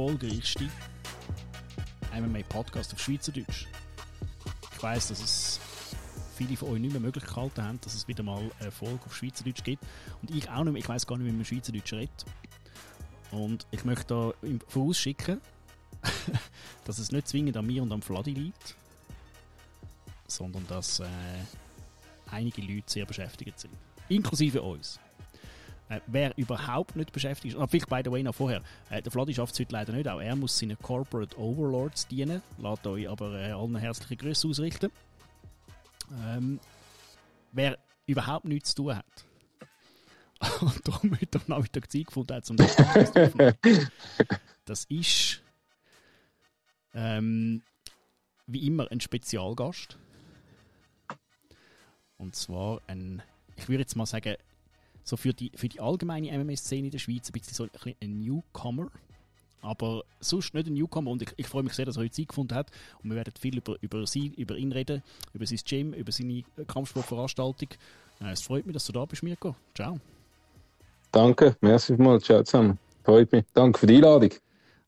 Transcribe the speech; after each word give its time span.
erfolgreichste 0.00 0.66
MMA-Podcast 2.14 2.94
auf 2.94 3.00
Schweizerdeutsch. 3.00 3.66
Ich 4.72 4.82
weiß, 4.82 5.08
dass 5.08 5.20
es 5.22 5.60
viele 6.36 6.56
von 6.56 6.70
euch 6.70 6.80
nicht 6.80 6.92
mehr 6.92 7.02
möglich 7.02 7.24
gehalten 7.24 7.62
haben, 7.62 7.80
dass 7.82 7.94
es 7.94 8.08
wieder 8.08 8.22
mal 8.22 8.50
Erfolg 8.60 9.04
auf 9.04 9.14
Schweizerdeutsch 9.14 9.62
gibt. 9.62 9.84
Und 10.22 10.30
ich 10.30 10.48
auch 10.48 10.64
nicht 10.64 10.72
mehr. 10.72 10.80
Ich 10.80 10.88
weiß 10.88 11.06
gar 11.06 11.18
nicht, 11.18 11.26
wie 11.26 11.32
man 11.32 11.44
Schweizerdeutsch 11.44 11.92
redet. 11.92 12.24
Und 13.30 13.66
ich 13.70 13.84
möchte 13.84 14.06
da 14.06 14.48
vorausschicken, 14.68 15.38
dass 16.86 16.98
es 16.98 17.12
nicht 17.12 17.28
zwingend 17.28 17.58
an 17.58 17.66
mir 17.66 17.82
und 17.82 17.92
am 17.92 18.00
Fladi 18.00 18.32
liegt, 18.32 18.76
sondern 20.26 20.66
dass 20.66 21.00
äh, 21.00 21.06
einige 22.30 22.62
Leute 22.62 22.90
sehr 22.90 23.04
beschäftigt 23.04 23.60
sind. 23.60 23.74
Inklusive 24.08 24.62
uns. 24.62 24.98
Äh, 25.90 26.00
wer 26.06 26.38
überhaupt 26.38 26.94
nicht 26.94 27.10
beschäftigt 27.10 27.54
ist, 27.54 27.60
ah, 27.60 27.66
vielleicht 27.66 27.88
by 27.88 28.00
the 28.04 28.12
way 28.12 28.22
noch 28.22 28.34
vorher, 28.34 28.62
äh, 28.90 29.02
der 29.02 29.10
Vladi 29.10 29.34
schafft 29.34 29.54
es 29.54 29.60
heute 29.60 29.72
leider 29.72 29.92
nicht, 29.92 30.08
auch 30.08 30.20
er 30.20 30.36
muss 30.36 30.56
seinen 30.56 30.78
Corporate 30.78 31.36
Overlords 31.36 32.06
dienen, 32.06 32.42
lasst 32.58 32.86
euch 32.86 33.08
aber 33.08 33.34
äh, 33.34 33.50
allen 33.50 33.76
herzliche 33.76 34.16
Grüße 34.16 34.46
ausrichten. 34.46 34.92
Ähm, 36.24 36.60
wer 37.50 37.76
überhaupt 38.06 38.44
nichts 38.44 38.70
zu 38.70 38.84
tun 38.84 38.96
hat. 38.96 39.04
Und 40.60 40.88
darum 40.88 41.10
heute 41.10 41.38
am 41.40 41.44
Nachmittag 41.48 41.90
Zeit 41.90 42.06
gefunden 42.06 42.34
hat, 42.34 42.48
um 42.48 42.56
das 42.56 42.78
aufzunehmen, 42.78 43.54
das 44.64 44.84
ist 44.84 45.42
ähm, 46.94 47.62
wie 48.46 48.64
immer 48.64 48.88
ein 48.92 49.00
Spezialgast. 49.00 49.98
Und 52.16 52.36
zwar 52.36 52.80
ein, 52.86 53.22
ich 53.56 53.68
würde 53.68 53.82
jetzt 53.82 53.96
mal 53.96 54.06
sagen, 54.06 54.36
so 55.10 55.16
für 55.16 55.34
die, 55.34 55.50
für 55.54 55.68
die 55.68 55.80
allgemeine 55.80 56.36
MMA-Szene 56.38 56.86
in 56.86 56.90
der 56.90 56.98
Schweiz 56.98 57.28
ein 57.28 57.32
bisschen 57.32 57.54
so 57.54 57.64
ein, 57.64 57.94
ein 58.00 58.20
Newcomer. 58.20 58.90
Aber 59.60 60.04
sonst 60.20 60.54
nicht 60.54 60.68
ein 60.68 60.74
Newcomer 60.74 61.10
und 61.10 61.20
ich, 61.20 61.32
ich 61.36 61.46
freue 61.46 61.64
mich 61.64 61.74
sehr, 61.74 61.84
dass 61.84 61.96
er 61.96 62.04
heute 62.04 62.12
Zeit 62.12 62.28
gefunden 62.28 62.54
hat. 62.54 62.70
Und 63.02 63.10
wir 63.10 63.16
werden 63.16 63.34
viel 63.38 63.58
über, 63.58 63.76
über, 63.82 64.06
sie, 64.06 64.28
über 64.36 64.56
ihn 64.56 64.72
reden, 64.72 65.02
über 65.34 65.44
sein 65.44 65.58
Gym, 65.66 65.92
über 65.92 66.12
seine 66.12 66.44
Kampfsportveranstaltung. 66.66 67.68
Äh, 68.20 68.30
es 68.30 68.40
freut 68.40 68.64
mich, 68.64 68.72
dass 68.72 68.86
du 68.86 68.92
da 68.92 69.04
bist, 69.04 69.22
Mirko. 69.22 69.54
Ciao. 69.74 70.00
Danke, 71.12 71.56
merci 71.60 71.94
mal. 71.94 72.20
Ciao 72.20 72.42
zusammen. 72.42 72.78
Freut 73.04 73.30
mich. 73.32 73.44
Danke 73.52 73.80
für 73.80 73.86
die 73.86 73.96
Einladung. 73.96 74.30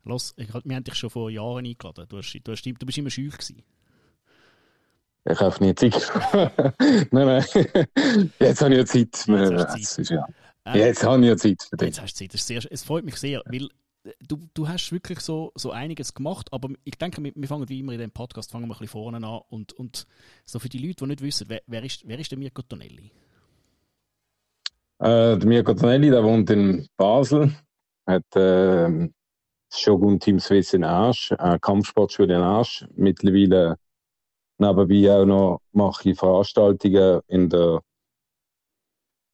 Los, 0.05 0.34
ich, 0.37 0.48
wir 0.48 0.77
haben 0.77 0.84
dich 0.84 0.95
schon 0.95 1.11
vor 1.11 1.31
Jahren 1.31 1.67
eingeladen. 1.67 2.06
Du, 2.09 2.19
hast, 2.19 2.33
du, 2.33 2.53
hast, 2.53 2.65
du 2.65 2.87
bist 2.87 2.98
immer 2.98 3.11
scheu 3.11 3.28
gewesen. 3.28 3.62
Ich 5.25 5.41
habe 5.41 5.65
nie 5.65 5.75
Zeit. 5.75 6.12
nein, 7.12 7.27
nein. 7.27 7.45
Jetzt 8.41 8.61
habe 8.61 8.73
ich 8.73 8.78
ja 8.78 8.87
Zeit. 8.87 9.27
Jetzt, 9.27 9.95
Zeit. 9.95 10.11
Ja. 10.11 10.27
Ähm, 10.65 10.77
jetzt 10.77 11.05
habe 11.05 11.23
ich 11.23 11.28
ja 11.28 11.37
Zeit 11.37 11.62
für 11.62 11.77
dich. 11.77 11.89
Jetzt 11.89 12.03
hast 12.03 12.20
du 12.20 12.28
Zeit. 12.28 12.41
Sehr, 12.41 12.73
es 12.73 12.83
freut 12.83 13.05
mich 13.05 13.17
sehr, 13.17 13.43
weil 13.47 13.69
du, 14.27 14.39
du 14.55 14.69
hast 14.69 14.91
wirklich 14.93 15.20
so, 15.20 15.53
so 15.55 15.70
einiges 15.70 16.15
gemacht, 16.15 16.48
aber 16.53 16.70
ich 16.84 16.98
denke, 16.98 17.23
wir, 17.23 17.33
wir 17.34 17.48
fangen 17.48 17.69
wie 17.69 17.81
immer 17.81 17.93
in 17.93 18.00
dem 18.00 18.11
Podcast 18.11 18.50
fangen 18.50 18.65
wir 18.65 18.75
ein 18.75 18.78
bisschen 18.78 18.89
vorne 18.89 19.19
an 19.19 19.41
und, 19.48 19.73
und 19.75 20.06
so 20.45 20.59
für 20.59 20.69
die 20.69 20.78
Leute, 20.78 21.05
die 21.05 21.06
nicht 21.06 21.23
wissen, 21.23 21.47
wer, 21.48 21.62
wer, 21.67 21.84
ist, 21.84 22.06
wer 22.06 22.19
ist 22.19 22.31
der 22.31 22.39
Mirko 22.39 22.62
Tonelli? 22.62 23.12
Äh, 24.98 25.39
der 25.39 25.47
Mirko 25.47 25.75
Tonelli, 25.75 26.11
der 26.11 26.25
wohnt 26.25 26.50
in 26.50 26.89
Basel, 26.97 27.55
hat 28.06 28.37
äh, 28.37 29.09
Shogun 29.72 30.19
Team 30.19 30.38
Swiss 30.41 30.75
in 30.75 30.84
Arsch, 30.84 31.32
äh, 31.32 31.59
Kampfsportschule 31.61 32.34
in 32.34 32.41
Arsch, 32.41 32.84
mittlerweile 32.94 33.78
nebenbei 34.62 35.12
auch 35.12 35.25
noch 35.27 35.61
mache 35.73 36.11
ich 36.11 36.19
Veranstaltungen 36.19 37.21
in 37.28 37.49
der, 37.49 37.83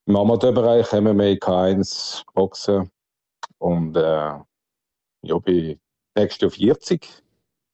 im 0.06 0.16
Amateurbereich, 0.16 0.93
MMA, 0.93 1.37
K1, 1.39 2.25
Boxen 2.34 2.91
und 3.59 3.97
äh, 3.97 4.33
ja, 5.22 5.39
bin 5.39 5.78
nächstes 6.15 6.56
Jahr 6.59 6.75
40, 6.75 7.06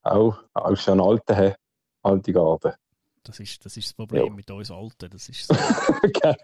auch, 0.02 0.38
auch 0.52 0.76
schon 0.76 1.00
alte, 1.00 1.56
alte 2.02 2.32
Garde. 2.32 2.76
Das 3.22 3.40
ist, 3.40 3.64
das 3.64 3.76
ist 3.76 3.86
das 3.86 3.94
Problem 3.94 4.26
ja. 4.26 4.32
mit 4.32 4.50
uns 4.50 4.70
Alten. 4.70 5.08
Das 5.10 5.28
ist 5.30 5.46
so, 5.48 5.54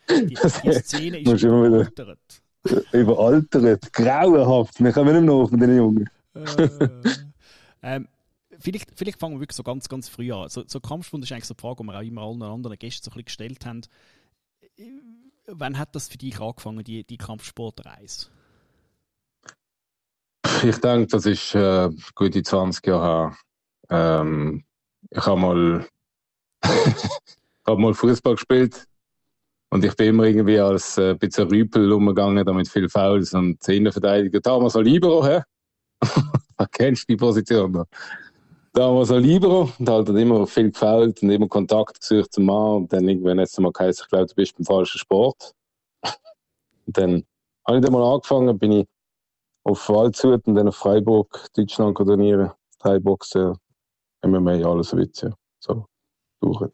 die, 0.09 0.29
die 0.29 0.73
Szene 0.73 1.19
ist 1.19 1.43
überaltert. 1.43 2.43
Überaltert, 2.93 3.93
grauenhaft. 3.93 4.83
Wir 4.83 4.93
kommen 4.93 5.13
nicht 5.15 5.27
mehr 5.27 5.43
nach 5.43 5.51
mit 5.51 5.61
den 5.61 5.77
Jungen. 5.77 6.11
äh, 6.35 6.89
ähm, 7.83 8.09
vielleicht, 8.61 8.91
vielleicht 8.95 9.19
fangen 9.19 9.37
wir 9.37 9.41
wirklich 9.41 9.57
so 9.57 9.63
ganz, 9.63 9.89
ganz 9.89 10.09
früh 10.09 10.33
an. 10.33 10.49
So, 10.49 10.65
so 10.67 10.81
Kampfsport 10.81 11.23
ist 11.23 11.33
eigentlich 11.33 11.47
so 11.47 11.55
die 11.55 11.61
Frage, 11.61 11.83
die 11.83 11.87
wir 11.89 11.99
auch 11.99 12.03
immer 12.03 12.23
allen 12.23 12.43
anderen 12.43 12.79
Gästen 12.79 13.05
so 13.05 13.11
ein 13.11 13.15
bisschen 13.15 13.25
gestellt 13.25 13.67
haben. 13.67 13.83
Wann 15.47 15.79
hat 15.79 15.95
das 15.95 16.09
für 16.09 16.19
dich 16.19 16.41
angefangen, 16.41 16.85
die, 16.85 17.05
die 17.05 17.17
Kampfsportreise? 17.17 18.29
Ich 20.63 20.77
denke, 20.79 21.07
das 21.07 21.27
ist 21.27 21.55
äh, 21.55 21.91
gute 22.15 22.43
20 22.43 22.87
Jahre 22.87 23.37
her. 23.89 24.21
Ähm, 24.21 24.65
ich 25.11 25.27
habe 25.27 25.41
mal, 25.41 25.89
hab 27.67 27.79
mal 27.79 27.95
Fußball 27.95 28.35
gespielt 28.35 28.85
und 29.71 29.85
ich 29.85 29.97
bin 29.97 30.09
immer 30.09 30.25
irgendwie 30.25 30.59
als 30.59 30.99
äh, 30.99 31.15
bisschen 31.15 31.49
Rüpel 31.49 31.91
umgegangen, 31.93 32.45
damit 32.45 32.69
viel 32.69 32.89
Fouls 32.89 33.33
und 33.33 33.67
Innenverteidiger. 33.69 34.41
Damals 34.41 34.75
so 34.75 34.81
Libero, 34.81 35.25
hä? 35.27 35.43
kennst 36.73 37.09
die 37.09 37.17
Position? 37.17 37.85
Damals 38.73 39.11
ein 39.11 39.23
Libero 39.23 39.71
und 39.79 39.89
halt 39.89 40.09
hat 40.09 40.17
immer 40.17 40.47
viel 40.47 40.71
gefällt 40.71 41.23
und 41.23 41.31
immer 41.31 41.49
Kontakt 41.49 42.01
gesucht 42.01 42.33
zum 42.33 42.47
Mann 42.47 42.77
und 42.77 42.93
dann 42.93 43.09
irgendwann 43.09 43.39
es 43.39 43.59
mal 43.59 43.73
geheißen, 43.73 44.05
ich 44.05 44.11
glaube, 44.11 44.27
du 44.27 44.35
bist 44.35 44.57
beim 44.57 44.65
falschen 44.65 44.99
Sport. 44.99 45.55
und 46.87 46.97
dann 46.97 47.25
habe 47.67 47.79
ich 47.79 47.85
dann 47.85 47.93
mal 47.93 48.15
angefangen, 48.15 48.59
bin 48.59 48.73
ich 48.73 48.89
auf 49.65 49.89
Waldshut 49.89 50.47
und 50.47 50.55
dann 50.55 50.69
auf 50.69 50.77
Freiburg, 50.77 51.49
Deutschland 51.55 51.97
trainieren, 51.97 52.53
Thai-Boxen, 52.79 53.57
MMA, 54.23 54.65
alles 54.65 54.93
ein 54.93 55.01
bisschen 55.01 55.35
so 55.59 55.87
durch. 56.41 56.71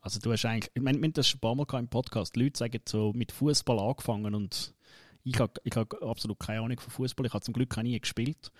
Also 0.00 0.20
du 0.20 0.30
hast 0.32 0.44
eigentlich, 0.44 0.70
ich 0.72 0.82
meine, 0.82 0.98
wir 0.98 1.06
haben 1.06 1.12
das 1.14 1.26
schon 1.26 1.38
ein 1.38 1.40
paar 1.40 1.54
Mal 1.56 1.80
im 1.80 1.88
Podcast, 1.88 2.36
die 2.36 2.44
Leute 2.44 2.58
sagen 2.58 2.80
so 2.86 3.12
mit 3.12 3.32
Fußball 3.32 3.78
angefangen 3.78 4.34
und 4.34 4.72
ich 5.24 5.40
habe 5.40 5.54
ich 5.64 5.74
hab 5.74 5.92
absolut 6.00 6.38
keine 6.38 6.60
Ahnung 6.60 6.78
von 6.78 6.92
Fußball, 6.92 7.26
ich 7.26 7.34
habe 7.34 7.44
zum 7.44 7.54
Glück 7.54 7.76
auch 7.76 7.82
nie 7.82 7.98
gespielt. 7.98 8.52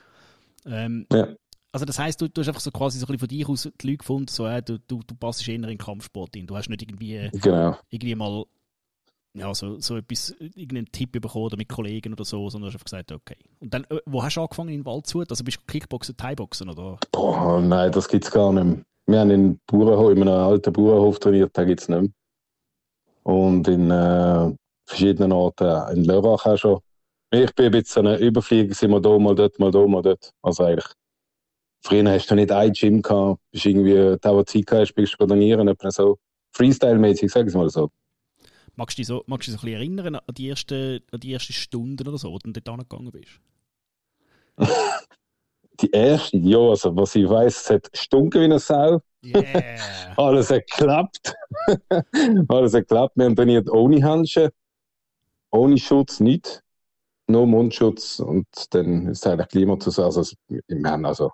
Ähm, 0.65 1.06
ja. 1.12 1.28
Also 1.76 1.84
das 1.84 1.98
heißt, 1.98 2.19
du, 2.22 2.31
du 2.31 2.41
hast 2.41 2.48
einfach 2.48 2.62
so 2.62 2.70
quasi 2.70 2.98
so 2.98 3.04
ein 3.04 3.09
bisschen 3.09 3.19
von 3.19 3.28
dir 3.28 3.50
aus 3.50 3.69
die 3.82 3.87
Leute 3.87 3.98
gefunden, 3.98 4.28
so, 4.28 4.47
äh, 4.47 4.62
du, 4.62 4.78
du, 4.78 5.03
du 5.06 5.14
passest 5.14 5.47
eher 5.47 5.56
in 5.56 5.62
den 5.62 5.76
Kampfsport 5.76 6.34
in. 6.34 6.47
Du 6.47 6.56
hast 6.56 6.70
nicht 6.70 6.81
irgendwie, 6.81 7.16
äh, 7.16 7.31
genau. 7.34 7.76
irgendwie 7.91 8.14
mal 8.14 8.47
ja, 9.34 9.54
so, 9.54 9.78
so 9.78 9.98
etwas, 9.98 10.34
irgendeinen 10.41 10.91
Tipp 10.91 11.12
bekommen 11.12 11.44
oder 11.44 11.59
mit 11.59 11.69
Kollegen 11.69 12.14
oder 12.14 12.25
so, 12.25 12.48
sondern 12.48 12.70
du 12.70 12.72
hast 12.72 12.76
einfach 12.76 12.84
gesagt, 12.87 13.12
okay. 13.12 13.37
Und 13.60 13.75
dann, 13.75 13.84
äh, 13.91 13.98
wo 14.06 14.22
hast 14.22 14.38
du 14.38 14.41
angefangen 14.41 14.70
in 14.70 14.87
Waldshut? 14.87 15.28
Also 15.28 15.44
bist 15.44 15.59
du 15.59 15.70
Kickboxen, 15.70 16.16
Thai-Boxen 16.16 16.70
oder? 16.70 16.97
Boah, 17.12 17.60
nein, 17.60 17.93
das 17.93 18.08
gibt 18.08 18.25
es 18.25 18.31
gar 18.31 18.54
nicht 18.54 18.64
mehr. 18.64 18.82
Wir 19.04 19.20
haben 19.20 19.31
in, 19.31 19.60
Bauernhof, 19.66 20.12
in 20.12 20.22
einem 20.22 20.32
alten 20.32 20.72
Bauernhof 20.72 21.19
trainiert, 21.19 21.50
da 21.53 21.64
gibt 21.64 21.82
es 21.82 21.91
nicht 21.91 22.00
mehr. 22.00 22.10
Und 23.22 23.69
in 23.69 23.91
äh, 23.91 24.50
verschiedenen 24.87 25.32
Orten, 25.32 25.94
in 25.94 26.04
Lörrach 26.04 26.47
auch 26.47 26.56
schon. 26.56 26.81
Ich 27.31 27.54
bin 27.54 27.66
ein 27.66 27.72
bisschen 27.72 28.06
ein 28.06 28.19
Überflieger, 28.19 28.75
sind 28.75 28.93
wir 28.93 29.00
da, 29.00 29.19
mal 29.19 29.34
dort, 29.34 29.58
mal 29.58 29.70
da, 29.70 29.87
mal 29.87 30.00
dort. 30.00 30.31
Also 30.41 30.64
eigentlich 30.64 30.87
Früher 31.86 32.10
hast 32.10 32.28
du 32.28 32.34
nicht 32.34 32.50
ein 32.50 32.72
Gym 32.72 33.00
gehabt, 33.00 33.41
bist 33.52 33.64
irgendwie, 33.64 34.16
da 34.20 34.34
wo 34.34 34.42
Zeit 34.42 34.64
hast, 34.72 34.92
bist 34.94 35.14
du 35.20 35.24
trainieren, 35.24 35.72
so 35.90 36.19
Freestyle-mäßig, 36.50 37.31
sag 37.31 37.46
ich 37.46 37.55
mal 37.55 37.70
so. 37.70 37.93
Magst 38.75 38.99
du 38.99 39.02
dich 39.02 39.06
so, 39.06 39.22
magst 39.28 39.46
du 39.46 39.52
dich 39.52 39.61
so 39.61 39.64
ein 39.64 39.70
bisschen 39.70 40.00
erinnern 40.00 40.16
an 40.16 40.34
die 40.34 40.49
ersten, 40.49 41.00
an 41.12 41.20
die 41.20 41.32
ersten 41.32 41.52
Stunden 41.52 42.08
oder 42.08 42.19
so, 42.19 42.32
wo 42.32 42.38
du 42.38 42.50
dort 42.50 42.69
angegangen 42.69 43.12
bist? 43.12 43.40
die 45.81 45.90
erste, 45.93 46.37
ja, 46.38 46.58
also 46.58 46.96
was 46.96 47.14
ich 47.14 47.28
weiß, 47.28 47.56
es 47.56 47.70
hat 47.70 47.93
gestunken 47.93 48.40
wie 48.40 48.46
eine 48.46 48.58
Sau. 48.58 49.00
Yeah. 49.25 49.78
Alles 50.16 50.50
hat 50.50 50.66
geklappt. 50.66 51.34
Alles 52.49 52.75
hat 52.75 52.81
geklappt. 52.81 53.16
Wir 53.16 53.26
haben 53.26 53.37
trainiert 53.37 53.70
ohne 53.70 54.02
Handschuhe, 54.02 54.50
ohne 55.52 55.78
Schutz, 55.78 56.19
nicht. 56.19 56.64
Nur 57.28 57.46
Mundschutz 57.46 58.19
und 58.19 58.49
dann 58.70 59.06
ist 59.06 59.25
es 59.25 59.26
eigentlich 59.31 59.49
Klima 59.49 59.78
zu 59.78 59.90
sagen. 59.90 60.06
Also, 60.06 60.34
wir 60.49 60.90
haben 60.90 61.06
also 61.06 61.31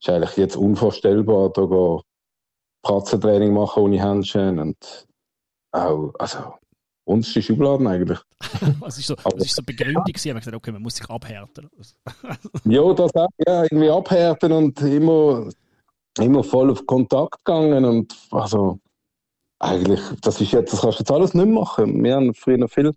ist 0.00 0.08
eigentlich 0.08 0.36
jetzt 0.36 0.56
unvorstellbar, 0.56 1.50
da 1.50 2.02
Pratzentraining 2.82 3.52
machen 3.52 3.82
ohne 3.82 4.02
Händchen 4.02 4.58
und 4.58 5.06
auch, 5.72 6.12
also, 6.18 6.54
uns 7.04 7.34
ist 7.36 7.46
Schubladen 7.46 7.86
eigentlich. 7.86 8.18
was 8.80 8.98
ist 8.98 9.08
so, 9.08 9.16
was 9.22 9.34
ist 9.34 9.56
so 9.56 9.62
Begründung 9.62 10.04
gewesen? 10.04 10.34
gesagt, 10.34 10.56
okay, 10.56 10.72
man 10.72 10.82
muss 10.82 10.96
sich 10.96 11.08
abhärten. 11.08 11.68
ja, 12.64 12.92
das 12.94 13.14
auch, 13.14 13.28
ja, 13.46 13.62
irgendwie 13.64 13.90
abhärten 13.90 14.52
und 14.52 14.80
immer, 14.82 15.48
immer 16.18 16.44
voll 16.44 16.70
auf 16.70 16.86
Kontakt 16.86 17.44
gegangen 17.44 17.84
und 17.84 18.16
also, 18.30 18.78
eigentlich, 19.58 20.00
das 20.22 20.40
ist 20.40 20.52
jetzt, 20.52 20.72
das 20.72 20.80
kannst 20.80 20.98
du 20.98 21.02
jetzt 21.02 21.10
alles 21.10 21.34
nicht 21.34 21.48
machen. 21.48 22.02
Wir 22.02 22.14
haben 22.14 22.32
früher 22.32 22.58
noch 22.58 22.70
viel, 22.70 22.92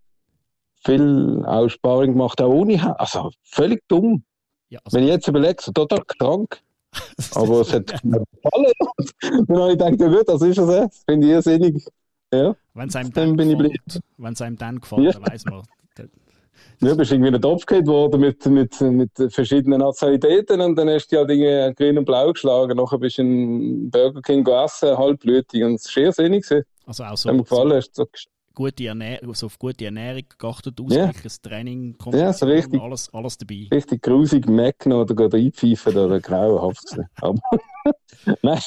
viel 0.86 1.44
Aussparung 1.46 2.14
gemacht, 2.14 2.42
auch 2.42 2.54
ohne, 2.54 3.00
also 3.00 3.32
völlig 3.44 3.82
dumm. 3.88 4.24
Ja, 4.70 4.80
also 4.86 4.96
Wenn 4.96 5.06
ich 5.06 5.10
jetzt 5.10 5.28
überlege, 5.28 5.62
so 5.62 5.72
total 5.72 6.04
krank. 6.06 6.62
Aber 7.36 7.62
es 7.62 7.74
hat 7.74 8.04
mir 8.04 8.24
gefallen. 8.44 8.74
Und 9.40 9.50
dann 9.50 9.58
habe 9.58 9.72
ich 9.72 9.78
gedacht, 9.78 10.02
ja 10.02 10.08
gut, 10.08 10.28
das 10.28 10.42
ist 10.42 10.58
es. 10.58 10.68
Das 10.68 11.04
finde 11.08 11.28
ich 11.28 11.34
irrsinnig. 11.34 11.86
Ja. 12.34 12.56
Wenn 12.74 12.88
es 12.88 12.96
einem 12.96 13.14
dann, 13.14 13.38
dann 13.38 13.48
bin 13.48 13.58
gefällt, 13.58 14.00
wenn 14.18 14.34
es 14.34 14.42
einem 14.42 14.58
dann 14.58 14.80
gefällt, 14.80 15.04
ja. 15.04 15.12
dann 15.12 15.28
weiß 15.28 15.46
man. 15.46 15.64
Du 16.80 16.98
bist 16.98 17.12
irgendwie 17.12 17.28
in 17.28 17.34
den 17.34 17.42
Topf 17.42 17.66
gehabt 17.66 17.86
worden 17.88 18.22
mit, 18.22 18.44
mit, 18.48 18.82
mit 18.82 19.12
verschiedenen 19.30 19.80
Nationalitäten 19.82 20.62
und 20.62 20.76
dann 20.76 20.90
hast 20.90 21.12
du 21.12 21.16
ja 21.16 21.26
Dinge 21.26 21.74
grün 21.76 21.98
und 22.00 22.06
blau 22.06 22.32
geschlagen. 22.32 22.76
Nachher 22.76 22.98
bist 22.98 23.20
du 23.20 23.22
in 23.22 23.92
Burger 23.92 24.22
King 24.22 24.44
gegessen, 24.44 24.98
halbblütig 24.98 25.64
und 25.64 25.76
es 25.76 25.86
war 25.86 25.92
sehr 25.92 26.12
sinnig. 26.12 26.46
Also 26.88 27.04
auch 27.04 27.18
so, 27.18 27.30
Wenn 27.30 27.38
mir 27.38 27.44
gefallen 27.44 27.74
hast, 27.74 27.96
so 27.96 28.08
gute 28.54 28.86
Ernährung, 28.86 29.30
also 29.30 29.46
auf 29.48 29.58
gute 29.58 29.86
Ernährung 29.86 30.24
geachtet, 30.38 30.80
ausgleiches 30.80 31.40
yeah. 31.44 31.50
Training, 31.50 31.96
ja, 32.14 32.34
so 32.34 32.46
richtig, 32.46 32.82
alles, 32.82 33.14
alles 33.14 33.38
dabei. 33.38 33.68
Richtig 33.72 34.02
grusig 34.02 34.48
Macken 34.48 34.94
oder 34.94 35.16
gerade 35.16 35.38
einpfeifen 35.38 35.98
oder 35.98 36.20
grauenhaft. 36.20 36.98
Aber 37.22 37.40
nein, 38.42 38.62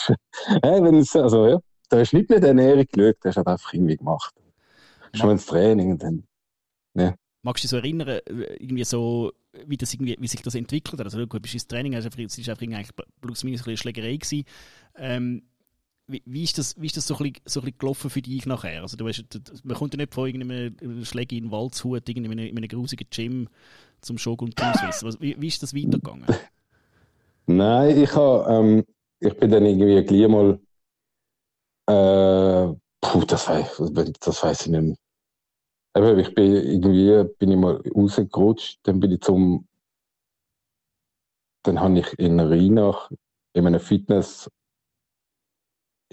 wenn 0.63 0.97
es, 0.97 1.15
also 1.17 1.47
ja, 1.47 1.59
da 1.89 1.99
hast 1.99 2.13
du 2.13 2.17
nicht 2.17 2.31
mehr 2.31 2.41
die 2.41 2.47
Ernährung 2.47 2.87
geschaut, 2.91 3.17
da 3.21 3.29
hast 3.29 3.37
du 3.37 3.47
einfach 3.47 3.73
irgendwie 3.73 3.97
gemacht. 3.97 4.35
Schon 5.13 5.31
ins 5.31 5.47
Training 5.47 5.93
und 5.93 6.03
dann, 6.03 6.25
ja. 6.95 7.15
Magst 7.43 7.63
du 7.63 7.67
dich 7.67 7.71
so 7.71 7.77
erinnern, 7.77 8.21
irgendwie 8.27 8.85
so, 8.85 9.33
wie, 9.67 9.77
das 9.77 9.93
irgendwie, 9.93 10.17
wie 10.19 10.27
sich 10.27 10.43
das 10.43 10.55
entwickelt 10.55 10.99
hat? 10.99 11.07
Also, 11.07 11.25
gut, 11.27 11.43
bist 11.43 11.55
ins 11.55 11.67
Training, 11.67 11.95
also, 11.95 12.09
es 12.09 12.17
war 12.17 12.53
einfach 12.53 12.63
eigentlich 12.63 12.91
plus 13.21 13.45
minus 13.45 13.67
eine 13.67 13.77
Schlägerei 13.77 14.17
gewesen. 14.17 14.45
Ähm, 14.97 15.43
wie, 16.07 16.23
wie, 16.27 16.45
ist 16.45 16.59
das, 16.59 16.81
wie 16.81 16.87
ist 16.87 16.97
das 16.97 17.07
so, 17.07 17.17
ein 17.17 17.33
bisschen, 17.33 17.43
so 17.47 17.61
ein 17.63 17.73
gelaufen 17.79 18.11
für 18.11 18.21
dich 18.21 18.47
nachher? 18.47 18.83
Also, 18.83 18.97
du 18.97 19.05
weißt, 19.05 19.25
man 19.65 19.77
kommt 19.77 19.95
ja 19.95 19.99
nicht 19.99 20.15
von 20.15 20.27
irgendeinem 20.27 21.05
Schläger 21.05 21.37
in 21.37 21.45
den 21.45 21.51
Wald 21.51 21.75
zu, 21.75 21.95
in 21.95 22.25
einem, 22.25 22.39
in 22.39 22.69
grusigen 22.69 23.07
Gym 23.11 23.49
zum 24.01 24.19
Shogun 24.19 24.51
Team 24.51 24.73
Swiss. 24.93 25.21
Wie, 25.21 25.41
wie 25.41 25.49
ist 25.49 25.63
das 25.63 25.75
weitergegangen? 25.75 26.27
Nein, 27.47 28.03
ich, 28.03 28.15
hab, 28.15 28.49
ähm, 28.49 28.85
ich 29.21 29.35
bin 29.35 29.51
dann 29.51 29.65
irgendwie 29.65 30.03
gleich 30.05 30.29
mal. 30.29 30.59
Äh, 31.87 32.75
puh, 33.01 33.25
das, 33.27 33.49
weiß, 33.49 33.83
das 34.21 34.43
weiß 34.43 34.63
ich 34.63 34.69
nicht 34.69 34.83
mehr. 34.83 34.97
Eben, 35.97 36.19
ich 36.19 36.35
bin 36.35 36.53
irgendwie 36.53 37.25
bin 37.39 37.51
ich 37.51 37.57
mal 37.57 37.83
rausgerutscht, 37.95 38.81
dann 38.83 39.01
bin 39.01 39.13
ich 39.13 39.21
zum. 39.21 39.67
Dann 41.63 41.81
habe 41.81 41.99
ich 41.99 42.19
in 42.19 42.41
Rheinach 42.41 43.11
in 43.55 43.67
einem 43.67 43.81
Fitness 43.81 44.51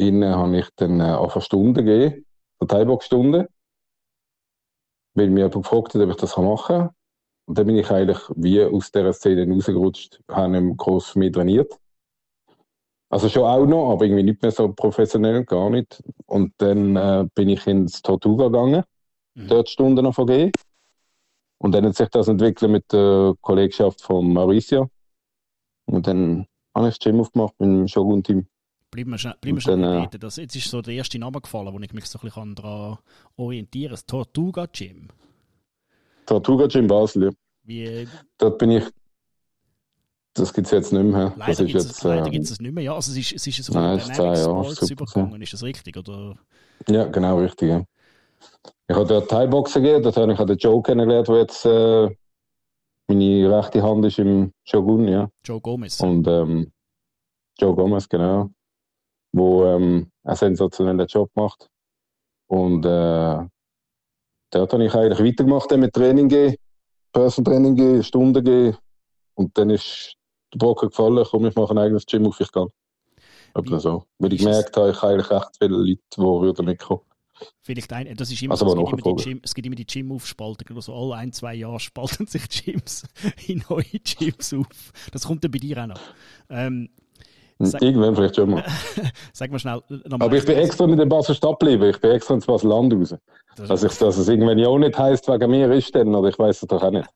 innen 0.01 0.35
habe 0.35 0.59
ich 0.59 0.69
dann 0.75 0.99
äh, 0.99 1.11
auf 1.11 1.35
eine 1.35 1.41
Stunde 1.41 1.83
gegeben, 1.83 2.25
eine 2.59 2.67
Thai-Box-Stunde, 2.67 3.49
weil 5.13 5.29
mir 5.29 5.47
jemand 5.47 5.63
gefragt 5.63 5.93
hat, 5.93 6.01
ob 6.01 6.09
ich 6.09 6.15
das 6.17 6.37
machen 6.37 6.77
kann. 6.77 6.89
Und 7.47 7.57
dann 7.57 7.67
bin 7.67 7.77
ich 7.77 7.89
eigentlich 7.91 8.19
wie 8.35 8.63
aus 8.63 8.91
dieser 8.91 9.13
Szene 9.13 9.51
rausgerutscht, 9.51 10.21
habe 10.29 10.61
nicht 10.61 10.77
groß 10.77 11.15
mehr 11.15 11.31
trainiert. 11.31 11.73
Also 13.09 13.27
schon 13.27 13.43
auch 13.43 13.65
noch, 13.65 13.91
aber 13.91 14.05
irgendwie 14.05 14.23
nicht 14.23 14.41
mehr 14.41 14.51
so 14.51 14.71
professionell, 14.71 15.43
gar 15.43 15.69
nicht. 15.69 16.01
Und 16.27 16.53
dann 16.59 16.95
äh, 16.95 17.27
bin 17.35 17.49
ich 17.49 17.67
ins 17.67 18.01
Tortuga 18.01 18.45
gegangen, 18.45 18.83
mhm. 19.35 19.47
dort 19.47 19.69
Stunden 19.69 20.03
noch 20.03 20.15
vergeben. 20.15 20.53
Und 21.57 21.73
dann 21.73 21.85
hat 21.85 21.95
sich 21.95 22.09
das 22.09 22.29
entwickelt 22.29 22.71
mit 22.71 22.91
der 22.93 23.35
Kollegschaft 23.41 24.01
von 24.01 24.31
Mauricio. 24.31 24.89
Und 25.85 26.07
dann 26.07 26.47
habe 26.73 26.87
ich 26.87 26.97
das 26.97 26.99
Gym 26.99 27.19
aufgemacht 27.19 27.53
mit 27.59 27.67
dem 27.69 27.87
Shogun-Team. 27.87 28.47
Bleiben 28.91 29.11
wir 29.11 29.17
schnell, 29.17 29.35
bleiben 29.39 29.55
wir 29.55 29.61
schnell 29.61 30.03
äh, 30.03 30.19
das, 30.19 30.35
Jetzt 30.35 30.53
ist 30.53 30.69
so 30.69 30.81
der 30.81 30.93
erste 30.95 31.17
Name 31.17 31.39
gefallen, 31.39 31.73
wo 31.73 31.79
ich 31.79 31.93
mich 31.93 32.05
so 32.07 32.19
ein 32.19 32.25
bisschen 32.25 32.55
daran 32.55 32.97
orientieren 33.37 33.91
kann. 33.91 33.93
Das 33.93 34.05
Tortuga 34.05 34.65
Gym. 34.65 35.07
Tortuga 36.25 36.67
Gym 36.67 36.87
Basel, 36.87 37.23
ja. 37.23 37.29
Wie, 37.63 38.05
Dort 38.37 38.57
bin 38.57 38.71
ich. 38.71 38.83
Das 40.33 40.53
gibt 40.53 40.67
es 40.67 40.71
jetzt 40.71 40.91
nicht 40.91 41.03
mehr. 41.03 41.33
Leider 41.37 41.63
gibt 41.63 41.75
es 41.77 42.03
äh, 42.03 42.63
nicht 42.63 42.73
mehr. 42.73 42.83
Ja, 42.83 42.95
also 42.95 43.11
es 43.11 43.17
ist, 43.17 43.33
es 43.33 43.47
ist 43.47 43.63
so 43.63 43.73
nein, 43.73 43.97
von 43.97 44.13
Dynamic 44.13 44.37
Sports 44.37 44.91
übergegangen. 44.91 45.41
Ist 45.41 45.53
das 45.53 45.63
richtig? 45.63 45.95
Oder? 45.95 46.35
Ja, 46.89 47.05
genau, 47.05 47.39
richtig. 47.39 47.69
Ja. 47.69 47.83
Ich 48.89 48.95
habe 48.95 49.05
dort 49.05 49.29
Thai-Boxen 49.29 49.83
gegeben. 49.83 50.03
Dort 50.03 50.17
habe 50.17 50.33
ich 50.33 50.37
den 50.37 50.57
Joe 50.57 50.81
kennengelernt, 50.81 51.29
der 51.29 51.37
jetzt 51.37 51.65
äh, 51.65 52.09
meine 53.07 53.57
rechte 53.57 53.81
Hand 53.81 54.05
ist 54.05 54.19
im 54.19 54.51
Shogun. 54.65 55.07
Ja. 55.07 55.29
Joe 55.45 55.61
Gomez. 55.61 55.99
Und 56.01 56.27
ähm, 56.27 56.73
Joe 57.57 57.73
Gomez, 57.73 58.09
genau 58.09 58.49
wo 59.31 59.65
ähm, 59.65 60.11
einen 60.23 60.35
sensationellen 60.35 61.07
Job 61.07 61.29
macht. 61.35 61.69
Und 62.47 62.85
äh, 62.85 63.45
dort 64.51 64.73
habe 64.73 64.85
ich 64.85 64.93
eigentlich 64.93 65.19
weitergemacht 65.19 65.71
mit 65.77 65.93
Training 65.93 66.27
gehen, 66.27 66.55
Personal 67.13 67.53
Training 67.53 67.75
gehen, 67.75 68.03
Stunden 68.03 68.43
gehen. 68.43 68.77
Und 69.35 69.57
dann 69.57 69.69
ist 69.69 70.15
der 70.53 70.59
Brocken 70.59 70.89
gefallen, 70.89 71.25
komm, 71.29 71.45
ich 71.45 71.55
mache 71.55 71.71
ein 71.71 71.77
eigenes 71.77 72.05
Gym 72.05 72.25
auf, 72.27 72.39
ich. 72.39 72.49
Etwa 73.53 73.79
so. 73.79 74.05
Weil 74.19 74.33
ich 74.33 74.39
gemerkt 74.39 74.75
habe, 74.77 74.91
ich 74.91 75.01
habe 75.01 75.13
eigentlich 75.13 75.31
echt 75.31 75.57
viele 75.57 75.77
Leute, 75.77 76.01
die 76.15 76.21
würden 76.21 76.65
mitkommen. 76.65 77.01
Vielleicht 77.61 77.91
ein, 77.93 78.15
das 78.15 78.31
ist 78.31 78.41
immer 78.41 78.53
also, 78.53 78.69
so, 78.69 78.83
es, 78.83 78.91
gibt 78.91 79.05
immer 79.05 79.15
die 79.15 79.23
Gym, 79.23 79.41
es 79.43 79.53
gibt 79.55 79.65
immer 79.65 79.75
die 79.75 79.85
Gym-Aufspaltung. 79.85 80.75
Also 80.75 80.93
alle 80.93 81.15
ein, 81.15 81.31
zwei 81.31 81.55
Jahre 81.55 81.79
spalten 81.79 82.27
sich 82.27 82.47
Gyms 82.49 83.03
in 83.47 83.63
neue 83.69 83.83
Gyms 83.83 84.53
auf. 84.53 84.91
Das 85.11 85.25
kommt 85.25 85.43
dann 85.43 85.51
bei 85.51 85.59
dir 85.59 85.77
auch 85.81 85.87
noch. 85.87 86.01
Ähm, 86.49 86.89
Sag, 87.65 87.81
Irgendwann 87.81 88.15
vielleicht 88.15 88.35
schon 88.35 88.49
mal. 88.49 88.63
Sag 89.33 89.51
mal 89.51 89.59
schnell. 89.59 89.81
Aber 90.11 90.33
ich 90.33 90.45
bin 90.45 90.57
extra 90.57 90.87
mit 90.87 90.99
dem 90.99 91.09
Basel 91.09 91.35
Stadt 91.35 91.59
geblieben. 91.59 91.89
Ich 91.89 91.99
bin 91.99 92.11
extra 92.11 92.33
ins 92.33 92.45
Basel 92.45 92.69
Land 92.69 92.93
raus. 92.93 93.15
Das 93.55 93.67
dass, 93.67 93.83
ich, 93.83 93.97
dass 93.97 94.17
es 94.17 94.27
irgendwann 94.29 94.57
ja 94.57 94.67
auch 94.67 94.77
nicht 94.77 94.97
heisst, 94.97 95.27
wegen 95.27 95.51
mir 95.51 95.71
ist 95.71 95.93
denn, 95.93 96.15
oder 96.15 96.29
ich 96.29 96.39
weiß 96.39 96.61
es 96.61 96.67
doch 96.67 96.81
auch 96.81 96.91
nicht. 96.91 97.07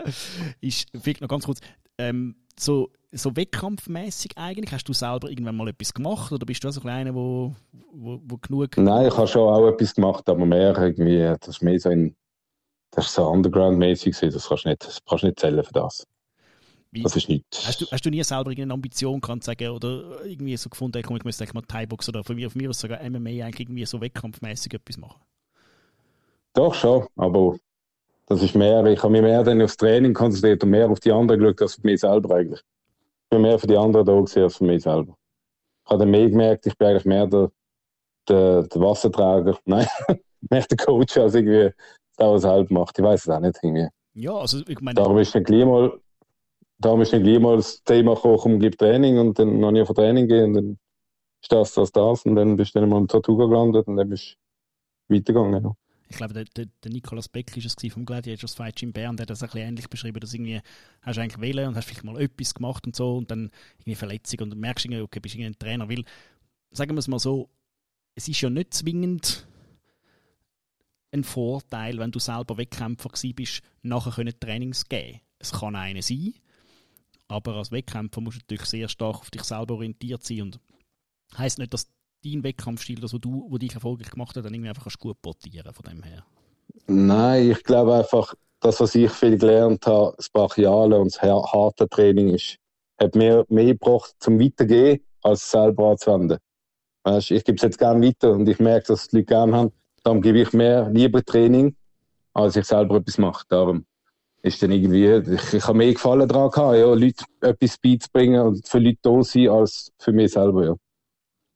ist, 0.60 0.88
vielleicht 1.00 1.20
noch 1.20 1.28
ganz 1.28 1.46
kurz, 1.46 1.60
ähm, 1.98 2.36
so, 2.58 2.90
so 3.12 3.36
wettkampfmäßig 3.36 4.32
eigentlich, 4.36 4.72
hast 4.72 4.88
du 4.88 4.92
selber 4.92 5.30
irgendwann 5.30 5.56
mal 5.56 5.68
etwas 5.68 5.94
gemacht 5.94 6.32
oder 6.32 6.44
bist 6.44 6.64
du 6.64 6.70
so 6.70 6.80
ein 6.82 6.88
einer, 6.88 7.14
wo, 7.14 7.54
wo, 7.92 8.20
wo 8.24 8.36
genug... 8.38 8.76
Nein, 8.76 9.08
ich 9.08 9.16
habe 9.16 9.28
schon 9.28 9.48
auch 9.48 9.68
etwas 9.68 9.94
gemacht, 9.94 10.28
aber 10.28 10.44
mehr 10.44 10.76
irgendwie, 10.76 11.34
das 11.40 11.56
ist 11.56 11.62
mehr 11.62 11.78
so 11.78 11.90
in, 11.90 12.16
das 12.90 13.06
ist 13.06 13.14
so 13.14 13.26
underground-mäßig, 13.26 14.18
das 14.18 14.48
kannst 14.48 14.64
du 14.64 14.68
nicht, 14.68 14.84
das 14.84 14.98
kannst 15.04 15.22
du 15.22 15.28
nicht 15.28 15.40
zählen 15.40 15.62
für 15.62 15.72
das. 15.72 16.04
Wie, 16.92 17.02
das 17.02 17.16
ist 17.16 17.28
nicht. 17.28 17.44
Hast 17.64 17.80
du, 17.80 17.86
hast 17.90 18.04
du 18.04 18.10
nie 18.10 18.22
selber 18.22 18.50
eine 18.50 18.72
Ambition 18.72 19.20
kann 19.20 19.40
sagen 19.40 19.68
oder 19.70 20.24
irgendwie 20.24 20.56
so 20.56 20.70
gefunden, 20.70 20.98
ich 20.98 21.24
müsste 21.24 21.46
mal 21.52 21.62
Thai-Box 21.62 22.08
oder 22.08 22.24
von 22.24 22.36
mir, 22.36 22.50
von 22.50 22.60
mir 22.60 22.70
aus 22.70 22.80
sogar 22.80 22.98
MMA 23.02 23.44
eigentlich 23.44 23.60
irgendwie 23.60 23.84
so 23.84 24.00
wettkampfmäßig 24.00 24.74
etwas 24.74 24.96
machen? 24.96 25.20
Doch 26.54 26.74
schon, 26.74 27.06
aber 27.16 27.58
das 28.26 28.42
ist 28.42 28.54
mehr, 28.54 28.84
ich 28.86 29.02
habe 29.02 29.12
mich 29.12 29.22
mehr 29.22 29.42
dann 29.42 29.60
aufs 29.62 29.76
Training 29.76 30.14
konzentriert 30.14 30.62
und 30.64 30.70
mehr 30.70 30.88
auf 30.88 31.00
die 31.00 31.12
anderen 31.12 31.40
geschaut 31.40 31.62
als 31.62 31.78
auf 31.78 31.84
mich 31.84 32.00
selber 32.00 32.34
eigentlich. 32.36 32.60
Ich 32.60 33.30
bin 33.30 33.42
mehr 33.42 33.58
für 33.58 33.66
die 33.66 33.76
anderen 33.76 34.06
da 34.06 34.20
gesehen 34.20 34.44
als 34.44 34.56
für 34.56 34.64
mich 34.64 34.82
selber. 34.82 35.16
Ich 35.84 35.90
habe 35.90 36.00
dann 36.00 36.10
mehr 36.10 36.30
gemerkt, 36.30 36.66
ich 36.66 36.76
bin 36.78 36.88
eigentlich 36.88 37.04
mehr 37.04 37.26
der, 37.26 37.50
der, 38.28 38.62
der 38.62 38.80
Wasserträger, 38.80 39.58
nein, 39.64 39.86
mehr 40.50 40.64
der 40.64 40.76
Coach 40.76 41.16
als 41.18 41.34
irgendwie 41.34 41.72
der, 42.18 42.30
was 42.30 42.44
halb 42.44 42.70
macht. 42.70 42.98
Ich 42.98 43.04
weiß 43.04 43.22
es 43.22 43.28
auch 43.28 43.40
nicht 43.40 43.58
irgendwie. 43.62 43.88
Ja, 44.14 44.32
also 44.32 44.60
ich 44.66 44.80
meine... 44.80 44.94
Darum 44.94 45.18
ist 45.18 45.34
dann 45.34 45.44
gleich 45.44 45.64
mal 45.64 46.00
da 46.78 47.00
ist 47.00 47.12
dann 47.12 47.22
gleich 47.22 47.40
mal 47.40 47.56
das 47.56 47.82
Thema 47.82 48.14
gekommen, 48.14 48.60
gibt 48.60 48.78
Training 48.78 49.18
und 49.18 49.38
dann 49.38 49.64
habe 49.64 49.78
ich 49.78 49.88
auf 49.88 49.94
Training 49.94 50.28
gehen 50.28 50.44
und 50.44 50.54
dann 50.54 50.78
ist 51.42 51.52
das, 51.52 51.74
das, 51.74 51.92
das 51.92 52.26
und 52.26 52.36
dann 52.36 52.56
bist 52.56 52.74
du 52.74 52.80
dann 52.80 52.88
mal 52.88 52.98
im 52.98 53.08
Tortuga 53.08 53.46
gelandet 53.46 53.86
und 53.86 53.96
dann 53.96 54.08
bist 54.08 54.36
du 55.08 55.14
weitergegangen. 55.14 55.64
Ja. 55.64 55.76
Ich 56.08 56.16
glaube, 56.16 56.34
der, 56.34 56.44
der, 56.44 56.66
der 56.84 56.92
Nikolaus 56.92 57.28
Beck 57.28 57.56
ist 57.56 57.66
es 57.66 57.92
vom 57.92 58.04
Gladiators 58.04 58.54
Fight 58.54 58.82
in 58.82 58.92
Bern, 58.92 59.16
der 59.16 59.24
hat 59.24 59.30
das 59.30 59.42
ein 59.42 59.48
bisschen 59.48 59.68
ähnlich 59.68 59.88
beschrieben, 59.88 60.20
dass 60.20 60.34
irgendwie 60.34 60.60
hast 61.02 61.16
du 61.16 61.20
eigentlich 61.20 61.40
wählen 61.40 61.68
und 61.68 61.76
hast 61.76 61.86
vielleicht 61.86 62.04
mal 62.04 62.20
etwas 62.20 62.54
gemacht 62.54 62.86
und 62.86 62.94
so 62.94 63.16
und 63.16 63.30
dann 63.30 63.50
irgendwie 63.78 63.96
Verletzung 63.96 64.40
und 64.42 64.50
dann 64.50 64.60
merkst 64.60 64.84
du 64.84 65.02
okay, 65.02 65.20
bist 65.20 65.34
irgendwie 65.34 65.50
ein 65.50 65.58
Trainer, 65.58 65.88
weil, 65.88 66.04
sagen 66.70 66.94
wir 66.94 66.98
es 66.98 67.08
mal 67.08 67.18
so, 67.18 67.48
es 68.14 68.28
ist 68.28 68.40
ja 68.40 68.50
nicht 68.50 68.72
zwingend 68.72 69.46
ein 71.12 71.24
Vorteil, 71.24 71.98
wenn 71.98 72.10
du 72.10 72.18
selber 72.18 72.56
Wettkämpfer 72.56 73.10
bist, 73.34 73.62
nachher 73.82 74.12
können 74.12 74.38
Trainings 74.38 74.88
geben. 74.88 75.20
Es 75.38 75.52
kann 75.52 75.76
eine 75.76 76.02
sein, 76.02 76.34
aber 77.28 77.56
als 77.56 77.72
Wettkämpfer 77.72 78.20
musst 78.20 78.38
du 78.38 78.40
natürlich 78.40 78.66
sehr 78.66 78.88
stark 78.88 79.16
auf 79.16 79.30
dich 79.30 79.42
selber 79.42 79.74
orientiert 79.74 80.24
sein. 80.24 80.42
Und 80.42 80.60
heisst 81.36 81.58
nicht, 81.58 81.72
dass 81.74 81.88
dein 82.24 82.42
Wettkampfstil, 82.42 83.00
das, 83.00 83.12
was 83.12 83.20
du, 83.20 83.46
wo 83.48 83.58
dich 83.58 83.74
erfolgreich 83.74 84.10
gemacht 84.10 84.36
hat, 84.36 84.44
dann 84.44 84.54
irgendwie 84.54 84.70
einfach 84.70 84.92
gut 84.98 85.20
portieren 85.20 85.72
von 85.72 85.84
dem 85.84 86.02
her. 86.02 86.24
Nein, 86.86 87.50
ich 87.50 87.62
glaube 87.62 87.94
einfach, 87.94 88.34
das, 88.60 88.80
was 88.80 88.94
ich 88.94 89.10
viel 89.10 89.38
gelernt 89.38 89.86
habe, 89.86 90.14
das 90.16 90.28
Brachiale 90.28 90.98
und 90.98 91.14
das 91.14 91.22
harte 91.22 91.88
Training 91.88 92.30
ist, 92.34 92.58
hat 93.00 93.14
mir 93.14 93.44
mehr 93.48 93.66
gebracht 93.66 94.14
zum 94.18 94.40
Weitergehen, 94.40 95.00
als 95.22 95.50
selber 95.50 95.90
anzuwenden. 95.90 96.38
Weißt, 97.04 97.30
ich 97.30 97.44
gebe 97.44 97.56
es 97.56 97.62
jetzt 97.62 97.78
gerne 97.78 98.04
weiter 98.06 98.32
und 98.32 98.48
ich 98.48 98.58
merke, 98.58 98.88
dass 98.88 99.08
die 99.08 99.16
Leute 99.16 99.26
gerne 99.26 99.56
haben. 99.56 99.72
Darum 100.02 100.22
gebe 100.22 100.40
ich 100.40 100.52
mehr 100.52 100.88
lieber 100.90 101.22
Training, 101.24 101.76
als 102.32 102.56
ich 102.56 102.64
selber 102.64 102.96
etwas 102.96 103.18
mache. 103.18 103.44
Darum 103.48 103.84
ist 104.46 104.62
dann 104.62 104.70
irgendwie, 104.70 105.34
ich, 105.34 105.54
ich 105.54 105.66
habe 105.66 105.78
mehr 105.78 105.92
Gefallen 105.92 106.28
daran 106.28 106.50
gehabt, 106.50 106.76
ja, 106.76 106.92
Leute 106.92 107.24
etwas 107.40 107.78
beizubringen 107.78 108.40
und 108.40 108.66
für 108.66 108.78
Leute 108.78 108.98
da 109.02 109.22
sein, 109.22 109.48
als 109.48 109.92
für 109.98 110.12
mich 110.12 110.32
selber, 110.32 110.64
ja. 110.64 110.76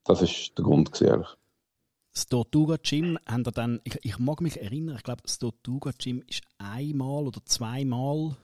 Das 0.05 0.23
ist 0.23 0.53
der 0.57 0.65
Grund 0.65 0.93
gewesen, 0.93 1.25
Das 2.13 2.27
Tortuga 2.27 2.77
Gym 2.83 3.19
haben 3.27 3.47
wir 3.47 3.53
dann, 3.53 3.81
ich, 3.85 3.99
ich, 4.03 4.19
mag 4.19 4.41
mich 4.41 4.61
erinnern, 4.61 4.97
ich 4.97 5.03
glaube, 5.03 5.23
das 5.23 5.39
Tortuga 5.39 5.93
Gym 5.97 6.23
ist 6.27 6.43
einmal 6.59 7.27
oder 7.27 7.41
zweimal 7.45 8.37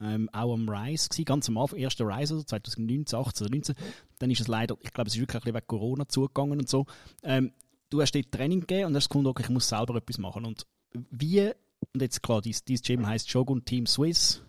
ähm, 0.00 0.28
auch 0.32 0.54
am 0.54 0.68
Rise 0.68 1.08
gewesen, 1.08 1.24
ganz 1.24 1.48
am 1.48 1.58
Anfang, 1.58 1.78
erster 1.78 2.06
Rise, 2.06 2.34
also 2.34 2.42
2019, 2.42 3.18
18 3.18 3.46
oder 3.46 3.54
19. 3.54 3.74
Dann 4.18 4.30
ist 4.30 4.40
es 4.40 4.48
leider, 4.48 4.76
ich 4.80 4.92
glaube, 4.92 5.08
es 5.08 5.14
ist 5.14 5.20
wirklich 5.20 5.36
ein 5.36 5.42
bisschen 5.42 5.56
wegen 5.56 5.66
Corona 5.66 6.08
zugegangen 6.08 6.58
und 6.58 6.68
so. 6.68 6.86
Ähm, 7.22 7.52
du 7.90 8.00
hast 8.00 8.14
dort 8.14 8.32
Training 8.32 8.60
gegeben 8.60 8.86
und 8.86 8.96
hast 8.96 9.08
gefunden, 9.08 9.28
okay, 9.28 9.44
ich 9.44 9.50
muss 9.50 9.68
selber 9.68 9.96
etwas 9.96 10.18
machen. 10.18 10.44
Und 10.44 10.66
wie 11.10 11.52
und 11.94 12.02
jetzt 12.02 12.22
klar, 12.22 12.40
dieses 12.40 12.82
Gym 12.82 13.06
heißt 13.06 13.30
Shogun 13.30 13.64
Team 13.64 13.86
Swiss. 13.86 14.42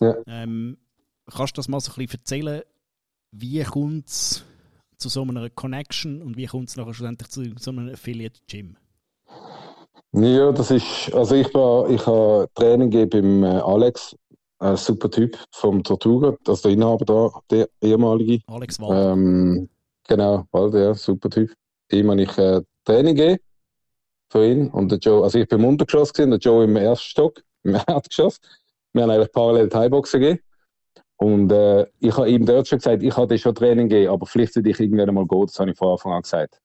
Ja. 0.00 0.14
Ähm, 0.26 0.78
kannst 1.26 1.56
du 1.56 1.58
das 1.58 1.68
mal 1.68 1.80
so 1.80 1.92
ein 1.92 1.96
bisschen 1.96 2.20
erzählen, 2.20 2.62
wie 3.32 3.62
kommt 3.62 4.08
es 4.08 4.44
zu 4.98 5.08
so 5.08 5.22
einer 5.22 5.50
Connection 5.50 6.22
und 6.22 6.36
wie 6.36 6.46
kommt 6.46 6.68
es 6.68 6.76
nachher 6.76 6.94
schlussendlich 6.94 7.28
zu 7.30 7.44
so 7.58 7.70
einem 7.70 7.88
Affiliate 7.88 8.40
Gym? 8.46 8.76
Ja, 10.12 10.52
das 10.52 10.70
ist, 10.70 11.12
also 11.12 11.34
ich 11.34 11.52
war, 11.54 11.90
ich 11.90 12.06
habe 12.06 12.48
Training 12.54 12.90
gegeben 12.90 13.40
beim 13.40 13.56
äh, 13.56 13.60
Alex, 13.60 14.14
ein 14.60 14.76
super 14.76 15.10
Typ 15.10 15.36
vom 15.50 15.82
Tortuga, 15.82 16.36
also 16.46 16.62
der 16.62 16.72
Inhaber 16.72 17.04
da, 17.04 17.40
der 17.50 17.68
ehemalige. 17.80 18.40
Alex 18.46 18.80
Walder. 18.80 19.12
Ähm, 19.12 19.68
genau, 20.06 20.46
Walder, 20.52 20.84
ja, 20.84 20.94
super 20.94 21.30
Typ. 21.30 21.52
Ihm 21.90 22.10
habe 22.10 22.22
ich 22.22 22.38
äh, 22.38 22.62
Training 22.84 23.16
gegeben 23.16 23.42
für 24.34 24.44
ihn 24.44 24.68
und 24.68 24.90
der 24.90 24.98
Joe, 24.98 25.22
also 25.22 25.38
ich 25.38 25.46
bin 25.46 25.60
im 25.60 25.66
Untergeschoss 25.66 26.12
gewesen, 26.12 26.30
der 26.30 26.40
Joe 26.40 26.64
im 26.64 26.74
ersten 26.74 27.04
Stock, 27.04 27.42
im 27.62 27.74
Erdgeschoss. 27.86 28.40
Wir 28.92 29.04
haben 29.04 29.10
eigentlich 29.10 29.32
parallel 29.32 29.68
Thai-Boxen 29.68 30.20
gegeben. 30.20 30.40
Und 31.16 31.52
äh, 31.52 31.86
ich 32.00 32.16
habe 32.16 32.28
ihm 32.28 32.44
dort 32.44 32.66
schon 32.66 32.78
gesagt, 32.78 33.04
ich 33.04 33.16
hatte 33.16 33.38
schon 33.38 33.54
Training 33.54 33.88
gegeben, 33.88 34.12
aber 34.12 34.26
vielleicht 34.26 34.56
würde 34.56 34.70
ich 34.70 34.80
irgendwann 34.80 35.08
einmal 35.08 35.26
gehen, 35.26 35.46
das 35.46 35.58
habe 35.60 35.70
ich 35.70 35.78
von 35.78 35.92
Anfang 35.92 36.12
an 36.12 36.22
gesagt. 36.22 36.60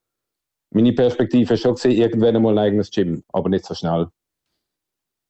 Meine 0.71 0.93
Perspektive 0.93 1.53
ist 1.53 1.61
schon 1.61 1.75
gesehen, 1.75 1.91
irgendwann 1.91 2.35
einmal 2.35 2.57
ein 2.57 2.65
eigenes 2.65 2.89
Gym, 2.89 3.23
aber 3.31 3.49
nicht 3.49 3.65
so 3.65 3.75
schnell. 3.75 4.07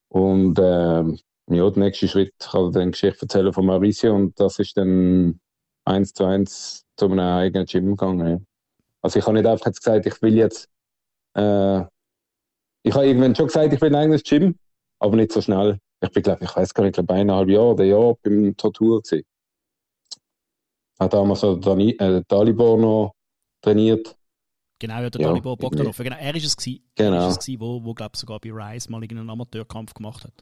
Und 0.07 0.57
ähm, 0.61 1.19
ja, 1.47 1.69
der 1.69 1.83
nächste 1.83 2.07
Schritt 2.07 2.33
kann 2.39 2.67
ich 2.67 2.73
dann 2.73 2.91
Geschichte 2.91 3.23
erzählen 3.23 3.51
von 3.51 3.65
Mauricio 3.65 4.15
und 4.15 4.39
das 4.39 4.59
ist 4.59 4.77
dann 4.77 5.41
eins 5.83 6.13
zu 6.13 6.23
eins 6.23 6.85
zu 6.95 7.05
einem 7.05 7.19
eigenen 7.19 7.65
Gym 7.65 7.97
gegangen. 7.97 8.47
Also 9.01 9.19
ich 9.19 9.25
habe 9.25 9.35
nicht 9.35 9.45
einfach 9.45 9.71
gesagt, 9.71 10.05
ich 10.05 10.21
will 10.21 10.35
jetzt 10.35 10.69
äh, 11.33 11.83
ich 12.89 12.95
habe 12.95 13.05
irgendwann 13.07 13.35
schon 13.35 13.47
gesagt, 13.47 13.71
ich 13.73 13.79
will 13.81 13.89
ein 13.89 13.95
eigenes 13.95 14.23
Gym, 14.23 14.55
aber 14.99 15.15
nicht 15.15 15.31
so 15.31 15.41
schnell. 15.41 15.79
Ich 16.01 16.09
bin, 16.11 16.23
glaube 16.23 16.43
ich, 16.43 16.55
weiß 16.55 16.73
gar 16.73 16.83
nicht, 16.83 16.93
glaube 16.95 17.13
eineinhalb 17.13 17.49
Jahre 17.49 17.73
oder 17.73 17.83
Jahr 17.83 18.15
beim 18.23 18.55
Tortur 18.57 19.01
gewesen. 19.01 19.23
Hat 20.99 21.13
damals 21.13 21.39
so 21.41 21.55
Dani, 21.55 21.91
äh, 21.99 22.21
Dalibor 22.27 22.77
noch 22.77 23.13
trainiert. 23.61 24.15
Genau, 24.79 25.01
ja, 25.01 25.09
der 25.09 25.21
Ja, 25.21 25.27
Dalibor 25.27 25.57
Bogdanov. 25.57 25.97
Genau, 25.97 26.15
er 26.17 26.35
ist 26.35 26.45
es 26.45 26.57
gewesen, 26.57 26.83
Genau. 26.95 27.17
er 27.17 27.27
ist 27.27 27.37
es 27.37 27.45
gewesen 27.45 27.61
wo, 27.61 27.83
wo 27.83 27.93
glaube 27.93 28.17
sogar 28.17 28.39
bei 28.39 28.49
Rise 28.51 28.89
mal 28.91 29.01
einen 29.03 29.29
Amateurkampf 29.29 29.93
gemacht 29.93 30.23
hat. 30.23 30.33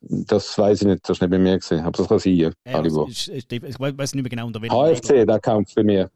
Das 0.00 0.56
weiß 0.58 0.82
ich 0.82 0.86
nicht, 0.88 1.08
das 1.08 1.20
war 1.20 1.26
nicht 1.26 1.32
bei 1.36 1.38
mir 1.38 1.58
gesehen. 1.58 1.80
Aber 1.80 1.90
das 1.96 2.06
kann 2.08 2.18
sein, 2.18 2.52
Er, 2.64 2.72
Dalibor. 2.72 3.08
ist, 3.08 3.28
ist, 3.28 3.52
ich 3.52 3.80
weiß 3.80 4.14
nicht 4.14 4.22
mehr 4.22 4.30
genau 4.30 4.46
unter 4.46 4.60
welchem. 4.62 4.76
HFC, 4.76 5.26
der 5.26 5.40
Kampf 5.40 5.74
bei 5.74 5.82
mir. 5.82 6.10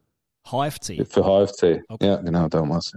HFC. 0.46 1.04
Für 1.06 1.24
HFC. 1.24 1.82
Okay. 1.88 2.06
Ja, 2.06 2.16
genau, 2.16 2.48
damals. 2.48 2.92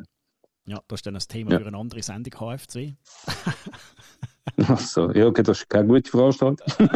Ja, 0.65 0.81
das 0.87 0.99
ist 0.99 1.05
dann 1.05 1.15
ein 1.15 1.21
Thema 1.27 1.51
Ja. 1.51 1.59
für 1.59 1.67
eine 1.67 1.77
andere 1.77 2.01
Sendung, 2.01 2.33
HFC. 2.39 2.95
Ach 4.67 4.79
so, 4.79 5.09
ja, 5.11 5.25
okay, 5.25 5.41
das 5.41 5.59
ist 5.61 5.69
keine 5.69 5.87
gute 5.87 6.09
Veranstaltung. 6.11 6.67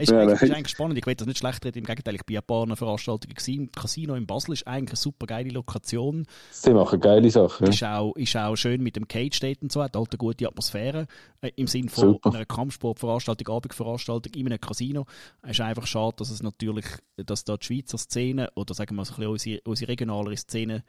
Ist, 0.00 0.10
Ja, 0.10 0.20
eigentlich, 0.20 0.42
ist 0.42 0.50
eigentlich 0.50 0.68
spannend. 0.68 0.98
Ich 0.98 1.06
will 1.06 1.14
das 1.14 1.26
nicht 1.26 1.38
schlecht 1.38 1.64
reden. 1.64 1.78
Im 1.78 1.84
Gegenteil, 1.84 2.14
ich 2.14 2.24
bin 2.24 2.36
ein 2.38 2.42
paar 2.42 2.66
Veranstaltungen 2.76 3.34
gewesen. 3.34 3.70
Casino 3.72 4.14
in 4.14 4.26
Basel 4.26 4.54
ist 4.54 4.66
eigentlich 4.66 4.90
eine 4.92 4.96
super 4.96 5.26
geile 5.26 5.50
Lokation. 5.50 6.26
Sie 6.50 6.72
machen 6.72 7.00
geile 7.00 7.30
Sachen. 7.30 7.66
Ja. 7.66 7.72
Ist, 7.72 7.84
auch, 7.84 8.16
ist 8.16 8.36
auch 8.36 8.56
schön 8.56 8.82
mit 8.82 8.96
dem 8.96 9.06
Cage 9.06 9.38
dort 9.40 9.62
und 9.62 9.70
so. 9.70 9.82
Hat 9.82 9.94
halt 9.94 10.08
eine 10.10 10.18
gute 10.18 10.48
Atmosphäre. 10.48 11.06
Äh, 11.42 11.50
Im 11.56 11.66
Sinne 11.66 11.90
von 11.90 12.12
Super. 12.14 12.34
einer 12.34 12.46
Kampfsportveranstaltung, 12.46 13.54
Abendveranstaltung 13.54 14.32
in 14.34 14.46
einem 14.46 14.60
Casino. 14.60 15.04
Es 15.42 15.50
ist 15.50 15.60
einfach 15.60 15.86
schade, 15.86 16.16
dass 16.16 16.30
es 16.30 16.42
natürlich, 16.42 16.86
dass 17.16 17.44
da 17.44 17.56
die 17.56 17.66
Schweizer 17.66 17.98
Szene 17.98 18.50
oder 18.54 18.74
sagen 18.74 18.96
wir 18.96 19.04
so 19.04 19.12
ein 19.14 19.16
bisschen 19.16 19.30
unsere, 19.32 19.60
unsere 19.64 19.88
regionalere 19.92 20.36
Szene 20.36 20.82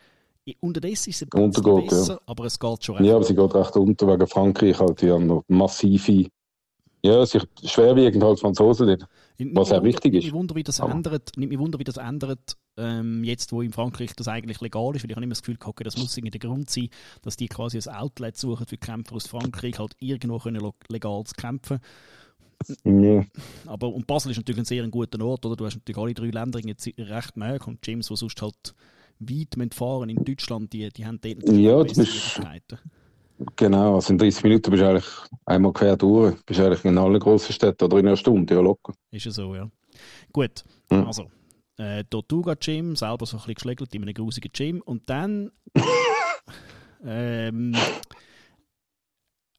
unterdessen 0.59 1.09
ist 1.09 1.21
es 1.21 1.27
Untergeht, 1.33 1.91
ja. 1.91 1.97
besser, 1.97 2.21
aber 2.25 2.45
es 2.45 2.59
geht 2.59 2.83
schon 2.83 2.95
recht. 2.95 3.07
Ja, 3.07 3.15
aber 3.15 3.23
sie 3.23 3.35
geht 3.35 3.53
recht 3.55 3.75
unter 3.75 4.07
wegen 4.07 4.27
Frankreich. 4.27 4.79
Halt, 4.79 5.01
die 5.01 5.11
haben 5.11 5.27
noch 5.27 5.43
massive, 5.47 6.27
ja, 7.01 7.25
sich 7.25 7.43
schwerwiegend 7.63 8.23
halt 8.23 8.39
Franzosen 8.39 8.87
dort. 8.87 9.05
Was 9.53 9.71
auch 9.71 9.83
wichtig 9.83 10.13
ist. 10.15 10.23
Nicht 10.23 10.25
mich 10.25 10.33
wunder, 10.33 10.55
wie 10.55 10.63
das 10.63 10.81
Aber- 10.81 10.91
ändert, 10.91 11.31
nicht 11.37 11.49
mich 11.49 11.59
wunder, 11.59 11.79
wie 11.79 11.85
das 11.85 11.97
ändert 11.97 12.57
ähm, 12.77 13.23
jetzt, 13.23 13.51
wo 13.51 13.61
in 13.61 13.71
Frankreich 13.71 14.13
das 14.15 14.27
eigentlich 14.27 14.59
legal 14.59 14.95
ist, 14.95 15.03
weil 15.03 15.11
ich 15.11 15.15
habe 15.15 15.23
immer 15.23 15.31
das 15.31 15.41
Gefühl, 15.41 15.57
okay, 15.63 15.83
das 15.83 15.97
muss 15.97 16.17
irgendwie 16.17 16.37
der 16.37 16.49
Grund 16.49 16.69
sein, 16.69 16.89
dass 17.21 17.37
die 17.37 17.47
quasi 17.47 17.77
ein 17.77 17.95
Outlet 17.95 18.35
suchen 18.37 18.65
für 18.65 18.77
Kämpfer 18.77 19.15
aus 19.15 19.27
Frankreich, 19.27 19.79
halt 19.79 19.93
irgendwo 19.99 20.39
können 20.39 20.71
legal 20.89 21.23
zu 21.23 21.33
kämpfen. 21.35 21.79
Ja. 22.83 23.23
Aber 23.65 23.93
und 23.93 24.05
Basel 24.05 24.31
ist 24.31 24.37
natürlich 24.37 24.59
ein 24.59 24.65
sehr 24.65 24.85
guter 24.89 25.23
Ort, 25.23 25.45
oder? 25.45 25.55
Du 25.55 25.65
hast 25.65 25.75
natürlich 25.75 25.97
alle 25.97 26.13
drei 26.13 26.29
Länder 26.29 26.59
jetzt 26.59 26.87
recht 26.97 27.37
nahe 27.37 27.59
und 27.65 27.81
Gyms, 27.81 28.07
die 28.07 28.15
sonst 28.17 28.41
halt 28.41 28.75
weit 29.19 29.57
müssen 29.57 29.71
fahren 29.71 30.09
in 30.09 30.23
Deutschland, 30.23 30.71
die, 30.73 30.89
die 30.89 31.05
haben 31.05 31.19
dort 31.21 31.47
Ja, 31.49 31.83
du 31.83 31.85
bist-. 31.85 32.41
Genau, 33.55 33.95
also 33.95 34.11
in 34.11 34.17
30 34.17 34.43
Minuten 34.43 34.71
bist 34.71 34.83
du 34.83 34.89
eigentlich 34.89 35.07
einmal 35.45 35.71
quer 35.71 35.95
durch. 35.95 36.35
Bist 36.45 36.59
eigentlich 36.59 36.83
in 36.83 36.97
allen 36.97 37.19
grossen 37.19 37.53
Städten 37.53 37.85
oder 37.85 37.97
in 37.97 38.07
einer 38.07 38.17
Stunde, 38.17 38.53
ja 38.55 38.59
locker. 38.61 38.93
Ist 39.11 39.25
ja 39.25 39.31
so, 39.31 39.55
ja. 39.55 39.69
Gut, 40.33 40.63
Mhm. 40.91 41.05
also 41.05 41.29
äh, 41.77 42.03
Tortuga 42.09 42.55
Gym, 42.55 42.95
selber 42.95 43.25
so 43.25 43.37
ein 43.37 43.39
bisschen 43.39 43.53
geschlägelt 43.55 43.95
in 43.95 44.01
einem 44.03 44.13
grusigen 44.13 44.51
Gym 44.51 44.81
und 44.81 45.09
dann 45.09 45.51
ähm, 47.05 47.75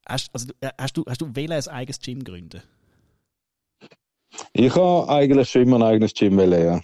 hast, 0.07 0.29
also, 0.33 0.53
äh, 0.61 0.69
hast, 0.77 0.97
du, 0.97 1.03
hast 1.07 1.21
du 1.21 1.35
wählen 1.35 1.53
ein 1.53 1.67
eigenes 1.67 1.99
Gym 1.99 2.23
gründen? 2.23 2.61
Ich 4.53 4.75
habe 4.75 5.09
eigentlich 5.09 5.49
schon 5.49 5.63
immer 5.63 5.77
ein 5.77 5.83
eigenes 5.83 6.13
Gym 6.13 6.37
wollen, 6.37 6.63
ja. 6.63 6.81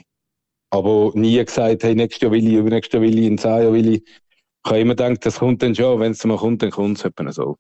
Aber 0.70 1.12
nie 1.16 1.44
gesagt, 1.44 1.84
hey, 1.84 1.96
nächstes 1.96 2.22
Jahr 2.22 2.32
will 2.32 2.46
ich, 2.48 2.54
übernächstes 2.54 2.94
Jahr 2.94 3.02
will 3.04 3.18
ich, 3.18 3.26
in 3.26 3.38
zehn 3.38 3.52
Jahren 3.62 3.74
will 3.74 3.94
ich. 3.96 4.04
Ich 4.04 4.70
habe 4.72 4.80
immer 4.80 4.96
gedacht, 4.96 5.26
das 5.26 5.40
kommt 5.40 5.62
dann 5.64 5.74
schon, 5.74 6.00
wenn 6.00 6.12
es 6.12 6.24
mal 6.26 6.38
kommt, 6.38 6.62
dann 6.62 6.72
kommt 6.72 7.04
es 7.06 7.36
so. 7.36 7.58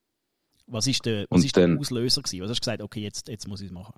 Was 0.68 0.88
ist 0.88 1.06
der, 1.06 1.26
was 1.30 1.46
ist 1.46 1.56
der 1.56 1.68
dann- 1.68 1.78
Auslöser 1.78 2.22
gewesen? 2.22 2.42
Was 2.44 2.50
hast 2.50 2.58
du 2.60 2.62
gesagt, 2.72 2.82
okay, 2.82 3.00
jetzt, 3.02 3.30
jetzt 3.30 3.48
muss 3.48 3.62
ich 3.62 3.68
es 3.68 3.72
machen? 3.74 3.94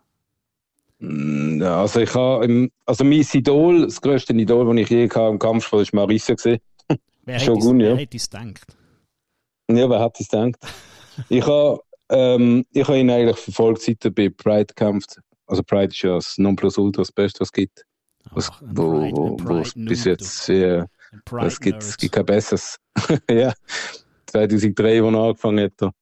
Mm, 1.00 1.62
also 1.64 2.02
ich 2.02 2.14
habe, 2.14 2.70
also 2.86 3.04
mein 3.04 3.26
Idol, 3.34 3.86
das 3.86 4.00
grösste 4.02 4.34
Idol, 4.34 4.66
das 4.76 4.84
ich 4.84 4.90
je 4.90 5.10
hatte 5.10 5.30
im 5.32 5.40
Kampfsport, 5.40 5.92
war 5.94 6.02
Marissa. 6.06 6.34
Gewesen. 6.36 6.60
Wer 7.26 7.40
Shogun, 7.40 7.80
hätte 7.80 7.86
es- 7.86 7.90
ja. 7.90 7.96
wer 7.96 7.98
hätte 7.98 8.18
es 8.18 8.30
gedacht? 8.30 8.78
Ja, 9.72 9.90
wer 9.90 10.00
hat 10.00 10.20
es 10.20 10.28
gedacht? 10.28 10.56
ich 11.30 11.46
habe 11.48 11.80
ähm, 12.12 12.66
ich 12.72 12.88
habe 12.88 12.98
ihn 13.00 13.10
eigentlich 13.10 13.38
verfolgt, 13.38 13.82
seit 13.82 14.04
er 14.04 14.12
bei 14.12 14.30
Pride 14.30 14.74
kämpft. 14.76 15.20
Also 15.48 15.64
Pride 15.64 15.88
ist 15.94 16.02
ja 16.02 16.16
das 16.16 16.38
Nonplusultra, 16.38 17.02
das 17.02 17.12
Beste, 17.12 17.40
was 17.42 17.48
es 17.50 17.54
gibt. 17.54 17.86
Was, 18.32 18.52
wo, 18.62 19.10
wo, 19.12 19.38
wo 19.40 19.58
es 19.60 19.74
bis 19.74 20.06
jetzt 20.06 20.46
Pride 21.26 21.48
es 21.48 21.60
gibt, 21.60 21.82
es 21.82 21.98
gibt 21.98 22.14
kein 22.14 22.26
besseres. 22.26 22.78
ja, 23.30 23.54
2003, 24.28 25.04
wo 25.04 25.10
er 25.10 25.16
angefangen 25.16 25.72
hat. 25.72 25.94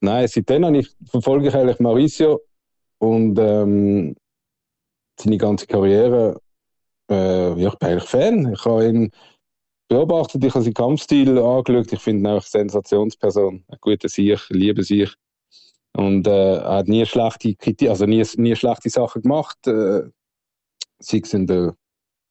Nein, 0.00 0.28
seitdem 0.28 0.64
habe 0.64 0.78
ich, 0.78 0.94
verfolge 1.06 1.48
ich 1.48 1.54
eigentlich 1.54 1.80
Mauricio 1.80 2.40
und 2.98 3.38
ähm, 3.38 4.14
seine 5.18 5.38
ganze 5.38 5.66
Karriere. 5.66 6.40
Äh, 7.10 7.60
ja, 7.60 7.68
ich 7.68 7.78
bin 7.78 7.88
eigentlich 7.88 8.08
Fan. 8.08 8.52
Ich 8.52 8.64
habe 8.64 8.88
ihn 8.88 9.10
beobachtet, 9.88 10.44
ich 10.44 10.54
habe 10.54 10.64
seinen 10.64 10.74
Kampfstil 10.74 11.38
angeschaut. 11.38 11.92
Ich 11.92 12.00
finde 12.00 12.22
ihn 12.22 12.26
einfach 12.26 12.48
eine 12.54 12.68
Sensationsperson. 12.68 13.64
Ein 13.66 13.78
guter 13.80 14.08
Sieg, 14.08 14.40
liebe 14.50 14.82
sich. 14.82 15.12
Und 15.92 16.26
äh, 16.26 16.56
er 16.56 16.76
hat 16.76 16.88
nie 16.88 17.06
schlechte 17.06 17.54
Kritik, 17.54 17.88
also 17.88 18.04
nie, 18.04 18.24
nie 18.36 18.54
schlechte 18.54 18.90
Sachen 18.90 19.22
gemacht. 19.22 19.66
Äh, 19.66 20.10
sei 20.98 21.20
es 21.22 21.34
in 21.34 21.46
der 21.46 21.76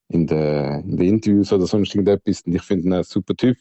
in 0.09 0.27
den, 0.27 0.81
in 0.81 0.97
den 0.97 1.07
Interviews 1.07 1.51
oder 1.51 1.65
sonst 1.65 1.95
irgendetwas. 1.95 2.41
Und 2.45 2.55
ich 2.55 2.61
finde 2.61 2.85
ihn 2.85 2.93
ein 2.93 3.03
super 3.03 3.35
Typ. 3.35 3.57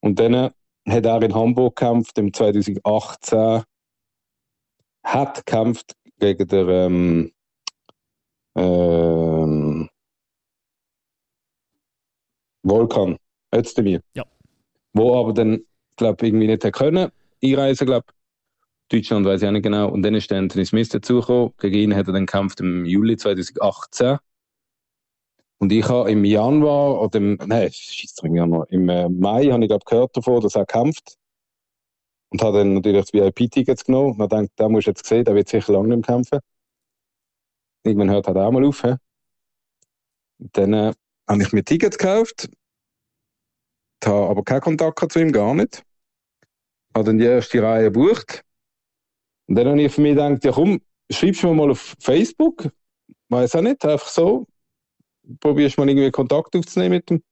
Und 0.00 0.18
dann 0.18 0.34
äh, 0.34 0.50
hat 0.88 1.06
er 1.06 1.22
in 1.22 1.34
Hamburg 1.34 1.76
gekämpft, 1.76 2.18
im 2.18 2.32
2018. 2.32 3.62
Hat 5.04 5.44
gekämpft 5.44 5.96
gegen 6.18 6.46
den 6.46 6.68
ähm, 6.68 7.32
ähm, 8.54 9.88
Volkan 12.62 13.16
Özdemir. 13.54 14.00
Ja. 14.14 14.24
Wo 14.92 15.18
aber 15.18 15.32
dann, 15.32 15.64
glaube 15.96 16.26
irgendwie 16.26 16.46
nicht 16.46 16.72
können 16.72 17.10
einreisen, 17.42 17.86
glaube 17.86 18.06
Deutschland 18.88 19.24
weiß 19.24 19.42
ich 19.42 19.48
auch 19.48 19.52
nicht 19.52 19.62
genau. 19.62 19.88
Und 19.88 20.02
dann 20.02 20.14
ist 20.14 20.30
der 20.30 20.38
Anthony 20.38 20.66
Smith 20.66 20.90
dazugekommen. 20.90 21.54
Gegen 21.58 21.76
ihn 21.76 21.94
hat 21.96 22.08
er 22.08 22.12
dann 22.12 22.26
gekämpft 22.26 22.60
im 22.60 22.84
Juli 22.84 23.16
2018. 23.16 24.18
Und 25.62 25.70
ich 25.70 25.88
habe 25.88 26.10
im 26.10 26.24
Januar, 26.24 27.00
oder 27.00 27.18
im, 27.18 27.38
nein, 27.46 27.70
scheiss 27.72 28.16
im 28.24 28.34
Januar, 28.34 28.66
im 28.70 28.88
äh, 28.88 29.08
Mai 29.08 29.44
habe 29.44 29.62
ich 29.62 29.68
glaub, 29.68 29.84
gehört 29.84 30.16
davon, 30.16 30.40
dass 30.40 30.56
er 30.56 30.66
kämpft. 30.66 31.16
Und 32.30 32.42
habe 32.42 32.58
dann 32.58 32.74
natürlich 32.74 33.02
das 33.02 33.12
VIP-Tickets 33.12 33.84
genommen. 33.84 34.10
Und 34.10 34.18
gedacht, 34.18 34.48
da 34.56 34.68
musst 34.68 34.88
du 34.88 34.90
jetzt 34.90 35.06
sehen, 35.06 35.24
der 35.24 35.36
wird 35.36 35.48
sicher 35.48 35.72
lange 35.72 35.94
nicht 35.96 36.04
kämpfen. 36.04 36.40
Irgendwann 37.84 38.10
hört 38.10 38.26
er 38.26 38.34
auch 38.44 38.50
mal 38.50 38.64
auf. 38.64 38.82
He? 38.82 38.96
Dann 40.38 40.72
äh, 40.72 40.92
habe 41.28 41.42
ich 41.42 41.52
mir 41.52 41.62
Tickets 41.62 41.96
gekauft. 41.96 42.50
Habe 44.04 44.30
aber 44.30 44.42
keinen 44.42 44.62
Kontakt 44.62 45.12
zu 45.12 45.20
ihm, 45.20 45.30
gar 45.30 45.54
nicht. 45.54 45.84
Habe 46.92 47.04
dann 47.04 47.18
die 47.18 47.26
erste 47.26 47.62
Reihe 47.62 47.84
gebucht. 47.84 48.42
Und 49.46 49.54
dann 49.54 49.68
habe 49.68 49.82
ich 49.82 49.92
für 49.92 50.00
mich 50.00 50.16
gedacht, 50.16 50.42
ja 50.44 50.50
komm, 50.50 50.80
schreibst 51.08 51.44
du 51.44 51.46
mir 51.46 51.54
mal 51.54 51.70
auf 51.70 51.94
Facebook. 52.00 52.68
Weiß 53.28 53.54
auch 53.54 53.62
nicht, 53.62 53.84
einfach 53.84 54.08
so 54.08 54.48
probierst 55.40 55.78
mal 55.78 55.88
irgendwie 55.88 56.10
Kontakt 56.10 56.56
aufzunehmen 56.56 56.96
mit 56.96 57.10
ihm. 57.10 57.22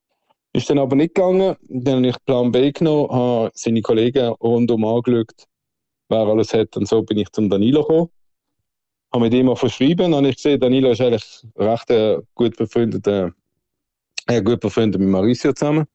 Ist 0.53 0.69
dann 0.69 0.79
aber 0.79 0.97
nicht 0.97 1.15
gegangen. 1.15 1.57
Dann 1.69 1.97
habe 1.99 2.09
ich 2.09 2.25
Plan 2.25 2.51
B 2.51 2.73
genommen, 2.73 3.11
habe 3.11 3.51
seine 3.55 3.83
Kollegen 3.83 4.29
rundum 4.41 4.85
angeschaut 4.85 5.47
wer 6.11 6.27
alles 6.27 6.53
hat. 6.53 6.77
Und 6.77 6.87
so 6.87 7.03
bin 7.03 7.19
ich 7.19 7.31
zum 7.31 7.49
Danilo 7.49 7.83
gekommen. 7.83 8.11
Habe 9.13 9.25
mit 9.25 9.35
ihm 9.35 9.49
auch 9.49 9.59
verschrieben. 9.59 10.13
Und 10.13 10.25
ich 10.27 10.39
sehe, 10.39 10.59
Danilo 10.59 10.91
ist 10.91 11.01
eigentlich 11.01 11.47
recht 11.57 11.91
äh, 11.91 12.19
gut 12.35 12.57
befreundet, 12.57 13.07
äh, 13.07 14.43
gut 14.43 14.61
befreundet 14.61 15.01
mit 15.01 15.11
Mauricio 15.11 15.53
zusammen. 15.53 15.87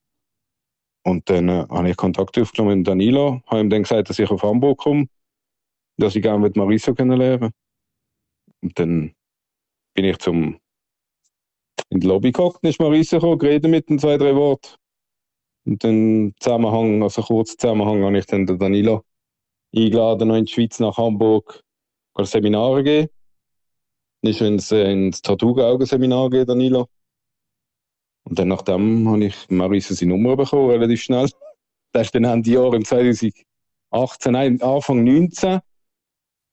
Und 1.03 1.29
dann 1.29 1.49
äh, 1.49 1.65
habe 1.69 1.89
ich 1.89 1.97
Kontakt 1.97 2.37
aufgenommen 2.39 2.79
mit 2.79 2.87
Danilo. 2.87 3.41
Habe 3.45 3.61
ihm 3.61 3.69
dann 3.69 3.83
gesagt, 3.83 4.09
dass 4.09 4.19
ich 4.19 4.29
auf 4.29 4.41
Hamburg 4.41 4.79
komme, 4.79 5.07
dass 5.97 6.15
ich 6.15 6.23
gerne 6.23 6.39
mit 6.39 6.55
Mauricio 6.55 6.95
kennenlernen 6.95 7.51
Und 8.61 8.79
dann 8.79 9.13
bin 9.93 10.05
ich 10.05 10.17
zum 10.17 10.57
in 11.89 11.99
die 11.99 12.07
Lobby 12.07 12.31
geguckt, 12.31 12.63
ist 12.63 12.79
Mauricio 12.79 13.19
gekommen, 13.19 13.39
geredet 13.39 13.69
mit 13.69 13.89
den 13.89 13.99
zwei, 13.99 14.17
drei 14.17 14.35
Worten. 14.35 14.75
Und 15.65 15.83
dann 15.83 16.33
Zusammenhang, 16.39 17.01
also 17.03 17.21
kurz 17.21 17.57
Zusammenhang, 17.57 18.03
habe 18.03 18.17
ich 18.17 18.25
dann 18.25 18.45
den 18.45 18.59
Danilo 18.59 19.03
eingeladen, 19.75 20.27
noch 20.27 20.35
in 20.35 20.45
die 20.45 20.51
Schweiz 20.51 20.79
nach 20.79 20.97
Hamburg, 20.97 21.61
Seminare 22.23 22.83
geben. 22.83 23.09
Dann 24.21 24.31
ist 24.31 24.41
ins, 24.41 24.71
äh, 24.71 24.91
ins 24.91 25.21
Tattoo-Augenseminar 25.21 26.29
gegeben, 26.29 26.47
Danilo. 26.47 26.87
Und 28.23 28.39
dann 28.39 28.47
nachdem 28.47 29.07
habe 29.07 29.25
ich 29.25 29.49
Maurice 29.49 29.93
seine 29.93 30.13
Nummer 30.13 30.35
bekommen, 30.35 30.69
relativ 30.69 31.01
schnell. 31.01 31.29
Das 31.91 32.07
ist 32.07 32.15
dann 32.15 32.25
Ende 32.25 32.51
Jahr 32.51 32.73
im 32.73 32.83
2018, 32.83 33.45
nein, 34.33 34.61
Anfang 34.61 35.05
19, 35.05 35.61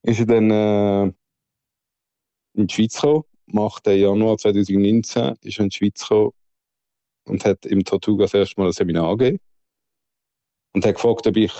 ist 0.02 0.20
er 0.20 0.26
dann 0.26 0.50
äh, 0.52 1.02
in 2.54 2.66
die 2.68 2.72
Schweiz 2.72 2.94
gekommen. 2.94 3.24
Am 3.52 3.58
8. 3.58 3.86
Januar 3.88 4.38
2019 4.38 5.36
ist 5.42 5.58
er 5.58 5.64
in 5.64 5.68
die 5.68 5.76
Schweiz 5.76 6.00
gekommen 6.00 6.32
und 7.24 7.44
hat 7.44 7.66
im 7.66 7.84
Tortuga 7.84 8.24
das 8.24 8.34
erste 8.34 8.60
Mal 8.60 8.68
ein 8.68 8.72
Seminar 8.72 9.16
gegeben. 9.16 9.38
Und 10.74 10.86
hat 10.86 10.94
gefragt, 10.94 11.26
ob 11.26 11.36
ich 11.36 11.52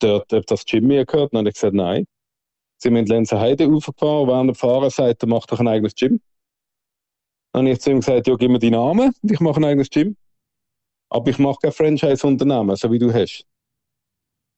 dort 0.00 0.32
ob 0.32 0.46
das 0.46 0.64
Gym 0.64 0.86
mir 0.86 1.06
gehört. 1.06 1.32
Und 1.32 1.34
dann 1.34 1.40
habe 1.40 1.50
ich 1.50 1.54
gesagt, 1.54 1.74
nein. 1.74 2.06
Sind 2.78 2.96
in 2.96 3.06
Lenzer 3.06 3.38
Heide 3.38 3.66
aufgefahren, 3.68 4.26
während 4.26 4.50
der 4.50 4.54
Fahrer 4.56 4.90
sagt, 4.90 5.22
er 5.22 5.28
macht 5.28 5.52
doch 5.52 5.60
ein 5.60 5.68
eigenes 5.68 5.94
Gym. 5.94 6.20
Dann 7.52 7.66
habe 7.66 7.72
ich 7.72 7.80
zu 7.80 7.90
ihm 7.90 8.00
gesagt, 8.00 8.26
ja, 8.26 8.34
gib 8.34 8.50
mir 8.50 8.58
deinen 8.58 8.72
Namen 8.72 9.14
und 9.22 9.32
ich 9.32 9.38
mache 9.38 9.60
ein 9.60 9.64
eigenes 9.64 9.90
Gym. 9.90 10.16
Aber 11.08 11.30
ich 11.30 11.38
mache 11.38 11.58
kein 11.62 11.72
Franchise-Unternehmen, 11.72 12.74
so 12.74 12.90
wie 12.90 12.98
du 12.98 13.12
hast. 13.12 13.46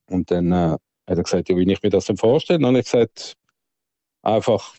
Und 0.09 0.31
dann 0.31 0.51
äh, 0.51 0.55
hat 0.55 0.81
er 1.19 1.23
gesagt, 1.23 1.51
ja, 1.51 1.57
wie 1.57 1.71
ich 1.71 1.83
mir 1.83 1.91
das 1.91 2.07
denn 2.07 2.17
vorstelle. 2.17 2.59
Dann 2.59 2.69
habe 2.69 2.79
ich 2.79 2.87
gesagt, 2.87 3.35
einfach, 4.23 4.77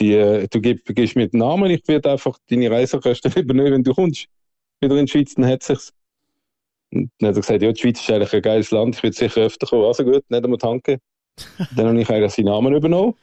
die, 0.00 0.46
du 0.50 0.60
gib, 0.60 0.84
gibst 0.86 1.16
mir 1.16 1.28
den 1.28 1.40
Namen, 1.40 1.70
ich 1.70 1.86
werde 1.86 2.12
einfach 2.12 2.38
deine 2.48 2.70
Reisekosten 2.70 3.32
übernehmen, 3.36 3.72
wenn 3.72 3.84
du 3.84 3.94
kommst. 3.94 4.26
Wieder 4.80 4.96
in 4.96 5.06
die 5.06 5.12
Schweiz, 5.12 5.34
dann 5.34 5.46
hat 5.46 5.62
es 5.62 5.66
sich. 5.66 5.90
Und 6.90 7.10
dann 7.18 7.30
hat 7.30 7.36
er 7.36 7.40
gesagt, 7.40 7.62
ja, 7.62 7.72
die 7.72 7.80
Schweiz 7.80 8.00
ist 8.00 8.10
eigentlich 8.10 8.32
ein 8.32 8.42
geiles 8.42 8.70
Land, 8.70 8.96
ich 8.96 9.02
würde 9.02 9.16
sicher 9.16 9.42
öfter 9.42 9.66
kommen. 9.66 9.84
Also 9.84 10.04
gut, 10.04 10.24
nicht 10.28 10.44
einmal 10.44 10.58
danke. 10.58 10.98
dann 11.76 11.86
habe 11.88 12.00
ich 12.00 12.08
eigentlich 12.08 12.32
seinen 12.32 12.46
Namen 12.46 12.74
übernommen. 12.74 13.14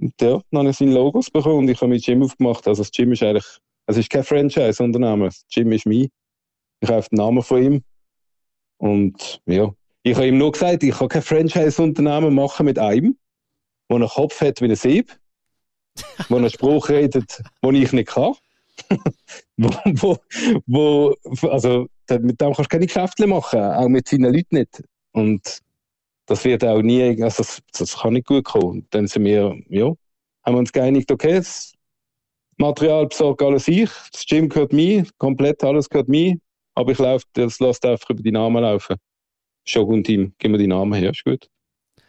Und 0.00 0.20
ja, 0.20 0.40
dann 0.50 0.60
habe 0.60 0.70
ich 0.70 0.76
seine 0.76 0.94
Logos 0.94 1.30
bekommen 1.30 1.58
und 1.58 1.68
ich 1.68 1.80
habe 1.80 1.88
mein 1.88 2.00
Gym 2.00 2.22
aufgemacht. 2.22 2.66
Also 2.66 2.82
das 2.82 2.90
Gym 2.90 3.12
ist 3.12 3.22
eigentlich, 3.22 3.46
es 3.86 3.96
ist 3.96 4.10
kein 4.10 4.24
Franchise-Unternehmen, 4.24 5.24
das 5.24 5.44
Gym 5.52 5.72
ist 5.72 5.86
mein. 5.86 6.08
Ich 6.80 6.88
habe 6.88 7.06
den 7.08 7.16
Namen 7.16 7.42
von 7.42 7.62
ihm. 7.62 7.84
Und 8.78 9.40
ja, 9.46 9.72
ich 10.02 10.16
habe 10.16 10.26
ihm 10.26 10.38
nur 10.38 10.52
gesagt, 10.52 10.82
ich 10.82 10.94
kann 10.94 11.08
kein 11.08 11.22
Franchise-Unternehmen 11.22 12.34
machen 12.34 12.66
mit 12.66 12.78
einem, 12.78 13.16
der 13.88 13.96
einen 13.96 14.08
Kopf 14.08 14.40
hat 14.40 14.60
wie 14.60 14.64
ein 14.64 14.74
Sieb, 14.74 15.16
der 16.28 16.36
einen 16.36 16.50
Spruch 16.50 16.88
redet, 16.88 17.42
den 17.62 17.74
ich 17.74 17.92
nicht 17.92 18.08
kann. 18.08 18.34
wo, 19.56 20.16
wo, 20.66 21.14
wo, 21.24 21.48
also 21.48 21.86
mit 22.08 22.40
dem 22.40 22.52
kannst 22.52 22.60
du 22.60 22.64
keine 22.64 22.86
Geschäfte 22.86 23.26
machen, 23.26 23.60
auch 23.60 23.88
mit 23.88 24.08
seinen 24.08 24.32
Leuten 24.32 24.56
nicht. 24.56 24.82
Und 25.12 25.60
das 26.26 26.44
wird 26.44 26.64
auch 26.64 26.82
nie, 26.82 27.22
also 27.22 27.42
das, 27.42 27.60
das 27.72 27.98
kann 27.98 28.14
nicht 28.14 28.26
gut 28.26 28.44
kommen. 28.44 28.86
Dann 28.90 29.06
sind 29.06 29.24
wir, 29.24 29.56
ja, 29.68 29.92
haben 30.44 30.54
wir 30.54 30.58
uns 30.58 30.72
geeinigt, 30.72 31.10
okay, 31.10 31.34
das 31.34 31.74
Material 32.58 33.06
besorgt 33.06 33.42
alles 33.42 33.68
ich, 33.68 33.90
das 34.12 34.24
Gym 34.26 34.48
gehört 34.48 34.72
mir, 34.72 35.06
komplett 35.18 35.62
alles 35.64 35.88
gehört 35.88 36.08
mir, 36.08 36.36
aber 36.74 36.92
ich 36.92 36.98
laufe, 36.98 37.24
das 37.34 37.58
lässt 37.60 37.84
einfach 37.84 38.10
über 38.10 38.22
die 38.22 38.32
Namen 38.32 38.62
laufen. 38.62 38.96
Shogun 39.64 40.02
Team, 40.02 40.34
gib 40.38 40.50
mir 40.50 40.58
die 40.58 40.66
Namen 40.66 40.92
her, 40.94 41.10
ist 41.10 41.24
gut. 41.24 41.48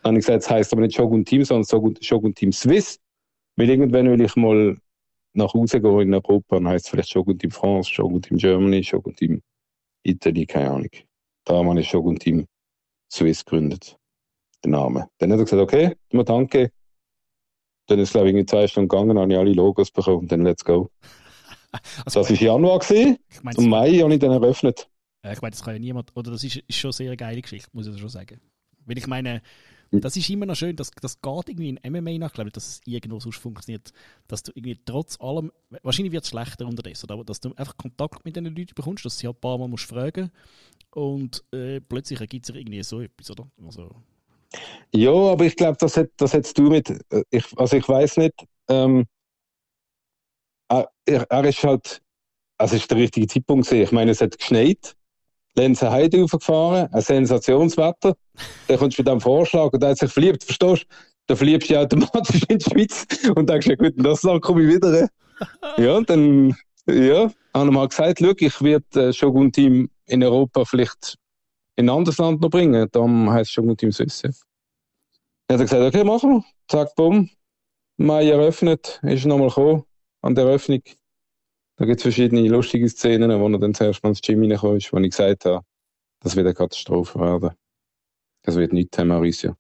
Dann 0.02 0.12
habe 0.12 0.20
ich 0.20 0.26
gesagt, 0.26 0.44
es 0.44 0.50
heisst 0.50 0.74
aber 0.74 0.82
nicht 0.82 0.96
Shogun 0.96 1.24
Team, 1.24 1.44
sondern 1.44 1.96
Shogun 2.02 2.36
Team 2.36 2.52
Swiss, 2.52 3.00
weil 3.56 3.70
irgendwann 3.70 4.10
will 4.10 4.22
ich 4.22 4.36
mal 4.36 4.78
nach 5.34 5.54
Hause 5.54 5.82
gehen 5.82 6.00
in 6.00 6.14
Europa, 6.14 6.58
dann 6.58 6.68
heisst 6.68 6.86
es 6.86 6.92
vielleicht 6.92 7.12
Shogun 7.12 7.38
Team 7.38 7.52
France, 7.52 7.90
Shogun 7.90 8.22
Team 8.22 8.38
Germany, 8.38 8.84
Shogun 8.84 9.16
Team 9.16 9.42
Italy, 10.04 10.46
keine 10.46 10.72
Ahnung. 10.72 10.90
Da 11.46 11.56
habe 11.56 11.80
ich 11.80 11.90
Shogun 11.90 12.18
Team 12.18 12.46
Swiss 13.12 13.44
gegründet 13.44 13.98
den 14.64 14.72
Namen. 14.72 15.06
Dann 15.18 15.32
hat 15.32 15.40
er 15.40 15.44
gesagt, 15.44 15.62
okay, 15.62 15.96
immer 16.10 16.24
danke. 16.24 16.72
Dann 17.88 18.00
ist 18.00 18.10
es, 18.10 18.14
glaube 18.14 18.30
ich, 18.30 18.36
in 18.36 18.48
zwei 18.48 18.68
Stunden 18.68 18.88
gegangen, 18.88 19.20
habe 19.20 19.32
ich 19.32 19.38
alle 19.38 19.54
Logos 19.54 19.92
bekommen 19.92 20.20
und 20.20 20.32
dann 20.32 20.44
let's 20.44 20.64
go. 20.64 20.90
also 22.06 22.22
das 22.22 22.30
war 22.30 22.38
Januar 22.38 22.80
gewesen, 22.80 23.18
ich 23.30 23.44
mein, 23.44 23.56
und 23.56 23.68
Mai 23.68 23.92
habe 23.98 24.14
ich 24.14 24.20
dann 24.20 24.32
eröffnet. 24.32 24.90
ich 25.30 25.42
meine, 25.42 25.52
das 25.52 25.64
kann 25.64 25.74
ja 25.74 25.80
niemand, 25.80 26.16
oder 26.16 26.32
das 26.32 26.44
ist, 26.44 26.58
ist 26.58 26.78
schon 26.78 26.90
eine 26.90 26.94
sehr 26.94 27.18
geile 27.18 27.42
Geschichte, 27.42 27.70
muss 27.74 27.88
ich 27.88 28.00
schon 28.00 28.10
sagen. 28.10 28.40
Weil 28.86 28.98
ich 28.98 29.08
meine. 29.08 29.42
Das 30.02 30.16
ist 30.18 30.30
immer 30.30 30.46
noch 30.46 30.56
schön, 30.56 30.76
dass 30.76 30.92
das 30.92 31.22
geht 31.22 31.50
irgendwie 31.50 31.70
in 31.70 31.92
MMA 31.92 32.18
nach, 32.18 32.34
glaube 32.34 32.50
ich, 32.50 32.54
dass 32.54 32.68
es 32.68 32.82
irgendwo 32.86 33.20
sonst 33.20 33.38
funktioniert, 33.38 33.92
dass 34.28 34.44
du 34.44 34.52
irgendwie 34.56 34.80
trotz 34.86 35.20
allem, 35.20 35.52
wahrscheinlich 35.84 36.12
wird 36.12 36.24
es 36.24 36.30
schlechter 36.30 36.66
unterdessen, 36.66 37.10
aber 37.12 37.24
dass 37.24 37.40
du 37.40 37.54
einfach 37.56 37.78
Kontakt 37.78 38.26
mit 38.26 38.36
den 38.36 38.46
Leuten 38.46 38.74
bekommst, 38.76 39.06
dass 39.06 39.16
du 39.16 39.22
sie 39.22 39.28
halt 39.28 39.38
ein 39.38 39.42
paar 39.42 39.58
Mal 39.58 39.68
musst 39.68 39.86
fragen 39.86 40.32
und 40.92 41.44
äh, 41.54 41.80
plötzlich 41.82 42.20
ergibt 42.20 42.46
sich 42.46 42.56
irgendwie 42.56 42.84
so 42.84 43.02
etwas, 43.02 43.32
oder? 43.32 43.48
Also, 43.66 43.90
ja, 44.94 45.12
aber 45.12 45.46
ich 45.46 45.56
glaube, 45.56 45.78
das 45.80 45.98
hat, 45.98 46.10
das 46.18 46.32
zu 46.32 46.54
tun 46.54 46.70
mit, 46.70 46.90
äh, 46.90 47.24
ich, 47.30 47.46
also 47.58 47.78
ich 47.78 47.88
weiß 47.88 48.18
nicht, 48.18 48.46
ähm, 48.70 49.06
er, 50.70 50.90
er, 51.06 51.46
ist 51.46 51.64
halt, 51.64 52.02
also 52.58 52.76
ist 52.76 52.90
der 52.90 52.98
richtige 52.98 53.28
Zeitpunkt 53.28 53.68
gewesen. 53.68 53.84
Ich 53.84 53.92
meine, 53.92 54.12
es 54.12 54.22
hat 54.22 54.38
geschneit, 54.38 54.96
Lenze 55.56 55.92
Heide 55.92 56.24
aufgefahren, 56.24 56.92
ein 56.92 57.02
Sensationswetter, 57.02 58.16
dann 58.68 58.78
kommst 58.78 58.98
du 58.98 59.02
mit 59.02 59.10
einem 59.10 59.22
Vorschlag 59.22 59.72
und 59.72 59.84
er 59.84 59.90
hat 59.90 59.98
sich 59.98 60.12
verliebt, 60.12 60.44
verstehst 60.44 60.84
du? 60.84 60.88
Dann 61.28 61.38
verliebst 61.38 61.70
du 61.70 61.74
dich 61.74 61.82
automatisch 61.82 62.42
in 62.50 62.58
die 62.58 62.66
Schweiz 62.66 63.06
und 63.36 63.50
denkst, 63.50 63.68
ja 63.68 63.76
gut, 63.76 63.94
das 63.98 64.24
Jahr 64.24 64.40
komme 64.40 64.64
ich 64.64 64.76
wieder. 64.76 65.08
ja, 65.78 65.98
und 65.98 66.10
dann, 66.10 66.56
ja, 66.88 67.32
haben 67.54 67.68
wir 67.68 67.72
mal 67.72 67.88
gesagt, 67.88 68.20
schau, 68.20 68.34
ich 68.38 68.62
werde 68.62 68.86
das 68.92 69.16
Shogun-Team 69.16 69.90
in 70.08 70.24
Europa 70.24 70.66
vielleicht 70.66 71.18
in 71.76 71.90
ein 71.90 71.96
anderes 71.96 72.18
Land 72.18 72.42
noch 72.42 72.50
bringen. 72.50 72.88
Darum 72.92 73.32
heisst 73.32 73.50
es 73.50 73.54
schon 73.54 73.78
Team 73.78 73.92
Swiss. 73.92 74.22
Dann 74.22 74.32
hat 74.32 74.42
er 75.50 75.58
gesagt, 75.60 75.96
okay, 75.96 76.04
machen 76.04 76.30
wir. 76.32 76.44
Zack, 76.68 76.96
bumm. 76.96 77.30
Mai 77.98 78.30
eröffnet, 78.30 79.00
ist 79.04 79.26
nochmal 79.26 79.50
gekommen 79.50 79.84
an 80.22 80.36
der 80.36 80.46
Eröffnung. 80.46 80.82
Da 81.78 81.86
gibt 81.86 81.98
es 81.98 82.04
verschiedene 82.04 82.48
lustige 82.48 82.90
Szenen, 82.90 83.40
wo 83.40 83.48
er 83.48 83.60
dann 83.60 83.74
zuerst 83.74 84.04
mal 84.04 84.10
ins 84.10 84.22
Gym 84.22 84.42
reinkommt, 84.42 84.92
wo 84.92 84.98
ich 84.98 85.10
gesagt 85.10 85.46
habe, 85.46 85.64
das 86.22 86.36
wird 86.36 86.48
eine 86.48 86.56
Katastrophe 86.56 87.20
werden. 87.20 87.52
Das 88.44 88.56
wird 88.56 88.74
nichts 88.74 88.98
haben, 88.98 89.10
Mauricio. 89.10 89.56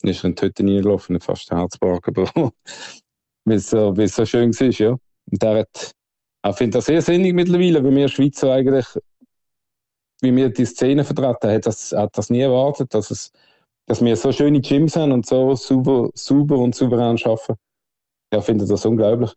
Dann 0.00 0.10
ist 0.10 0.24
er 0.24 0.28
in 0.28 0.34
die 0.34 0.42
Hütte 0.42 0.62
reingelaufen 0.62 1.20
fast 1.20 1.50
den 1.50 1.58
Herzbark 1.58 2.12
bekommen. 2.12 2.52
weil 3.44 3.56
es 3.56 3.70
so, 3.70 4.26
schön 4.26 4.52
war, 4.52 4.70
ja. 4.70 4.90
Und 4.90 5.42
der 5.42 5.58
hat, 5.58 5.92
ich 6.48 6.56
finde 6.56 6.78
das 6.78 6.86
sehr 6.86 7.02
sinnig 7.02 7.34
mittlerweile, 7.34 7.82
weil 7.84 7.94
wir 7.94 8.08
Schweizer 8.08 8.52
eigentlich 8.52 8.86
wie 10.22 10.34
wir 10.34 10.50
die 10.50 10.64
Szene 10.64 11.04
vertreten, 11.04 11.50
hat 11.50 11.66
das, 11.66 11.92
hat 11.92 12.16
das 12.16 12.30
nie 12.30 12.40
erwartet, 12.40 12.94
dass, 12.94 13.10
es, 13.10 13.32
dass 13.86 14.02
wir 14.02 14.16
so 14.16 14.32
schöne 14.32 14.60
Gyms 14.60 14.96
haben 14.96 15.12
und 15.12 15.26
so 15.26 15.54
super, 15.56 16.10
super 16.14 16.58
und 16.58 16.74
souverän 16.74 17.18
arbeiten. 17.24 17.56
Ich 18.32 18.44
finde 18.44 18.66
das 18.66 18.86
unglaublich. 18.86 19.32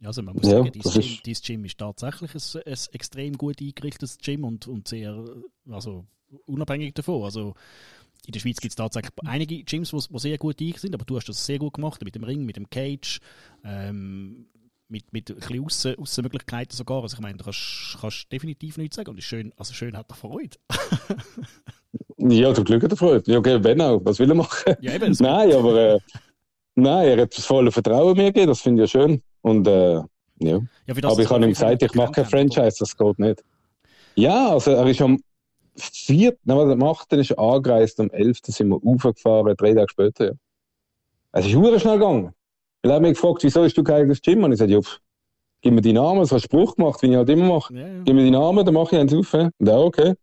Ja, 0.00 0.08
also 0.08 0.22
man 0.22 0.34
muss 0.34 0.44
ja, 0.44 0.58
sagen, 0.58 0.72
dieses 0.72 0.92
Gym, 0.92 1.18
dieses 1.24 1.42
Gym 1.42 1.64
ist 1.64 1.78
tatsächlich 1.78 2.34
ein, 2.34 2.62
ein, 2.66 2.78
extrem 2.92 3.38
gut 3.38 3.60
eingerichtetes 3.60 4.18
Gym 4.18 4.44
und, 4.44 4.66
und 4.68 4.88
sehr, 4.88 5.24
also 5.70 6.04
unabhängig 6.44 6.94
davon. 6.94 7.24
Also 7.24 7.54
in 8.26 8.32
der 8.32 8.40
Schweiz 8.40 8.58
gibt 8.58 8.72
es 8.72 8.76
tatsächlich 8.76 9.12
einige 9.24 9.62
Gyms, 9.62 9.90
die 9.90 10.18
sehr 10.18 10.38
gut 10.38 10.60
eingerichtet 10.60 10.80
sind, 10.82 10.94
aber 10.94 11.04
du 11.04 11.16
hast 11.16 11.28
das 11.28 11.46
sehr 11.46 11.58
gut 11.58 11.74
gemacht 11.74 12.04
mit 12.04 12.14
dem 12.14 12.24
Ring, 12.24 12.44
mit 12.44 12.56
dem 12.56 12.68
Cage. 12.68 13.20
Ähm, 13.64 14.46
mit, 14.88 15.12
mit 15.12 15.30
ein 15.30 15.36
bisschen 15.36 15.64
Aussen, 15.64 15.98
Aussenmöglichkeiten 15.98 16.76
sogar. 16.76 17.02
Also 17.02 17.16
ich 17.16 17.20
meine, 17.20 17.36
du 17.38 17.44
kannst, 17.44 17.98
kannst 18.00 18.30
definitiv 18.30 18.78
nichts 18.78 18.96
sagen 18.96 19.10
und 19.10 19.18
ist 19.18 19.24
schön, 19.24 19.52
also 19.56 19.74
schön 19.74 19.96
hat 19.96 20.10
er 20.10 20.14
Freude. 20.14 20.56
ja, 22.18 22.52
du 22.52 22.64
Glück 22.64 22.84
hat 22.84 22.92
er 22.92 22.96
Freude. 22.96 23.30
Ja, 23.30 23.38
okay, 23.38 23.62
wenn 23.62 23.80
auch. 23.80 24.00
Was 24.04 24.18
will 24.18 24.30
er 24.30 24.36
machen? 24.36 24.74
Ja, 24.80 24.94
eben. 24.94 25.12
Nein, 25.18 25.52
aber 25.52 25.94
äh, 25.94 25.98
nein, 26.74 27.08
er 27.08 27.22
hat 27.22 27.36
das 27.36 27.44
volle 27.44 27.72
Vertrauen 27.72 28.16
mir 28.16 28.32
gegeben, 28.32 28.48
das 28.48 28.60
finde 28.60 28.84
ich 28.84 28.92
ja 28.92 29.00
schön. 29.00 29.22
Und 29.46 29.68
äh, 29.68 29.94
ja. 29.94 30.06
ja 30.40 30.60
aber 31.04 31.22
ich 31.22 31.30
habe 31.30 31.44
ihm 31.44 31.50
gesagt, 31.50 31.80
ich 31.80 31.94
mache 31.94 32.10
kein 32.10 32.24
Franchise, 32.24 32.78
das 32.80 32.96
geht 32.96 33.18
nicht. 33.20 33.44
Ja, 34.16 34.50
also 34.50 34.72
er 34.72 34.84
ist 34.88 35.00
am 35.00 35.20
4. 35.76 36.36
Nein, 36.42 36.56
was 36.56 36.68
er 36.68 36.76
macht, 36.76 37.12
dann 37.12 37.20
ist 37.20 37.30
er 37.30 37.38
angereist, 37.38 38.00
am 38.00 38.10
11. 38.10 38.38
sind 38.46 38.70
wir 38.70 38.80
aufgefahren, 38.84 39.54
drei 39.56 39.72
Tage 39.72 39.86
später. 39.88 40.24
Ja. 40.24 40.32
Es 41.30 41.46
ist 41.46 41.52
schnell 41.52 41.98
gegangen. 41.98 42.32
Weil 42.82 42.90
er 42.90 42.94
hat 42.96 43.02
mich 43.02 43.12
gefragt, 43.12 43.44
wieso 43.44 43.62
hast 43.62 43.74
du 43.74 43.84
kein 43.84 43.96
eigenes 43.96 44.20
Gym? 44.20 44.42
Und 44.42 44.50
ich 44.50 44.58
sagte, 44.58 44.72
ja, 44.72 44.80
gib 45.60 45.74
mir 45.74 45.80
die 45.80 45.92
Namen, 45.92 46.24
so 46.24 46.34
einen 46.34 46.42
Spruch 46.42 46.74
gemacht, 46.74 47.00
wie 47.02 47.10
ich 47.10 47.16
halt 47.16 47.30
immer 47.30 47.54
mache. 47.54 47.72
Ja, 47.72 47.86
ja. 47.86 48.02
Gib 48.04 48.16
mir 48.16 48.24
die 48.24 48.32
Namen, 48.32 48.64
dann 48.64 48.74
mache 48.74 48.96
ich 48.96 49.00
eins 49.00 49.14
auf. 49.14 49.32
Und 49.32 49.52
ja, 49.60 49.78
okay. 49.78 50.14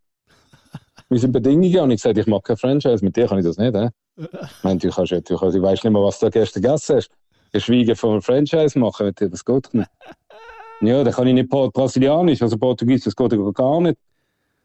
unsere 1.10 1.32
Bedingungen 1.32 1.80
und 1.80 1.92
ich 1.92 2.02
gesagt, 2.02 2.18
ich 2.18 2.28
mache 2.28 2.42
kein 2.42 2.58
Franchise, 2.58 3.06
mit 3.06 3.16
dir 3.16 3.28
kann 3.28 3.38
ich 3.38 3.46
das 3.46 3.56
nicht. 3.56 3.74
He? 3.74 3.88
ich 4.18 4.64
meine, 4.64 4.80
du 4.80 4.90
kannst, 4.90 5.12
du 5.14 5.38
kannst, 5.38 5.56
ich 5.56 5.62
weiß 5.62 5.82
nicht 5.82 5.94
mehr, 5.94 6.04
was 6.04 6.20
du 6.20 6.30
gestern 6.30 6.62
gegessen 6.62 6.98
hast. 6.98 7.10
Geschwiegen 7.54 7.96
von 7.96 8.12
einem 8.12 8.22
Franchise 8.22 8.78
machen, 8.78 9.14
das 9.16 9.46
geht 9.46 9.74
nicht. 9.74 9.90
Ja, 10.82 11.02
dann 11.02 11.14
kann 11.14 11.28
ich 11.28 11.34
nicht 11.34 11.50
Brasilianisch, 11.50 12.42
also 12.42 12.58
Portugiesisch, 12.58 13.06
das 13.06 13.16
geht 13.16 13.32
gar 13.54 13.80
nicht. 13.80 13.98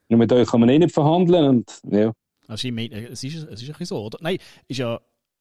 Und 0.09 0.19
mit 0.19 0.33
euch 0.33 0.49
kann 0.49 0.59
man 0.59 0.69
eh 0.69 0.79
nicht 0.79 0.93
verhandeln 0.93 1.49
und 1.49 1.81
ja. 1.89 2.11
Also, 2.49 2.67
meine, 2.73 3.11
es, 3.11 3.23
ist, 3.23 3.37
es 3.37 3.63
ist 3.63 3.69
ein 3.69 3.73
bisschen 3.73 3.87
so, 3.87 4.03
oder? 4.03 4.19
Nein, 4.21 4.39
ist 4.67 4.79
ja... 4.79 4.99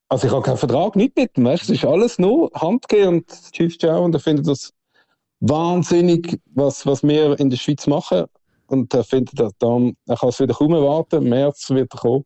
Also 0.08 0.28
ich 0.28 0.34
habe 0.34 0.44
keinen 0.44 0.58
Vertrag 0.58 0.96
nicht 0.96 1.18
mit 1.18 1.36
ihm, 1.36 1.46
weißt? 1.46 1.64
es 1.64 1.70
ist 1.70 1.86
alles 1.86 2.20
nur 2.20 2.52
Handgehen 2.54 3.08
und 3.08 3.52
Tschüss, 3.52 3.78
ciao 3.80 4.06
und 4.06 4.16
ich 4.16 4.22
finde 4.22 4.44
das 4.44 4.72
wahnsinnig, 5.40 6.40
was, 6.54 6.86
was 6.86 7.02
wir 7.02 7.40
in 7.40 7.50
der 7.50 7.58
Schweiz 7.58 7.88
machen 7.88 8.26
und 8.68 8.94
er 8.94 9.04
findet 9.04 9.40
das 9.40 9.54
dann, 9.58 9.98
er 10.06 10.16
kann 10.16 10.30
es 10.30 10.40
wieder 10.40 10.54
kaum 10.54 10.74
erwarten, 10.74 11.28
März 11.28 11.72
wird 11.72 11.92
er 11.92 12.00
kommen. 12.00 12.26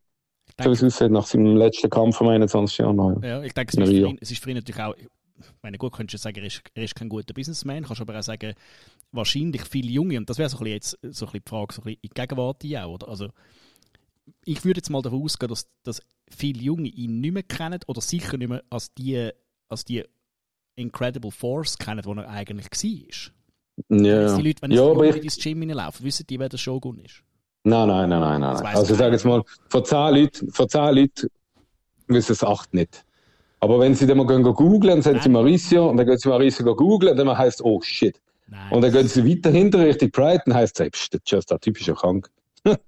So 0.62 0.70
wie 0.70 0.74
es 0.74 0.82
aussieht, 0.82 1.10
nach 1.10 1.26
seinem 1.26 1.56
letzten 1.56 1.90
Kampf 1.90 2.16
von 2.16 2.28
21 2.28 2.78
Jahren. 2.78 3.22
Ja, 3.22 3.42
ich 3.42 3.52
denke, 3.54 3.72
es 3.76 3.88
ist, 3.88 3.92
ihn, 3.92 4.18
es 4.20 4.30
ist, 4.30 4.42
für 4.42 4.50
ihn, 4.50 4.56
natürlich 4.56 4.80
auch, 4.80 4.94
ich 4.96 5.62
meine, 5.62 5.78
gut, 5.78 5.92
könntest 5.92 6.14
du 6.14 6.22
sagen, 6.22 6.38
er 6.38 6.46
ist, 6.46 6.62
er 6.74 6.84
ist 6.84 6.94
kein 6.94 7.08
guter 7.08 7.34
Businessman, 7.34 7.84
kannst 7.84 8.00
aber 8.00 8.18
auch 8.18 8.22
sagen, 8.22 8.54
wahrscheinlich 9.10 9.62
viele 9.62 9.90
Junge, 9.90 10.18
und 10.18 10.28
das 10.28 10.38
wäre 10.38 10.48
so 10.48 10.58
ein 10.58 10.64
bisschen 10.64 10.74
jetzt 10.74 11.16
so 11.16 11.26
ein 11.26 11.32
bisschen 11.32 11.44
die 11.44 11.50
Frage, 11.50 11.74
so 11.74 11.82
ein 11.82 11.84
bisschen 11.84 12.00
in 12.02 12.10
Gegenwart 12.14 12.64
auch, 12.64 12.94
oder? 12.94 13.08
Also, 13.08 13.28
ich 14.44 14.64
würde 14.64 14.78
jetzt 14.78 14.90
mal 14.90 15.02
davon 15.02 15.22
ausgehen, 15.22 15.48
dass, 15.48 15.68
dass 15.82 16.02
viele 16.28 16.60
Junge 16.60 16.88
ihn 16.88 17.20
nicht 17.20 17.32
mehr 17.32 17.42
kennen 17.42 17.80
oder 17.86 18.00
sicher 18.00 18.36
nicht 18.36 18.48
mehr 18.48 18.62
als 18.70 18.94
die, 18.94 19.30
als 19.68 19.84
die 19.84 20.04
Incredible 20.76 21.30
Force 21.30 21.76
kennen, 21.76 22.02
die 22.02 22.18
er 22.18 22.28
eigentlich 22.28 22.66
war. 22.66 23.96
Ja. 23.98 24.36
Die 24.36 24.42
Leute, 24.42 24.62
wenn 24.62 24.70
ja, 24.70 25.02
ich... 25.02 25.24
ins 25.24 25.36
Gym 25.38 25.60
hineinlaufen, 25.60 26.04
wissen 26.04 26.26
die, 26.26 26.38
wer 26.38 26.48
der 26.48 26.58
Shogun 26.58 26.98
ist? 26.98 27.22
Nein, 27.64 27.88
nein, 27.88 28.08
nein, 28.08 28.20
nein. 28.20 28.40
nein. 28.40 28.76
Also 28.76 28.92
ich 28.92 28.98
sage 28.98 29.12
jetzt 29.12 29.24
mal, 29.24 29.42
von 29.68 29.84
zehn 29.84 30.14
Leuten, 30.14 30.50
von 30.50 30.68
zehn 30.68 30.94
Leuten 30.94 31.28
wissen 32.08 32.32
es 32.32 32.42
acht 32.42 32.74
nicht. 32.74 33.04
Aber 33.60 33.78
wenn 33.78 33.94
sie 33.94 34.06
dann 34.06 34.18
mal 34.18 34.26
gehen, 34.26 34.42
googlen, 34.42 34.94
dann 34.94 35.02
sind 35.02 35.22
sie 35.22 35.28
Mauricio 35.28 35.88
und 35.88 35.96
dann 35.96 36.06
gehen 36.06 36.18
sie 36.18 36.28
Mauricio 36.28 36.74
googlen 36.74 37.12
und 37.12 37.26
dann 37.26 37.38
heißt 37.38 37.60
es, 37.60 37.64
oh 37.64 37.80
shit. 37.80 38.20
Nein. 38.48 38.72
Und 38.72 38.82
dann 38.82 38.92
gehen 38.92 39.06
sie 39.06 39.24
weiter 39.24 39.50
hinter 39.50 39.78
Richtung 39.78 40.10
Pride 40.10 40.42
und 40.46 40.54
heißt 40.54 40.80
es, 40.80 40.90
pst, 40.90 41.14
das 41.14 41.38
ist 41.38 41.50
der 41.50 41.60
typische 41.60 41.94
krank. 41.94 42.28
und 42.64 42.78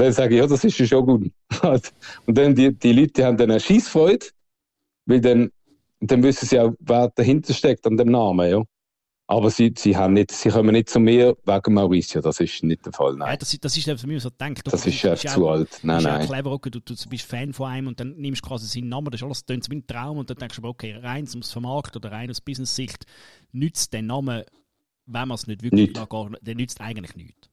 dann 0.00 0.12
sage 0.12 0.36
ich, 0.36 0.40
ja, 0.40 0.46
das 0.46 0.62
ist 0.62 0.76
schon 0.86 1.04
gut. 1.04 1.32
und 2.26 2.38
dann 2.38 2.54
die, 2.54 2.72
die 2.72 2.92
Leute 2.92 3.12
die 3.14 3.24
haben 3.24 3.36
dann 3.36 3.50
eine 3.50 3.58
Schießfreude, 3.58 4.26
weil 5.06 5.20
dann, 5.20 5.50
dann 6.00 6.22
wissen 6.22 6.46
sie 6.46 6.60
auch, 6.60 6.72
wer 6.78 7.10
dahinter 7.12 7.52
steckt 7.52 7.84
an 7.84 7.96
dem 7.96 8.12
Namen, 8.12 8.48
ja. 8.48 8.62
Aber 9.26 9.50
sie, 9.50 9.72
sie, 9.76 9.96
haben 9.96 10.12
nicht, 10.12 10.32
sie 10.32 10.50
kommen 10.50 10.72
nicht 10.72 10.90
zu 10.90 11.00
mir 11.00 11.34
wegen 11.46 11.74
Mauricio, 11.74 12.20
das 12.20 12.40
ist 12.40 12.62
nicht 12.62 12.84
der 12.84 12.92
Fall. 12.92 13.14
Nein. 13.14 13.30
Ja, 13.30 13.36
das, 13.38 13.58
das 13.58 13.76
ist 13.76 14.00
für 14.00 14.06
mich 14.06 14.22
so 14.22 14.28
denkt. 14.28 14.70
Das 14.70 14.84
ist 14.84 15.02
ja 15.02 15.16
zu 15.16 15.48
alt. 15.48 15.80
Nein, 15.82 15.98
ist 15.98 16.04
nein. 16.04 16.26
Clever, 16.26 16.52
okay, 16.52 16.68
du, 16.68 16.80
du 16.80 16.94
bist 17.08 17.24
Fan 17.24 17.54
von 17.54 17.70
einem 17.70 17.86
und 17.88 18.00
dann 18.00 18.14
nimmst 18.16 18.44
du 18.44 18.48
quasi 18.48 18.66
seinen 18.66 18.90
Namen, 18.90 19.10
das 19.10 19.22
ist 19.22 19.24
alles 19.24 19.46
tönt 19.46 19.70
wie 19.70 19.76
ein 19.76 19.86
Traum 19.86 20.18
und 20.18 20.28
dann 20.28 20.36
denkst 20.36 20.60
du, 20.60 20.68
okay, 20.68 20.96
rein 21.02 21.26
ums 21.30 21.52
Vermarkten 21.52 22.02
oder 22.02 22.12
rein 22.12 22.28
aus 22.28 22.42
Business-Sicht 22.42 23.06
nützt 23.52 23.94
der 23.94 24.02
Name, 24.02 24.44
wenn 25.06 25.28
man 25.28 25.36
es 25.36 25.46
nicht 25.46 25.62
wirklich 25.62 25.94
nicht. 25.94 26.10
Gar, 26.10 26.30
der 26.42 26.54
nützt 26.54 26.82
eigentlich 26.82 27.16
nichts. 27.16 27.48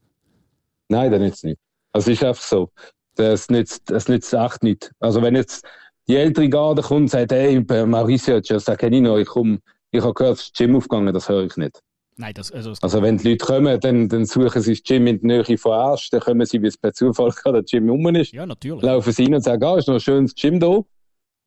Nein, 0.89 1.09
der 1.09 1.21
nützt 1.21 1.45
nicht. 1.45 1.59
Also 1.93 2.11
es 2.11 2.17
ist 2.17 2.23
einfach 2.25 2.43
so. 2.43 2.69
Das 3.15 3.49
nützt, 3.49 3.89
das 3.89 4.09
nützt 4.09 4.33
echt 4.33 4.61
nicht. 4.61 4.91
Also 4.99 5.21
wenn 5.21 5.35
jetzt 5.35 5.65
die 6.09 6.17
ältere 6.17 6.49
Garde 6.49 6.81
kommt 6.81 7.01
und 7.01 7.07
sagt, 7.07 7.31
hey, 7.31 7.61
Mauricio, 7.85 8.41
das 8.41 8.65
kenne 8.65 8.97
ich 8.97 9.01
noch, 9.01 9.17
ich 9.17 9.27
komme 9.27 9.59
ich 9.91 10.01
habe 10.01 10.13
gehört, 10.13 10.39
das 10.39 10.51
Gym 10.53 10.75
aufgegangen, 10.75 11.13
das 11.13 11.29
höre 11.29 11.43
ich 11.43 11.57
nicht. 11.57 11.81
Nein, 12.17 12.33
das, 12.33 12.51
also, 12.51 12.73
also 12.81 13.01
wenn 13.01 13.17
die 13.17 13.29
Leute 13.29 13.45
kommen, 13.45 13.79
dann, 13.79 14.09
dann 14.09 14.25
suchen 14.25 14.61
sie 14.61 14.73
das 14.73 14.83
Gym 14.83 15.07
in 15.07 15.19
der 15.21 15.43
Nähe 15.43 15.57
von 15.57 15.71
Arsch, 15.71 16.09
dann 16.09 16.19
kommen 16.19 16.45
sie, 16.45 16.61
wie 16.61 16.67
es 16.67 16.77
per 16.77 16.93
Zufall 16.93 17.31
gerade 17.43 17.61
das 17.61 17.71
Gym 17.71 17.89
rum 17.89 18.15
ist. 18.15 18.31
Ja, 18.31 18.45
natürlich. 18.45 18.83
Laufen 18.83 19.11
sie 19.11 19.23
rein 19.23 19.35
und 19.35 19.41
sagen, 19.41 19.63
ah, 19.63 19.77
ist 19.77 19.87
noch 19.87 19.95
ein 19.95 20.01
schönes 20.01 20.35
Gym 20.35 20.59
da. 20.59 20.81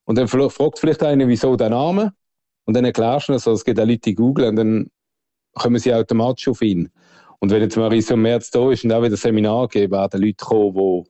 Und 0.07 0.18
dann 0.18 0.28
fragt 0.28 0.78
vielleicht 0.78 1.02
einer, 1.02 1.28
wieso 1.28 1.57
der 1.57 1.70
Name. 1.70 2.12
Und 2.66 2.74
dann 2.74 2.85
erklärst 2.85 3.28
du 3.28 3.33
das, 3.35 3.46
also 3.46 3.59
es 3.59 3.64
gibt 3.64 3.78
auch 3.78 3.87
Leute, 3.87 4.00
die 4.00 4.14
googeln 4.14 4.50
und 4.50 4.57
dann 4.57 4.90
kommen 5.54 5.78
sie 5.78 5.94
automatisch 5.94 6.48
auf 6.48 6.62
ihn. 6.62 6.90
Und 7.40 7.50
wenn 7.50 7.62
jetzt 7.62 7.76
Marisa 7.76 8.14
im 8.14 8.22
März 8.22 8.50
da 8.50 8.70
ist 8.72 8.85
und 8.85 8.92
auch 8.92 9.02
wieder 9.02 9.16
Seminar 9.16 9.68
geben, 9.68 9.92
werden 9.92 10.22
Leute 10.22 10.44
kommen, 10.44 11.04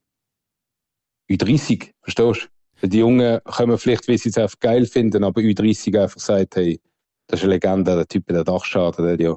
die 1.28 1.38
Ü30, 1.38 1.90
verstehst 2.02 2.48
du? 2.82 2.88
Die 2.88 2.98
Jungen 2.98 3.40
kommen 3.44 3.78
vielleicht, 3.78 4.08
weil 4.08 4.18
sie 4.18 4.28
es 4.28 4.36
einfach 4.36 4.58
geil 4.58 4.84
finden, 4.84 5.24
aber 5.24 5.40
Ü30 5.40 6.02
einfach 6.02 6.20
sagt, 6.20 6.56
hey, 6.56 6.80
das 7.26 7.40
ist 7.40 7.44
eine 7.44 7.54
Legende, 7.54 7.96
der 7.96 8.06
Typ 8.06 8.26
der 8.26 8.44
Dachschade, 8.44 9.02
der 9.02 9.12
hat 9.12 9.20
ja 9.20 9.36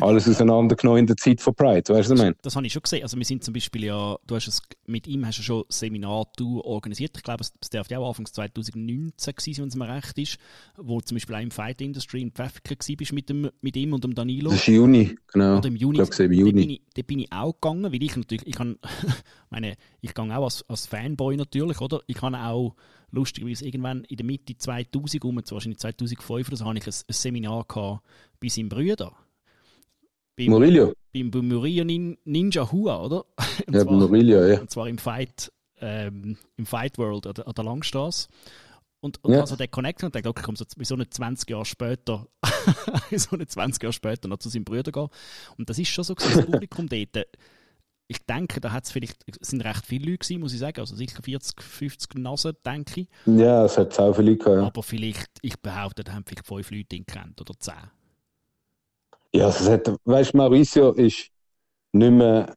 alles 0.00 0.28
auseinandergenommen 0.28 1.00
in 1.00 1.06
der 1.06 1.16
Zeit 1.16 1.40
von 1.40 1.54
Pride, 1.54 1.78
weißt 1.78 1.88
du, 1.88 1.94
was 1.94 2.10
ich 2.10 2.18
meine? 2.18 2.36
Das 2.42 2.54
habe 2.54 2.64
ich 2.66 2.72
schon 2.72 2.82
gesehen. 2.82 3.02
Also 3.02 3.16
wir 3.16 3.24
sind 3.24 3.42
zum 3.42 3.52
Beispiel 3.52 3.84
ja, 3.84 4.16
du 4.26 4.34
hast 4.36 4.46
es, 4.46 4.62
mit 4.86 5.08
ihm 5.08 5.26
hast 5.26 5.38
du 5.38 5.42
schon 5.42 5.64
Seminar 5.68 6.26
organisiert. 6.40 7.16
Ich 7.16 7.24
glaube, 7.24 7.42
es 7.42 7.52
dürfte 7.68 7.98
auch 7.98 8.08
Anfang 8.08 8.26
2019 8.26 9.34
gewesen, 9.34 9.62
wenn 9.62 9.68
es 9.68 9.74
mir 9.74 9.88
recht 9.88 10.16
ist, 10.18 10.38
wo 10.76 11.00
zum 11.00 11.16
Beispiel 11.16 11.34
auch 11.34 11.40
im 11.40 11.50
Fight 11.50 11.80
Industry 11.80 12.22
in 12.22 12.30
Pfäffiker 12.30 12.76
war 12.76 13.14
mit, 13.14 13.28
dem, 13.28 13.50
mit 13.60 13.76
ihm 13.76 13.92
und 13.92 14.04
dem 14.04 14.14
Danilo. 14.14 14.50
Das 14.50 14.60
ist 14.60 14.68
Juni, 14.68 15.16
genau. 15.32 15.58
Oder 15.58 15.68
im 15.68 15.76
Juni. 15.76 16.00
Ich 16.00 16.10
glaube, 16.10 16.24
im 16.26 16.32
Juni. 16.32 16.52
Da 16.52 16.60
bin, 16.60 16.70
ich, 16.70 16.82
da 16.94 17.02
bin 17.02 17.18
ich 17.18 17.32
auch 17.32 17.52
gegangen, 17.54 17.92
weil 17.92 18.02
ich 18.02 18.16
natürlich, 18.16 18.46
ich 18.46 18.54
kann, 18.54 18.78
meine, 19.50 19.74
ich 20.00 20.14
gehe 20.14 20.36
auch 20.36 20.44
als, 20.44 20.64
als 20.68 20.86
Fanboy 20.86 21.36
natürlich, 21.36 21.80
oder? 21.80 22.00
Ich 22.06 22.16
kann 22.16 22.36
auch 22.36 22.76
lustigerweise 23.10 23.64
irgendwann 23.64 24.04
in 24.04 24.16
der 24.16 24.26
Mitte 24.26 24.56
2000 24.56 25.24
um, 25.24 25.36
wahrscheinlich 25.36 25.78
2005 25.78 26.48
oder 26.48 26.56
so, 26.56 26.64
habe 26.64 26.78
ich 26.78 26.86
ein, 26.86 26.92
ein 26.92 27.12
Seminar 27.12 27.64
gehabt 27.64 28.02
bei 28.40 28.48
seinem 28.48 28.68
Bruder. 28.68 29.12
Beim, 30.36 30.50
Murillo? 30.50 30.92
Beim, 31.12 31.30
beim 31.30 31.48
Murillo 31.48 31.84
Ninja 31.84 32.70
Hua, 32.70 33.00
oder? 33.00 33.24
Und 33.66 33.74
ja, 33.74 33.82
zwar, 33.82 33.92
Murillo, 33.92 34.46
ja. 34.46 34.60
Und 34.60 34.70
zwar 34.70 34.88
im 34.88 34.98
Fight, 34.98 35.50
ähm, 35.80 36.36
im 36.56 36.66
Fight 36.66 36.98
World 36.98 37.26
an 37.26 37.34
der, 37.34 37.46
an 37.48 37.54
der 37.54 37.64
Langstrasse. 37.64 38.28
Und, 39.00 39.22
und 39.22 39.34
ja. 39.34 39.40
also 39.40 39.56
der 39.56 39.68
Connect 39.68 40.02
und 40.02 40.14
denkt, 40.14 40.26
okay, 40.26 40.42
komm, 40.44 40.56
so, 40.56 40.64
so 40.66 40.94
eine 40.94 41.08
20 41.08 41.48
Jahre 41.48 41.64
später, 41.64 42.26
so 43.16 43.36
eine 43.36 43.46
20 43.46 43.82
Jahre 43.82 43.92
später 43.92 44.26
noch 44.26 44.38
zu 44.38 44.48
seinem 44.48 44.64
Bruder 44.64 44.90
gehen. 44.90 45.08
Und 45.56 45.70
das 45.70 45.78
ist 45.78 45.88
schon 45.88 46.04
so, 46.04 46.14
das 46.14 46.44
Publikum 46.46 46.88
dort, 46.88 47.28
ich 48.08 48.24
denke, 48.24 48.60
da 48.60 48.72
hat's 48.72 48.92
vielleicht, 48.92 49.24
sind 49.44 49.64
recht 49.64 49.84
viele 49.84 50.10
Leute 50.10 50.18
gewesen, 50.18 50.40
muss 50.40 50.52
ich 50.52 50.60
sagen. 50.60 50.78
Also 50.78 50.94
sicher 50.94 51.22
40, 51.22 51.60
50 51.60 52.14
Nasen, 52.16 52.52
denke 52.64 53.00
ich. 53.00 53.08
Ja, 53.26 53.64
es 53.64 53.76
hat 53.76 53.98
auch 53.98 54.14
viele 54.14 54.32
Leute 54.32 54.50
ja. 54.50 54.66
Aber 54.66 54.82
vielleicht, 54.82 55.30
ich 55.42 55.58
behaupte, 55.60 56.04
da 56.04 56.12
haben 56.12 56.24
vielleicht 56.24 56.46
fünf 56.46 56.70
Leute 56.70 56.96
ihn 56.96 57.06
kennt 57.06 57.40
oder 57.40 57.54
zehn. 57.58 57.74
Ja, 59.32 59.48
es 59.48 59.68
hat, 59.68 59.90
weißt 60.04 60.32
du, 60.32 60.36
Mauricio 60.36 60.92
ist 60.92 61.30
nicht 61.92 62.12
mehr, 62.12 62.54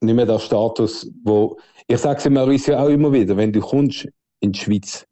nicht 0.00 0.14
mehr 0.14 0.26
der 0.26 0.40
Status, 0.40 1.08
wo, 1.22 1.58
ich 1.86 1.98
sage 1.98 2.18
es 2.18 2.28
Mauricio 2.28 2.76
auch 2.76 2.88
immer 2.88 3.12
wieder, 3.12 3.36
wenn 3.36 3.52
du 3.52 3.60
kommst 3.60 4.08
in 4.40 4.52
die 4.52 4.58
Schweiz, 4.58 5.06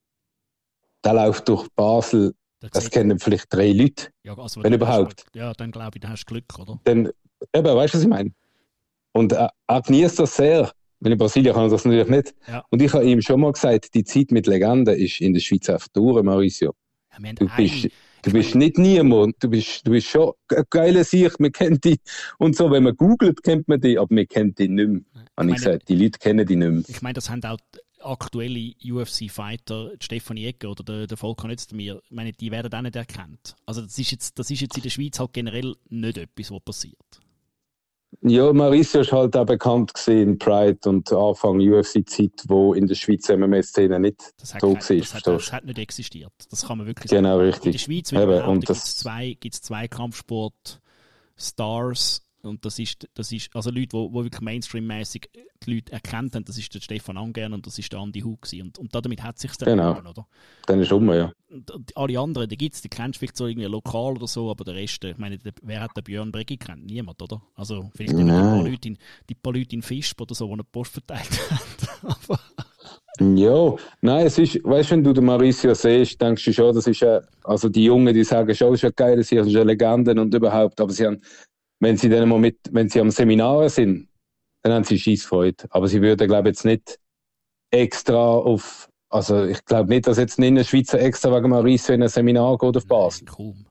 der 1.04 1.14
läuft 1.14 1.48
durch 1.48 1.68
Basel, 1.76 2.34
das, 2.58 2.72
das 2.72 2.90
kennen 2.90 3.18
vielleicht 3.18 3.46
drei 3.48 3.70
Leute, 3.70 4.08
ja, 4.22 4.36
also, 4.36 4.62
wenn 4.62 4.72
überhaupt. 4.72 5.24
ja, 5.34 5.52
dann 5.54 5.70
glaube 5.70 5.92
ich, 5.94 6.00
da 6.02 6.08
hast 6.08 6.24
du 6.24 6.34
Glück, 6.34 6.58
oder? 6.58 6.78
Dann, 6.84 7.08
eben, 7.54 7.76
weißt 7.76 7.94
du, 7.94 7.98
was 7.98 8.02
ich 8.02 8.08
meine? 8.08 8.32
Und 9.12 9.32
er, 9.32 9.50
er 9.66 9.82
genießt 9.82 10.18
das 10.18 10.36
sehr. 10.36 10.70
Weil 11.00 11.12
in 11.12 11.18
Brasilien 11.18 11.54
kann 11.54 11.64
er 11.64 11.70
das 11.70 11.84
natürlich 11.84 12.08
nicht. 12.08 12.34
Ja. 12.46 12.62
Und 12.70 12.82
ich 12.82 12.92
habe 12.92 13.04
ihm 13.04 13.22
schon 13.22 13.40
mal 13.40 13.52
gesagt, 13.52 13.94
die 13.94 14.04
Zeit 14.04 14.30
mit 14.32 14.46
Legenden 14.46 14.94
ist 14.94 15.20
in 15.20 15.32
der 15.32 15.40
Schweiz 15.40 15.68
einfach 15.70 15.88
durch, 15.88 16.22
Mauricio. 16.22 16.74
Ja, 17.18 17.32
du 17.32 17.48
bist, 17.56 17.88
du 18.22 18.30
bist 18.30 18.54
nicht 18.54 18.76
niemand, 18.76 19.36
du 19.40 19.48
bist, 19.48 19.86
du 19.86 19.92
bist 19.92 20.08
schon 20.08 20.32
ein 20.54 20.64
geiler 20.68 21.02
Sicht, 21.04 21.40
man 21.40 21.52
kennt 21.52 21.84
dich. 21.84 22.00
Und 22.38 22.54
so, 22.54 22.70
wenn 22.70 22.82
man 22.82 22.94
googelt, 22.96 23.42
kennt 23.42 23.66
man 23.66 23.80
dich, 23.80 23.98
aber 23.98 24.14
man 24.14 24.28
kennt 24.28 24.58
dich 24.58 24.68
nicht 24.68 24.88
mehr. 24.88 25.00
Ich, 25.40 25.46
ich 25.46 25.54
gesagt, 25.54 25.88
die 25.88 25.96
Leute 25.96 26.18
kennen 26.18 26.46
dich 26.46 26.56
nicht 26.58 26.70
mehr. 26.70 26.82
Ich 26.86 27.00
meine, 27.00 27.14
das 27.14 27.30
haben 27.30 27.42
auch 27.44 27.56
aktuelle 28.02 28.74
UFC-Fighter, 28.82 29.92
Stefanie 30.00 30.46
Egger 30.46 30.70
oder 30.70 30.84
der, 30.84 31.06
der 31.06 31.16
Volker 31.16 31.48
Nötztemir, 31.48 32.00
ich 32.04 32.10
meine, 32.10 32.32
die 32.32 32.50
werden 32.50 32.72
auch 32.72 32.82
nicht 32.82 32.96
erkannt. 32.96 33.56
Also 33.66 33.82
das 33.82 33.98
ist, 33.98 34.10
jetzt, 34.10 34.38
das 34.38 34.50
ist 34.50 34.60
jetzt 34.60 34.76
in 34.76 34.82
der 34.82 34.90
Schweiz 34.90 35.18
halt 35.18 35.32
generell 35.32 35.74
nicht 35.88 36.18
etwas, 36.18 36.50
was 36.50 36.60
passiert. 36.60 37.20
Ja, 38.22 38.52
Mauricio 38.52 39.00
ist 39.00 39.12
halt 39.12 39.36
auch 39.36 39.46
bekannt 39.46 39.94
gesehen 39.94 40.38
Pride 40.38 40.88
und 40.88 41.12
Anfang 41.12 41.58
UFC-Zeit, 41.60 42.44
wo 42.48 42.74
in 42.74 42.86
der 42.86 42.94
Schweiz 42.94 43.28
MMA-Szene 43.28 43.98
nicht 43.98 44.20
das 44.38 44.50
so 44.60 44.74
war. 44.74 44.78
Das, 44.78 45.14
hat, 45.14 45.26
das 45.26 45.52
hat 45.52 45.64
nicht 45.64 45.78
existiert. 45.78 46.32
Das 46.50 46.66
kann 46.66 46.76
man 46.78 46.86
wirklich 46.86 47.10
genau, 47.10 47.38
sagen. 47.38 47.38
Genau, 47.38 47.50
richtig. 47.50 47.66
In 47.66 47.72
der 47.72 47.78
Schweiz 47.78 48.10
gibt 48.60 48.70
es 48.70 48.96
zwei, 48.96 49.36
zwei 49.50 49.88
Kampfsport-Stars, 49.88 52.22
und 52.42 52.64
das 52.64 52.78
ist, 52.78 53.08
das 53.14 53.32
ist 53.32 53.54
also 53.54 53.70
Leute, 53.70 53.88
die 53.88 53.92
wo, 53.92 54.12
wo 54.12 54.24
wirklich 54.24 54.40
Mainstream-mäßig 54.40 55.28
die 55.64 55.74
Leute 55.74 55.92
erkannt 55.92 56.34
haben, 56.34 56.44
das 56.44 56.56
ist 56.58 56.74
der 56.74 56.80
Stefan 56.80 57.16
Angern 57.16 57.52
und 57.52 57.66
das 57.66 57.78
ist 57.78 57.92
der 57.92 58.00
Andy 58.00 58.20
Hu 58.20 58.36
Und, 58.62 58.78
und 58.78 58.94
damit 58.94 59.22
hat 59.22 59.38
sich 59.38 59.52
dann 59.56 59.78
genau. 59.78 59.98
oder? 59.98 60.26
Dann 60.66 60.80
ist 60.80 60.92
um, 60.92 61.12
ja. 61.12 61.32
Und 61.50 61.96
alle 61.96 62.18
anderen, 62.18 62.48
die 62.48 62.56
gibt 62.56 62.74
es, 62.74 62.82
die 62.82 62.88
kennst 62.88 63.16
du 63.16 63.18
vielleicht 63.20 63.36
so 63.36 63.46
irgendwie 63.46 63.66
lokal 63.66 64.12
oder 64.16 64.26
so, 64.26 64.50
aber 64.50 64.64
der 64.64 64.74
Rest, 64.74 65.04
ich 65.04 65.18
meine, 65.18 65.38
der, 65.38 65.52
wer 65.62 65.80
hat 65.80 65.96
den 65.96 66.04
Björn 66.04 66.32
Breggi 66.32 66.56
kennt? 66.56 66.86
Niemand, 66.86 67.20
oder? 67.20 67.42
Also 67.56 67.90
vielleicht 67.94 68.16
die 68.16 68.24
paar, 68.24 68.62
Leute 68.62 68.88
in, 68.88 68.98
die 69.28 69.34
paar 69.34 69.52
Leute 69.52 69.74
in 69.74 69.82
Fisp 69.82 70.20
oder 70.20 70.34
so, 70.34 70.46
die 70.46 70.52
eine 70.52 70.64
Post 70.64 70.92
verteilt 70.92 71.40
haben. 72.00 73.36
ja, 73.36 73.74
nein, 74.00 74.26
es 74.26 74.38
ist, 74.38 74.64
weißt 74.64 74.90
du, 74.90 74.94
wenn 74.94 75.04
du 75.04 75.12
den 75.12 75.24
Mauricio 75.24 75.74
siehst, 75.74 76.20
denkst 76.20 76.44
du 76.44 76.52
schon, 76.52 76.74
das 76.74 76.86
ist 76.86 77.00
ja, 77.00 77.20
also 77.44 77.68
die 77.68 77.84
Jungen, 77.84 78.14
die 78.14 78.24
sagen 78.24 78.54
schon, 78.54 78.74
ist 78.74 78.82
ja 78.82 78.90
geil, 78.90 79.22
sie 79.22 79.36
sind 79.36 79.52
schon 79.52 79.66
Legenden 79.66 80.18
und 80.18 80.32
überhaupt, 80.32 80.80
aber 80.80 80.92
sie 80.92 81.06
haben 81.06 81.20
wenn 81.80 81.96
sie 81.96 82.08
dann 82.08 82.28
mal 82.28 82.38
mit, 82.38 82.58
wenn 82.70 82.88
sie 82.88 83.00
am 83.00 83.10
Seminar 83.10 83.68
sind, 83.68 84.08
dann 84.62 84.72
haben 84.72 84.84
sie 84.84 84.98
Schießfreude. 84.98 85.64
Aber 85.70 85.88
sie 85.88 86.00
würden, 86.02 86.28
glaube 86.28 86.48
ich, 86.48 86.56
jetzt 86.56 86.64
nicht 86.64 86.98
extra 87.70 88.14
auf, 88.16 88.88
also 89.08 89.44
ich 89.44 89.64
glaube 89.64 89.88
nicht, 89.88 90.06
dass 90.06 90.18
jetzt 90.18 90.38
ein 90.38 90.64
Schweizer 90.64 91.00
extra 91.00 91.34
wegen 91.34 91.50
Mauricio 91.50 91.94
in 91.94 92.02
ein 92.02 92.08
Seminar 92.08 92.58
geht 92.58 92.76
auf 92.76 92.86
Basel. 92.86 93.26
Kaum. 93.26 93.66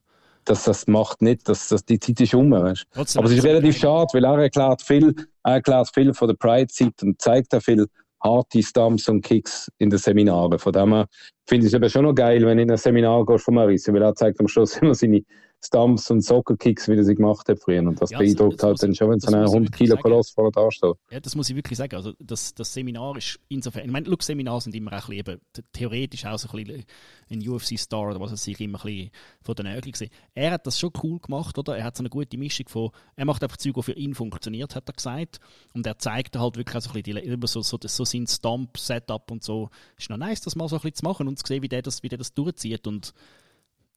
Das, 0.45 0.63
das 0.63 0.87
macht 0.87 1.21
nicht, 1.21 1.47
das, 1.47 1.67
das, 1.67 1.85
die 1.85 1.99
Zeit 1.99 2.19
ist 2.21 2.33
um. 2.33 2.51
Weißt? 2.51 2.85
Aber 2.93 3.25
es 3.27 3.33
ist 3.33 3.43
relativ 3.43 3.77
schade, 3.77 4.07
weil 4.13 4.25
er 4.25 4.39
erklärt 4.39 4.81
viel, 4.81 5.13
er 5.43 5.53
erklärt 5.53 5.93
viel 5.93 6.13
von 6.13 6.27
der 6.27 6.35
Pride-Zeit 6.35 7.03
und 7.03 7.21
zeigt 7.21 7.53
auch 7.53 7.61
viel 7.61 7.85
harte 8.23 8.63
Stumps 8.63 9.07
und 9.07 9.21
Kicks 9.21 9.71
in 9.77 9.89
den 9.89 9.99
Seminaren. 9.99 10.57
Von 10.57 10.73
dem 10.73 10.93
her 10.93 11.07
finde 11.47 11.67
ich 11.67 11.73
es 11.73 11.75
eben 11.75 11.89
schon 11.89 12.03
noch 12.03 12.15
geil, 12.15 12.45
wenn 12.45 12.57
du 12.57 12.63
in 12.63 12.71
ein 12.71 12.77
Seminar 12.77 13.25
gehst 13.25 13.45
von 13.45 13.53
Mauricio, 13.53 13.93
weil 13.93 14.01
er 14.01 14.15
zeigt 14.15 14.39
am 14.39 14.47
Schluss 14.47 14.77
immer 14.81 14.95
seine 14.95 15.23
Stumps 15.61 16.09
und 16.09 16.21
Soccer-Kicks, 16.21 16.87
wie 16.87 16.95
er 16.95 17.03
sie 17.03 17.15
gemacht 17.15 17.47
hat 17.49 17.59
früher. 17.59 17.81
Und 17.81 18.01
das 18.01 18.11
ja, 18.11 18.19
beeindruckt 18.19 18.63
halt 18.63 18.81
dann 18.81 18.95
schon, 18.95 19.09
wenn 19.09 19.19
so 19.19 19.27
ein 19.27 19.43
100 19.43 19.75
Kilo 19.75 19.97
Koloss 19.97 20.29
vor 20.29 20.51
da 20.51 20.71
steht. 20.71 20.93
Ja, 21.11 21.19
das 21.19 21.35
muss 21.35 21.49
ich 21.49 21.55
wirklich 21.55 21.77
sagen. 21.77 21.95
Also 21.95 22.13
das, 22.19 22.53
das 22.53 22.73
Seminar 22.73 23.17
ist 23.17 23.39
insofern, 23.49 23.85
ich 23.85 23.91
meine, 23.91 24.07
look, 24.07 24.23
Seminare 24.23 24.61
sind 24.61 24.73
immer 24.75 24.93
ein 24.93 24.99
bisschen 24.99 25.15
eben, 25.15 25.41
theoretisch 25.73 26.25
auch 26.25 26.39
so 26.39 26.47
ein 26.49 26.63
bisschen 26.63 26.85
ein 27.29 27.47
UFC-Star 27.47 28.09
oder 28.09 28.19
was 28.21 28.31
es 28.31 28.43
sich 28.43 28.59
immer 28.61 28.79
ein 28.79 28.85
bisschen 28.85 29.11
von 29.41 29.55
den 29.55 29.65
Nägeln 29.65 29.91
gesehen. 29.91 30.11
Er 30.33 30.51
hat 30.51 30.65
das 30.65 30.79
schon 30.79 30.91
cool 31.03 31.19
gemacht, 31.19 31.57
oder? 31.57 31.77
Er 31.77 31.83
hat 31.83 31.97
so 31.97 32.01
eine 32.01 32.09
gute 32.09 32.37
Mischung 32.37 32.69
von, 32.69 32.91
er 33.17 33.25
macht 33.25 33.43
einfach 33.43 33.57
Zeug, 33.57 33.75
die 33.75 33.83
für 33.83 33.93
ihn 33.93 34.15
funktioniert, 34.15 34.75
hat 34.75 34.89
er 34.89 34.93
gesagt. 34.93 35.39
Und 35.73 35.85
er 35.85 35.97
zeigt 35.99 36.37
halt 36.37 36.55
wirklich 36.55 36.77
auch 36.77 36.81
so 36.81 36.91
ein 36.91 37.03
bisschen, 37.03 37.41
die, 37.41 37.47
so, 37.47 37.61
so, 37.61 37.77
so 37.81 38.05
sein 38.05 38.27
Stump-Setup 38.27 39.29
und 39.29 39.43
so. 39.43 39.69
Ist 39.97 40.09
noch 40.09 40.17
nice, 40.17 40.39
das 40.39 40.55
mal 40.55 40.69
so 40.69 40.77
ein 40.77 40.81
bisschen 40.81 40.95
zu 40.95 41.03
machen 41.03 41.27
und 41.27 41.37
zu 41.37 41.45
sehen, 41.45 41.61
wie 41.63 41.69
der 41.69 41.81
das, 41.81 42.01
wie 42.01 42.09
der 42.09 42.17
das 42.17 42.33
durchzieht 42.33 42.87
und 42.87 43.13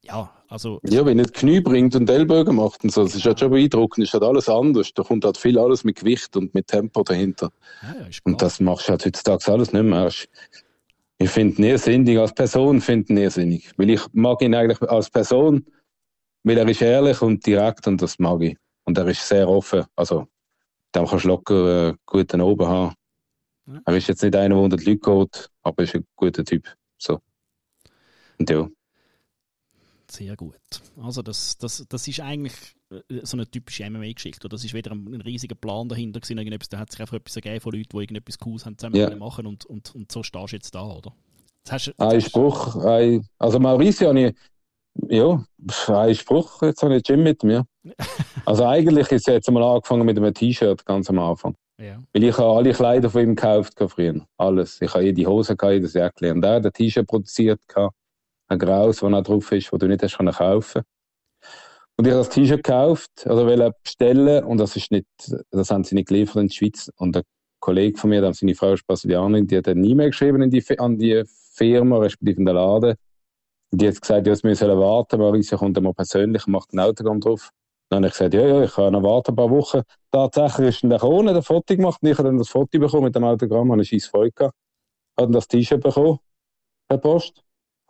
ja, 0.04 0.30
also. 0.48 0.80
Ja, 0.84 1.06
wenn 1.06 1.18
er 1.18 1.26
Knie 1.26 1.60
bringt 1.60 1.94
und 1.94 2.10
Ellbogen 2.10 2.56
macht 2.56 2.82
und 2.82 2.90
so, 2.90 3.04
das 3.04 3.14
ist 3.14 3.24
halt 3.24 3.38
schon 3.38 3.52
beeindruckend, 3.52 4.04
ist 4.04 4.12
halt 4.12 4.24
alles 4.24 4.48
anders. 4.48 4.92
Da 4.94 5.02
kommt 5.02 5.24
halt 5.24 5.38
viel 5.38 5.58
alles 5.58 5.84
mit 5.84 5.96
Gewicht 5.96 6.36
und 6.36 6.52
mit 6.54 6.66
Tempo 6.66 7.02
dahinter. 7.04 7.52
Ja, 7.82 8.06
und 8.24 8.42
das 8.42 8.58
machst 8.60 8.88
du 8.88 8.90
halt 8.90 9.06
heutzutage 9.06 9.52
alles 9.52 9.72
nicht 9.72 9.84
mehr. 9.84 10.10
Ich 11.18 11.30
finde 11.30 11.58
ihn 11.58 11.64
irrsinnig, 11.64 12.18
als 12.18 12.34
Person 12.34 12.80
finde 12.80 13.04
ich 13.04 13.10
ihn 13.10 13.16
irrsinnig. 13.18 13.72
Weil 13.76 13.90
ich 13.90 14.02
mag 14.12 14.42
ihn 14.42 14.54
eigentlich 14.54 14.82
als 14.82 15.08
Person, 15.08 15.64
weil 16.42 16.58
er 16.58 16.68
ist 16.68 16.82
ehrlich 16.82 17.22
und 17.22 17.46
direkt 17.46 17.86
und 17.86 18.02
das 18.02 18.18
mag 18.18 18.42
ich. 18.42 18.56
Und 18.84 18.98
er 18.98 19.06
ist 19.06 19.26
sehr 19.26 19.48
offen. 19.48 19.84
Also, 19.94 20.26
dem 20.94 21.06
kannst 21.06 21.24
du 21.24 21.28
locker 21.28 21.90
äh, 21.90 21.94
guten 22.04 22.40
Oben 22.40 22.66
haben. 22.66 22.94
Ja. 23.66 23.80
Er 23.84 23.96
ist 23.96 24.08
jetzt 24.08 24.22
nicht 24.22 24.34
einer, 24.34 24.56
der 24.56 24.64
unter 24.64 24.76
die 24.76 24.84
Leute 24.84 24.98
geht, 24.98 25.48
aber 25.62 25.78
er 25.78 25.84
ist 25.84 25.94
ein 25.94 26.04
guter 26.16 26.44
Typ. 26.44 26.68
So. 26.98 27.20
Und 28.38 28.50
ja. 28.50 28.68
Sehr 30.12 30.36
gut. 30.36 30.60
Also 31.02 31.22
das, 31.22 31.56
das, 31.56 31.86
das 31.88 32.06
ist 32.06 32.20
eigentlich 32.20 32.52
äh, 32.90 33.20
so 33.22 33.38
eine 33.38 33.50
typische 33.50 33.88
MMA-Geschichte. 33.88 34.46
Das 34.46 34.62
ist 34.62 34.74
wieder 34.74 34.92
ein, 34.92 35.06
ein, 35.06 35.22
riesiger 35.22 35.54
Plan 35.54 35.88
dahinter 35.88 36.20
gewesen. 36.20 36.36
Irgendetwas, 36.36 36.68
da 36.68 36.78
hat 36.78 36.92
sich 36.92 37.00
einfach 37.00 37.16
etwas 37.16 37.34
ergeben 37.34 37.60
von 37.60 37.72
Leuten, 37.72 37.88
die 37.90 37.96
irgendetwas 37.96 38.38
Cooles 38.38 38.66
haben 38.66 38.76
zusammen 38.76 38.96
yeah. 38.96 39.16
machen 39.16 39.46
und, 39.46 39.64
und, 39.64 39.94
und 39.94 40.12
so 40.12 40.22
stehst 40.22 40.52
du 40.52 40.56
jetzt 40.56 40.74
da, 40.74 40.84
oder? 40.84 41.14
Hast, 41.66 41.94
ein 41.98 42.20
Spruch, 42.20 42.76
ein, 42.84 43.26
also 43.38 43.58
Mauricio 43.58 44.08
habe 44.08 44.20
ich, 44.20 44.34
ja, 45.08 45.42
ein 45.88 46.14
Spruch, 46.14 46.60
jetzt 46.60 46.82
habe 46.82 46.96
ich 46.96 47.04
Gym 47.04 47.22
mit 47.22 47.42
mir. 47.42 47.64
also 48.44 48.66
eigentlich 48.66 49.10
ist 49.12 49.28
es 49.28 49.32
jetzt 49.32 49.50
mal 49.50 49.62
angefangen 49.62 50.04
mit 50.04 50.18
einem 50.18 50.34
T-Shirt 50.34 50.84
ganz 50.84 51.08
am 51.08 51.20
Anfang. 51.20 51.54
Ja. 51.80 52.02
Weil 52.12 52.24
ich 52.24 52.36
habe 52.36 52.54
alle 52.54 52.72
Kleider 52.74 53.08
von 53.08 53.22
ihm 53.22 53.34
gekauft 53.34 53.82
früher. 53.88 54.26
Alles. 54.36 54.78
Ich 54.82 54.92
habe 54.92 55.04
jede 55.04 55.24
Hose, 55.24 55.56
jedes 55.58 55.94
Jäckchen. 55.94 56.32
Und 56.32 56.44
er 56.44 56.56
hat 56.56 56.66
ein 56.66 56.72
T-Shirt 56.72 57.06
produziert. 57.06 57.60
Gehabt 57.66 57.94
ein 58.52 58.58
graues, 58.58 59.00
das 59.00 59.12
auch 59.12 59.22
drauf 59.22 59.52
ist, 59.52 59.72
wo 59.72 59.76
du 59.76 59.88
nicht 59.88 60.02
hast 60.02 60.18
kaufen. 60.18 60.82
Und 61.96 62.06
ich 62.06 62.12
habe 62.12 62.24
das 62.24 62.30
T-Shirt 62.30 62.64
gekauft, 62.64 63.10
also 63.26 63.46
wollte 63.46 63.74
bestellen 63.82 64.44
und 64.44 64.58
das 64.58 64.76
ist 64.76 64.90
nicht, 64.90 65.06
das 65.50 65.70
haben 65.70 65.84
sie 65.84 65.94
nicht 65.94 66.08
geliefert 66.08 66.36
in 66.36 66.48
die 66.48 66.54
Schweiz. 66.54 66.90
Und 66.96 67.16
ein 67.16 67.22
Kollege 67.60 67.98
von 67.98 68.10
mir, 68.10 68.32
seine 68.32 68.54
Frau 68.54 68.72
ist 68.72 68.86
Brasilianerin, 68.86 69.46
die 69.46 69.58
hat 69.58 69.68
eine 69.68 69.86
E-Mail 69.86 70.10
geschrieben 70.10 70.50
die, 70.50 70.78
an 70.78 70.98
die 70.98 71.22
Firma, 71.54 71.98
respektive 71.98 72.40
in 72.40 72.46
den 72.46 72.54
Laden. 72.54 72.96
Und 73.70 73.80
die 73.80 73.88
hat 73.88 74.00
gesagt, 74.00 74.26
ja, 74.26 74.34
wir 74.42 74.56
sollen 74.56 74.78
warten, 74.78 75.20
Marisa 75.20 75.56
kommt 75.56 75.80
mal 75.80 75.94
persönlich 75.94 76.46
und 76.46 76.52
macht 76.52 76.72
ein 76.72 76.80
Autogramm 76.80 77.20
drauf. 77.20 77.50
Dann 77.90 77.98
habe 77.98 78.06
ich 78.06 78.12
gesagt, 78.14 78.34
ja, 78.34 78.46
ja, 78.46 78.62
ich 78.64 78.72
kann 78.72 78.92
noch 78.92 79.02
warten 79.02 79.32
ein 79.32 79.36
paar 79.36 79.50
Wochen. 79.50 79.82
Tatsächlich 80.10 80.68
ist 80.68 80.82
dann 80.82 80.90
der 80.90 80.98
Krone 80.98 81.34
ein 81.34 81.42
Foto 81.42 81.76
gemacht 81.76 81.98
und 82.02 82.08
ich 82.08 82.16
habe 82.16 82.28
dann 82.28 82.38
das 82.38 82.48
Foto 82.48 82.78
bekommen 82.78 83.04
mit 83.04 83.14
dem 83.14 83.24
Autogramm, 83.24 83.68
habe 83.68 83.74
eine 83.74 83.84
scheiß 83.84 84.06
Freude 84.06 84.32
gehabt. 84.32 84.56
Habe 85.18 85.26
dann 85.26 85.32
das 85.32 85.46
T-Shirt 85.46 85.82
bekommen, 85.82 86.18
per 86.88 86.98
Post 86.98 87.42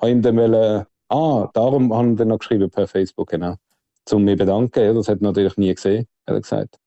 habe 0.02 0.12
ihm 0.12 0.22
dann 0.22 0.36
wollen, 0.36 0.84
ah, 1.08 1.48
darum 1.54 1.94
haben 1.94 2.18
wir 2.18 2.24
noch 2.24 2.40
geschrieben 2.40 2.68
per 2.68 2.88
Facebook, 2.88 3.30
genau. 3.30 3.54
Zum 4.04 4.24
mich 4.24 4.36
bedanken, 4.36 4.84
ja, 4.84 4.92
das 4.92 5.08
hat 5.08 5.20
er 5.20 5.24
natürlich 5.24 5.56
nie 5.56 5.72
gesehen, 5.72 6.06
hat 6.26 6.34
er 6.34 6.40
gesagt. 6.40 6.78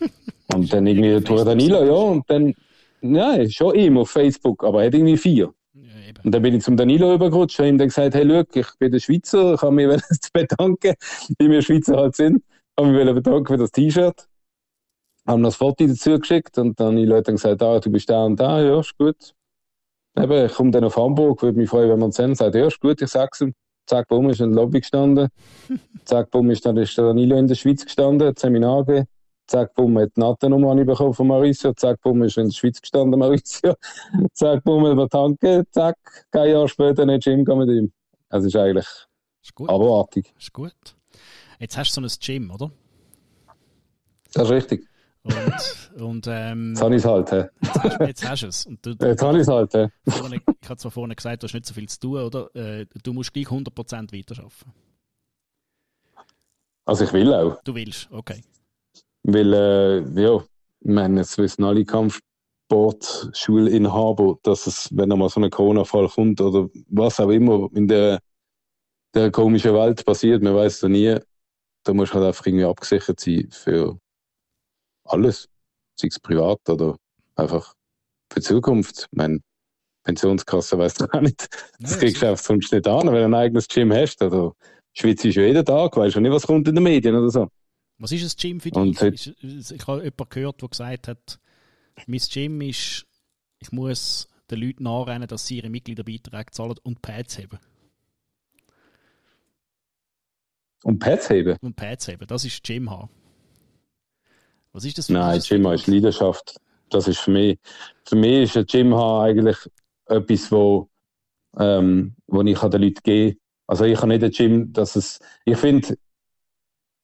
und 0.54 0.72
dann 0.72 0.86
irgendwie 0.86 1.22
Tour 1.22 1.44
Danilo, 1.44 1.84
ja, 1.84 1.92
und 1.92 2.28
dann, 2.28 2.54
ja, 3.00 3.48
schon 3.48 3.76
ihm 3.76 3.96
auf 3.96 4.10
Facebook, 4.10 4.64
aber 4.64 4.82
er 4.82 4.88
hat 4.88 4.94
irgendwie 4.94 5.16
vier. 5.16 5.54
und 6.24 6.34
dann 6.34 6.42
bin 6.42 6.54
ich 6.54 6.64
zum 6.64 6.76
Danilo 6.76 7.14
übergerutscht, 7.14 7.60
habe 7.60 7.68
ihm 7.68 7.78
dann 7.78 7.88
gesagt, 7.88 8.14
hey, 8.14 8.24
look, 8.24 8.54
ich 8.56 8.66
bin 8.80 8.90
der 8.90 8.98
Schweizer, 8.98 9.54
ich 9.54 9.62
habe 9.62 9.74
mich 9.74 10.02
bedanken, 10.32 10.94
wie 11.38 11.50
wir 11.50 11.62
Schweizer 11.62 11.96
halt 11.96 12.16
sind, 12.16 12.42
habe 12.76 12.88
mich 12.88 13.14
bedanken 13.14 13.46
für 13.46 13.56
das 13.56 13.70
T-Shirt. 13.70 14.26
Haben 15.28 15.42
das 15.42 15.56
Foto 15.56 15.86
dazu 15.86 16.18
geschickt 16.18 16.56
und 16.56 16.80
dann 16.80 16.96
die 16.96 17.04
Leute 17.04 17.32
gesagt, 17.32 17.62
ah, 17.62 17.78
du 17.78 17.90
bist 17.90 18.08
da 18.08 18.24
und 18.24 18.40
da, 18.40 18.62
ja, 18.62 18.80
ist 18.80 18.96
gut. 18.96 19.34
Eben, 20.22 20.46
ich 20.46 20.52
komme 20.52 20.70
dann 20.70 20.84
auf 20.84 20.96
Hamburg, 20.96 21.42
würde 21.42 21.58
mich 21.58 21.70
freuen, 21.70 21.90
wenn 21.90 21.98
man 22.00 22.10
es 22.10 22.16
sehen 22.16 22.34
sagt, 22.34 22.54
ja, 22.54 22.66
ist 22.66 22.80
gut, 22.80 23.00
ich 23.00 23.08
sag's 23.08 23.40
ihm. 23.40 23.54
Zack, 23.86 24.08
bumm, 24.08 24.28
ist 24.28 24.40
in 24.40 24.52
der 24.52 24.62
Lobby 24.62 24.80
gestanden. 24.80 25.28
Zack, 26.04 26.30
bumm, 26.30 26.50
ist 26.50 26.66
dann 26.66 26.76
ist 26.76 26.96
der 26.98 27.06
Danilo 27.06 27.36
in 27.36 27.46
der 27.46 27.54
Schweiz 27.54 27.84
gestanden, 27.84 28.28
hat 28.28 28.38
Seminar 28.38 28.84
gegeben. 28.84 29.06
Zack, 29.46 29.74
bumm, 29.74 29.98
hat 29.98 30.10
die 30.16 30.20
Natennummer 30.20 30.74
bekommen 30.84 31.14
von 31.14 31.26
Mauricio. 31.28 31.72
Zack, 31.72 32.00
bumm, 32.02 32.22
ist 32.24 32.36
in 32.36 32.48
der 32.48 32.54
Schweiz 32.54 32.80
gestanden, 32.80 33.18
Mauricio. 33.18 33.74
Zack, 34.34 34.64
bumm, 34.64 34.86
über 34.86 35.08
Tanke. 35.08 35.64
Zack, 35.70 35.96
kein 36.30 36.50
Jahr 36.50 36.68
später 36.68 37.06
nicht 37.06 37.24
Gym 37.24 37.44
mit 37.44 37.68
ihm. 37.70 37.92
Das 38.28 38.44
ist 38.44 38.56
eigentlich 38.56 38.86
ist 39.42 39.54
gut. 39.54 39.70
abartig. 39.70 40.34
Ist 40.38 40.52
gut. 40.52 40.74
Jetzt 41.58 41.78
hast 41.78 41.96
du 41.96 42.06
so 42.06 42.06
ein 42.06 42.18
Gym, 42.20 42.50
oder? 42.50 42.70
Das 44.34 44.44
ist 44.44 44.50
richtig. 44.50 44.86
Und, 45.28 46.00
und 46.00 46.26
ähm, 46.28 46.70
jetzt 46.70 46.82
habe 46.82 46.94
ich 46.94 47.04
es 47.04 47.08
halt. 47.08 47.30
He. 47.30 47.42
Jetzt, 48.06 48.28
hast, 48.28 48.42
du 48.42 48.46
es. 48.46 48.66
Und 48.66 48.84
du, 48.84 48.90
jetzt 49.00 49.22
habe 49.22 49.36
ich 49.36 49.42
es 49.42 49.48
halt. 49.48 49.72
He. 49.72 49.86
Vorne, 50.10 50.36
ich 50.36 50.42
habe 50.68 50.78
zwar 50.78 50.90
vorhin 50.90 51.14
gesagt, 51.14 51.42
du 51.42 51.46
hast 51.46 51.54
nicht 51.54 51.66
so 51.66 51.74
viel 51.74 51.88
zu 51.88 52.00
tun, 52.00 52.20
oder? 52.20 52.54
Äh, 52.54 52.86
du 53.02 53.12
musst 53.12 53.32
gleich 53.32 53.46
100% 53.46 54.12
weiterarbeiten. 54.12 54.72
Also 56.84 57.04
ich 57.04 57.12
will 57.12 57.32
auch. 57.34 57.62
Du 57.64 57.74
willst, 57.74 58.08
okay. 58.10 58.42
Weil, 59.24 59.52
äh, 59.52 59.98
ja, 60.22 60.36
ich 60.36 60.88
meine, 60.88 61.20
jetzt 61.20 61.36
wissen 61.36 61.64
alle 61.64 61.84
Kampfsportschulinhaber, 61.84 64.38
dass 64.42 64.66
es, 64.66 64.88
wenn 64.96 65.12
einmal 65.12 65.28
so 65.28 65.38
ein 65.40 65.50
Corona-Fall 65.50 66.08
kommt 66.08 66.40
oder 66.40 66.70
was 66.88 67.20
auch 67.20 67.28
immer 67.28 67.68
in 67.74 67.88
der, 67.88 68.20
der 69.14 69.30
komischen 69.30 69.74
Welt 69.74 70.06
passiert, 70.06 70.42
man 70.42 70.54
weiß 70.54 70.82
es 70.82 70.88
nie, 70.88 71.18
da 71.84 71.92
musst 71.92 72.12
du 72.12 72.14
halt 72.16 72.28
einfach 72.28 72.46
irgendwie 72.46 72.64
abgesichert 72.64 73.20
sein 73.20 73.48
für 73.50 73.98
alles, 75.08 75.48
sei 75.94 76.08
es 76.08 76.20
privat 76.20 76.68
oder 76.68 76.96
einfach 77.36 77.74
für 78.32 78.40
die 78.40 78.46
Zukunft. 78.46 79.08
Ich 79.10 79.16
meine, 79.16 79.40
Pensionskasse 80.04 80.78
weißt 80.78 81.00
du 81.00 81.04
auch 81.12 81.20
nicht. 81.20 81.48
Das 81.80 81.92
ja, 81.92 81.98
kriegst 81.98 82.22
du 82.22 82.28
einfach 82.28 82.44
sonst 82.44 82.72
nicht 82.72 82.86
an, 82.86 83.06
wenn 83.06 83.14
du 83.14 83.24
ein 83.24 83.34
eigenes 83.34 83.68
Gym 83.68 83.92
hast. 83.92 84.22
Oder 84.22 84.52
Schweiz 84.92 85.24
ist 85.24 85.36
ja 85.36 85.42
jeden 85.42 85.64
Tag, 85.64 85.96
weißt 85.96 86.16
du 86.16 86.20
nicht, 86.20 86.32
was 86.32 86.46
kommt 86.46 86.68
in 86.68 86.74
den 86.74 86.84
Medien 86.84 87.14
oder 87.14 87.30
so. 87.30 87.48
Was 87.98 88.12
ist 88.12 88.22
ein 88.22 88.40
Gym 88.40 88.60
für 88.60 88.70
dich? 88.70 89.34
Ich, 89.42 89.72
ich 89.72 89.86
habe 89.86 90.04
jemanden 90.04 90.28
gehört, 90.30 90.62
der 90.62 90.68
gesagt 90.68 91.08
hat, 91.08 91.40
mein 92.06 92.20
Gym 92.20 92.60
ist, 92.60 93.06
ich 93.58 93.72
muss 93.72 94.28
den 94.50 94.60
Leuten 94.60 94.84
nachrennen, 94.84 95.28
dass 95.28 95.46
sie 95.46 95.56
ihre 95.58 95.68
Mitgliederbeiträge 95.68 96.52
zahlen 96.52 96.76
und 96.82 97.02
Pads 97.02 97.38
haben. 97.38 97.58
Und 100.84 101.00
Pads 101.00 101.28
haben? 101.30 101.56
Und 101.60 101.74
Pads 101.74 102.08
haben, 102.08 102.26
das 102.26 102.44
ist 102.44 102.62
Gym 102.62 102.88
haben. 102.88 103.10
Was 104.72 104.84
ist 104.84 104.98
das 104.98 105.06
für 105.06 105.14
Nein, 105.14 105.40
Gym 105.40 105.66
ist 105.66 105.86
Leidenschaft. 105.86 106.56
Das 106.90 107.08
ist 107.08 107.18
für 107.18 107.30
mich, 107.30 107.58
für 108.04 108.16
mich 108.16 108.44
ist 108.44 108.56
ein 108.56 108.66
Gym 108.66 108.94
eigentlich 108.94 109.56
etwas, 110.06 110.50
wo, 110.52 110.88
ähm, 111.58 112.14
wo 112.26 112.42
ich 112.42 112.58
den 112.58 112.82
Leuten 112.82 113.00
gebe. 113.02 113.38
Also 113.66 113.84
ich 113.84 113.98
habe 113.98 114.08
nicht 114.08 114.24
ein 114.24 114.30
Gym, 114.30 114.72
dass 114.72 114.96
es, 114.96 115.18
ich 115.44 115.56
finde, 115.56 115.96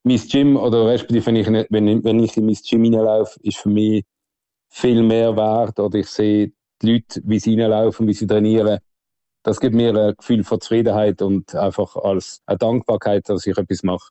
mein 0.02 0.18
Gym, 0.18 0.56
oder 0.56 0.86
respektive 0.86 1.26
wenn 1.26 1.36
ich, 1.36 1.46
wenn, 1.46 2.04
wenn 2.04 2.18
ich 2.20 2.36
in 2.36 2.46
mein 2.46 2.54
Gym 2.54 2.84
hineinlaufe, 2.84 3.38
ist 3.42 3.58
für 3.58 3.70
mich 3.70 4.04
viel 4.68 5.02
mehr 5.02 5.36
wert, 5.36 5.78
oder 5.78 5.98
ich 5.98 6.08
sehe 6.08 6.52
die 6.82 6.92
Leute, 6.92 7.20
wie 7.24 7.38
sie 7.38 7.50
hineinlaufen, 7.50 8.06
wie 8.06 8.14
sie 8.14 8.26
trainieren. 8.26 8.78
Das 9.42 9.60
gibt 9.60 9.74
mir 9.74 9.94
ein 9.94 10.14
Gefühl 10.16 10.42
von 10.44 10.60
Zufriedenheit 10.60 11.22
und 11.22 11.54
einfach 11.54 11.96
als 11.96 12.42
eine 12.46 12.58
Dankbarkeit, 12.58 13.28
dass 13.28 13.46
ich 13.46 13.56
etwas 13.56 13.82
mache 13.82 14.10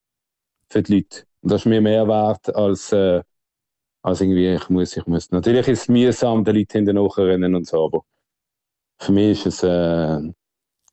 für 0.69 0.83
die 0.83 0.95
Leute. 0.95 1.25
Und 1.41 1.51
das 1.51 1.61
ist 1.61 1.65
mir 1.65 1.81
mehr 1.81 2.07
wert 2.07 2.55
als, 2.55 2.91
äh, 2.91 3.21
also 4.03 4.23
irgendwie, 4.25 4.53
ich 4.53 4.69
muss, 4.69 4.97
ich 4.97 5.05
muss. 5.07 5.31
Natürlich 5.31 5.67
ist 5.69 5.83
es 5.83 5.89
mühsam, 5.89 6.43
den 6.43 6.55
Leuten 6.57 6.85
hinterher 6.85 7.25
rennen 7.25 7.55
und 7.55 7.65
so, 7.65 7.85
aber 7.85 8.03
für 8.99 9.11
mich 9.13 9.45
ist 9.45 9.63
es, 9.63 9.63
äh, 9.63 10.33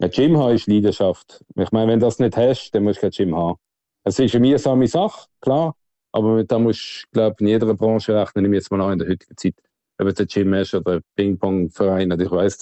ein 0.02 0.10
Gym 0.10 0.38
haben 0.38 0.54
ist 0.54 0.66
Leidenschaft. 0.66 1.44
Ich 1.56 1.72
meine, 1.72 1.92
wenn 1.92 2.00
du 2.00 2.06
das 2.06 2.18
nicht 2.18 2.36
hast, 2.36 2.70
dann 2.72 2.84
musst 2.84 2.98
du 2.98 3.02
kein 3.02 3.10
Gym 3.10 3.36
haben. 3.36 3.58
Es 4.04 4.18
ist 4.18 4.34
eine 4.34 4.46
mühsame 4.48 4.86
Sache, 4.88 5.28
klar. 5.40 5.76
Aber 6.12 6.36
mit 6.36 6.50
dem 6.50 6.64
musst 6.64 7.06
du, 7.06 7.08
glaube 7.12 7.36
in 7.40 7.48
jeder 7.48 7.74
Branche 7.74 8.14
rechnen, 8.14 8.46
ich 8.46 8.52
jetzt 8.52 8.70
mal 8.70 8.80
an 8.80 8.94
in 8.94 8.98
der 9.00 9.08
heutigen 9.08 9.36
Zeit. 9.36 9.54
Ob 9.98 10.06
es 10.08 10.18
ein 10.18 10.26
Gym 10.26 10.54
ist 10.54 10.74
oder 10.74 10.94
ein 10.94 11.02
Ping-Pong-Verein, 11.16 12.10
ich 12.18 12.30
weiß 12.30 12.58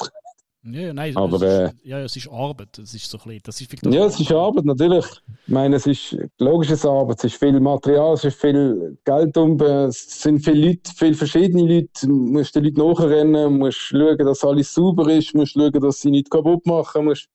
ja, 0.72 0.92
nein, 0.92 1.16
aber, 1.16 1.36
es, 1.36 1.42
ist, 1.42 1.84
äh, 1.84 1.88
ja, 1.88 2.00
es 2.00 2.16
ist 2.16 2.28
Arbeit. 2.28 2.78
Es 2.78 2.94
ist 2.94 3.10
so 3.10 3.18
ein 3.24 3.40
das 3.42 3.60
ist 3.60 3.72
ja, 3.84 4.06
es 4.06 4.20
ist 4.20 4.32
Arbeit, 4.32 4.64
natürlich. 4.64 5.04
Ich 5.46 5.52
meine, 5.52 5.76
es 5.76 5.86
ist 5.86 6.16
logisches 6.38 6.84
Arbeit, 6.84 7.18
es 7.18 7.24
ist 7.32 7.36
viel 7.38 7.58
Material, 7.60 8.14
es 8.14 8.24
ist 8.24 8.40
viel 8.40 8.98
Geld 9.04 9.36
um, 9.36 9.60
es 9.60 10.22
sind 10.22 10.44
viele 10.44 10.68
Leute, 10.68 10.90
viele 10.96 11.14
verschiedene 11.14 11.62
Leute. 11.62 12.06
Du 12.06 12.12
musst 12.12 12.54
den 12.54 12.64
Leuten 12.64 12.80
nachrennen, 12.80 13.58
musst 13.58 13.78
schauen, 13.78 14.18
dass 14.18 14.44
alles 14.44 14.72
sauber 14.72 15.10
ist, 15.12 15.34
musst 15.34 15.52
schauen, 15.52 15.72
dass 15.72 16.00
sie 16.00 16.10
nichts 16.10 16.30
kaputt 16.30 16.66
machen, 16.66 17.04
musst, 17.06 17.28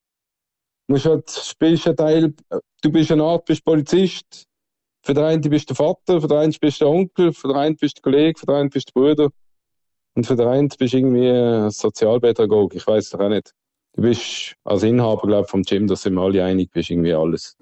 musst 0.87 1.05
halt, 1.05 1.29
spielst 1.29 1.87
einen 1.87 1.97
Teil, 1.97 2.33
du 2.81 2.91
bist 2.91 3.11
eine 3.11 3.23
Art, 3.23 3.45
bist 3.45 3.63
Polizist. 3.63 4.45
Für 5.05 5.13
den 5.13 5.23
einen 5.25 5.41
bist 5.41 5.69
du 5.69 5.73
der 5.73 5.85
Vater, 5.85 6.21
für 6.21 6.27
den 6.27 6.37
einen 6.37 6.55
bist 6.59 6.79
du 6.79 6.85
der 6.85 6.93
Onkel, 6.93 7.33
für 7.33 7.49
den 7.49 7.57
einen 7.57 7.75
bist 7.75 7.97
du 7.97 8.01
der 8.01 8.11
Kollege, 8.11 8.39
für 8.39 8.45
den 8.45 8.55
einen 8.55 8.69
bist 8.69 8.89
du 8.93 9.01
der 9.01 9.15
Bruder. 9.15 9.33
Und 10.15 10.27
für 10.27 10.35
den 10.35 10.47
einen 10.47 10.69
bist 10.69 10.93
du 10.93 10.97
irgendwie 10.97 11.29
ein 11.29 11.71
Sozialpädagoge, 11.71 12.77
ich 12.77 12.85
weiß 12.85 13.07
es 13.07 13.15
auch 13.15 13.29
nicht. 13.29 13.53
Du 13.93 14.01
bist 14.01 14.55
als 14.63 14.83
Inhaber, 14.83 15.27
glaube 15.27 15.45
ich, 15.45 15.49
vom 15.49 15.63
Gym, 15.63 15.87
da 15.87 15.95
sind 15.95 16.13
wir 16.13 16.21
alle 16.21 16.43
einig, 16.43 16.71
bist 16.71 16.89
irgendwie 16.89 17.13
alles. 17.13 17.57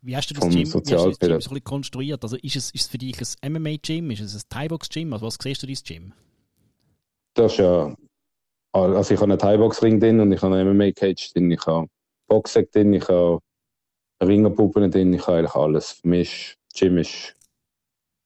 Wie 0.00 0.16
hast 0.16 0.30
du 0.30 0.34
das 0.34 0.44
Gym, 0.44 0.54
wie 0.54 0.60
hast 0.60 0.74
du 0.74 0.80
das 0.80 1.18
Gym 1.18 1.28
so 1.28 1.30
ein 1.30 1.38
bisschen 1.38 1.64
konstruiert? 1.64 2.22
Also 2.22 2.36
ist 2.36 2.56
es, 2.56 2.70
ist 2.70 2.82
es 2.82 2.88
für 2.88 2.98
dich 2.98 3.16
ein 3.42 3.52
MMA-Gym, 3.52 4.10
ist 4.10 4.20
es 4.20 4.34
ein 4.34 4.48
Thai-Box-Gym? 4.48 5.12
Also 5.12 5.26
was 5.26 5.38
siehst 5.40 5.62
du 5.62 5.66
dein 5.66 5.76
Gym? 5.84 6.12
Das 7.34 7.52
ist 7.52 7.58
ja, 7.58 7.94
also 8.72 9.14
ich 9.14 9.20
habe 9.20 9.32
einen 9.32 9.38
Thai-Box-Ring 9.38 10.00
drin 10.00 10.20
und 10.20 10.32
ich 10.32 10.42
habe 10.42 10.54
einen 10.54 10.76
MMA-Cage 10.76 11.32
drin, 11.32 11.50
ich 11.50 11.66
habe 11.66 11.88
Boxsack 12.26 12.70
drin, 12.72 12.92
ich 12.92 13.08
habe 13.08 13.40
Ringerpuppen 14.22 14.90
drin, 14.90 15.12
ich 15.14 15.26
habe 15.26 15.38
eigentlich 15.38 15.54
alles. 15.54 15.92
Für 15.92 16.08
mich 16.08 16.56
ist 16.72 16.78
Gym 16.78 16.98
ist 16.98 17.34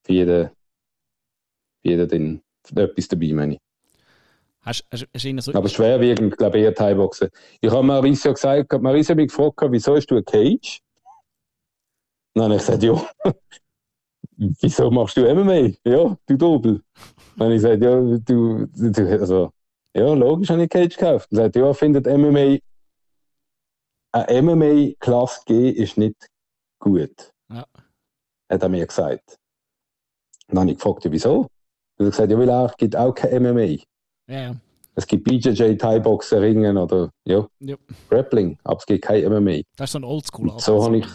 für 0.05 0.13
jeden, 0.13 0.49
für 0.49 1.89
jeden 1.89 2.09
drin 2.09 2.43
etwas 2.75 3.09
dabei, 3.09 3.33
meine 3.33 3.55
ich. 3.55 3.61
Hast, 4.63 4.85
hast, 4.93 5.09
hast 5.13 5.45
so 5.45 5.55
Aber 5.55 5.69
schwerwiegend, 5.69 6.37
glaube 6.39 6.59
ich, 6.59 6.65
eher 6.65 6.75
Thai-Boxen. 6.75 7.31
Ich 7.61 7.71
habe 7.71 7.83
Mauricio 7.83 8.33
gesagt, 8.33 8.73
hat 8.73 8.83
mich 8.83 9.09
gefragt, 9.09 9.57
wieso 9.71 9.97
hast 9.97 10.07
du 10.07 10.15
eine 10.15 10.25
Cage? 10.25 10.81
dann 12.35 12.45
habe 12.45 12.55
ich 12.55 12.61
gesagt, 12.61 12.83
ja, 12.83 13.07
wieso 14.37 14.91
machst 14.91 15.17
du 15.17 15.35
MMA? 15.35 15.73
Ja, 15.85 16.17
du 16.27 16.37
Dobel. 16.37 16.83
Dann 17.37 17.47
habe 17.47 17.55
ich 17.55 17.63
gesagt, 17.63 17.83
ja, 17.83 18.01
du, 18.01 18.67
du, 18.67 19.21
also, 19.21 19.53
ja, 19.95 20.15
logisch 20.15 20.49
habe 20.49 20.63
ich 20.63 20.75
eine 20.75 20.87
Cage 20.87 20.97
gekauft. 20.97 21.29
Dann 21.31 21.37
sagt, 21.37 21.57
ja, 21.57 21.73
findet 21.75 22.07
MMA, 22.07 22.59
eine 24.13 24.43
MMA-Klasse 24.43 25.43
G 25.47 25.71
ist 25.71 25.97
nicht 25.99 26.29
gut. 26.79 27.33
Ja. 27.51 27.67
Hat 28.49 28.63
er 28.63 28.69
mir 28.69 28.87
gesagt. 28.87 29.39
dann 30.49 30.61
habe 30.61 30.71
ich 30.71 30.77
gefragt, 30.77 31.07
wieso? 31.11 31.47
Hast 32.07 32.17
gesagt, 32.17 32.31
ja, 32.31 32.39
weil 32.39 32.49
er 32.49 32.73
gibt 32.79 32.97
auch 32.97 33.13
kein 33.15 33.43
MMA. 33.43 33.83
Ja. 34.29 34.55
Es 34.95 35.07
gibt 35.07 35.25
BJJ, 35.25 35.77
Thai-Boxen, 35.77 36.39
Ringen 36.39 36.77
oder 36.77 37.11
ja, 37.25 37.47
ja. 37.61 37.77
Grappling, 38.11 38.59
aber 38.65 38.79
es 38.79 38.87
gibt 38.87 39.05
kein 39.05 39.25
MMA. 39.25 39.63
Das 39.77 39.89
ist 39.89 39.93
so 39.93 39.99
ein 39.99 40.05
Oldschool. 40.05 40.53
So 40.59 40.85
habe 40.85 40.99
ich, 40.99 41.07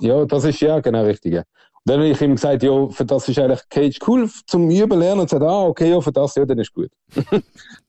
ja, 0.00 0.24
das 0.24 0.44
ist 0.44 0.60
ja 0.60 0.80
genau 0.80 1.04
richtig. 1.04 1.36
Und 1.36 1.44
dann 1.84 2.00
habe 2.00 2.08
ich 2.08 2.20
ihm 2.20 2.34
gesagt, 2.34 2.62
ja, 2.62 2.88
für 2.88 3.04
das 3.04 3.28
ist 3.28 3.38
eigentlich 3.38 3.68
Cage 3.68 3.98
cool 4.06 4.28
zum 4.46 4.68
Üben 4.68 4.98
lernen 4.98 5.20
und 5.20 5.30
sagt, 5.30 5.42
ah, 5.42 5.64
okay, 5.64 5.90
ja, 5.90 6.00
für 6.00 6.12
das, 6.12 6.34
ja, 6.34 6.44
dann 6.44 6.58
ist 6.58 6.74
gut. 6.74 6.90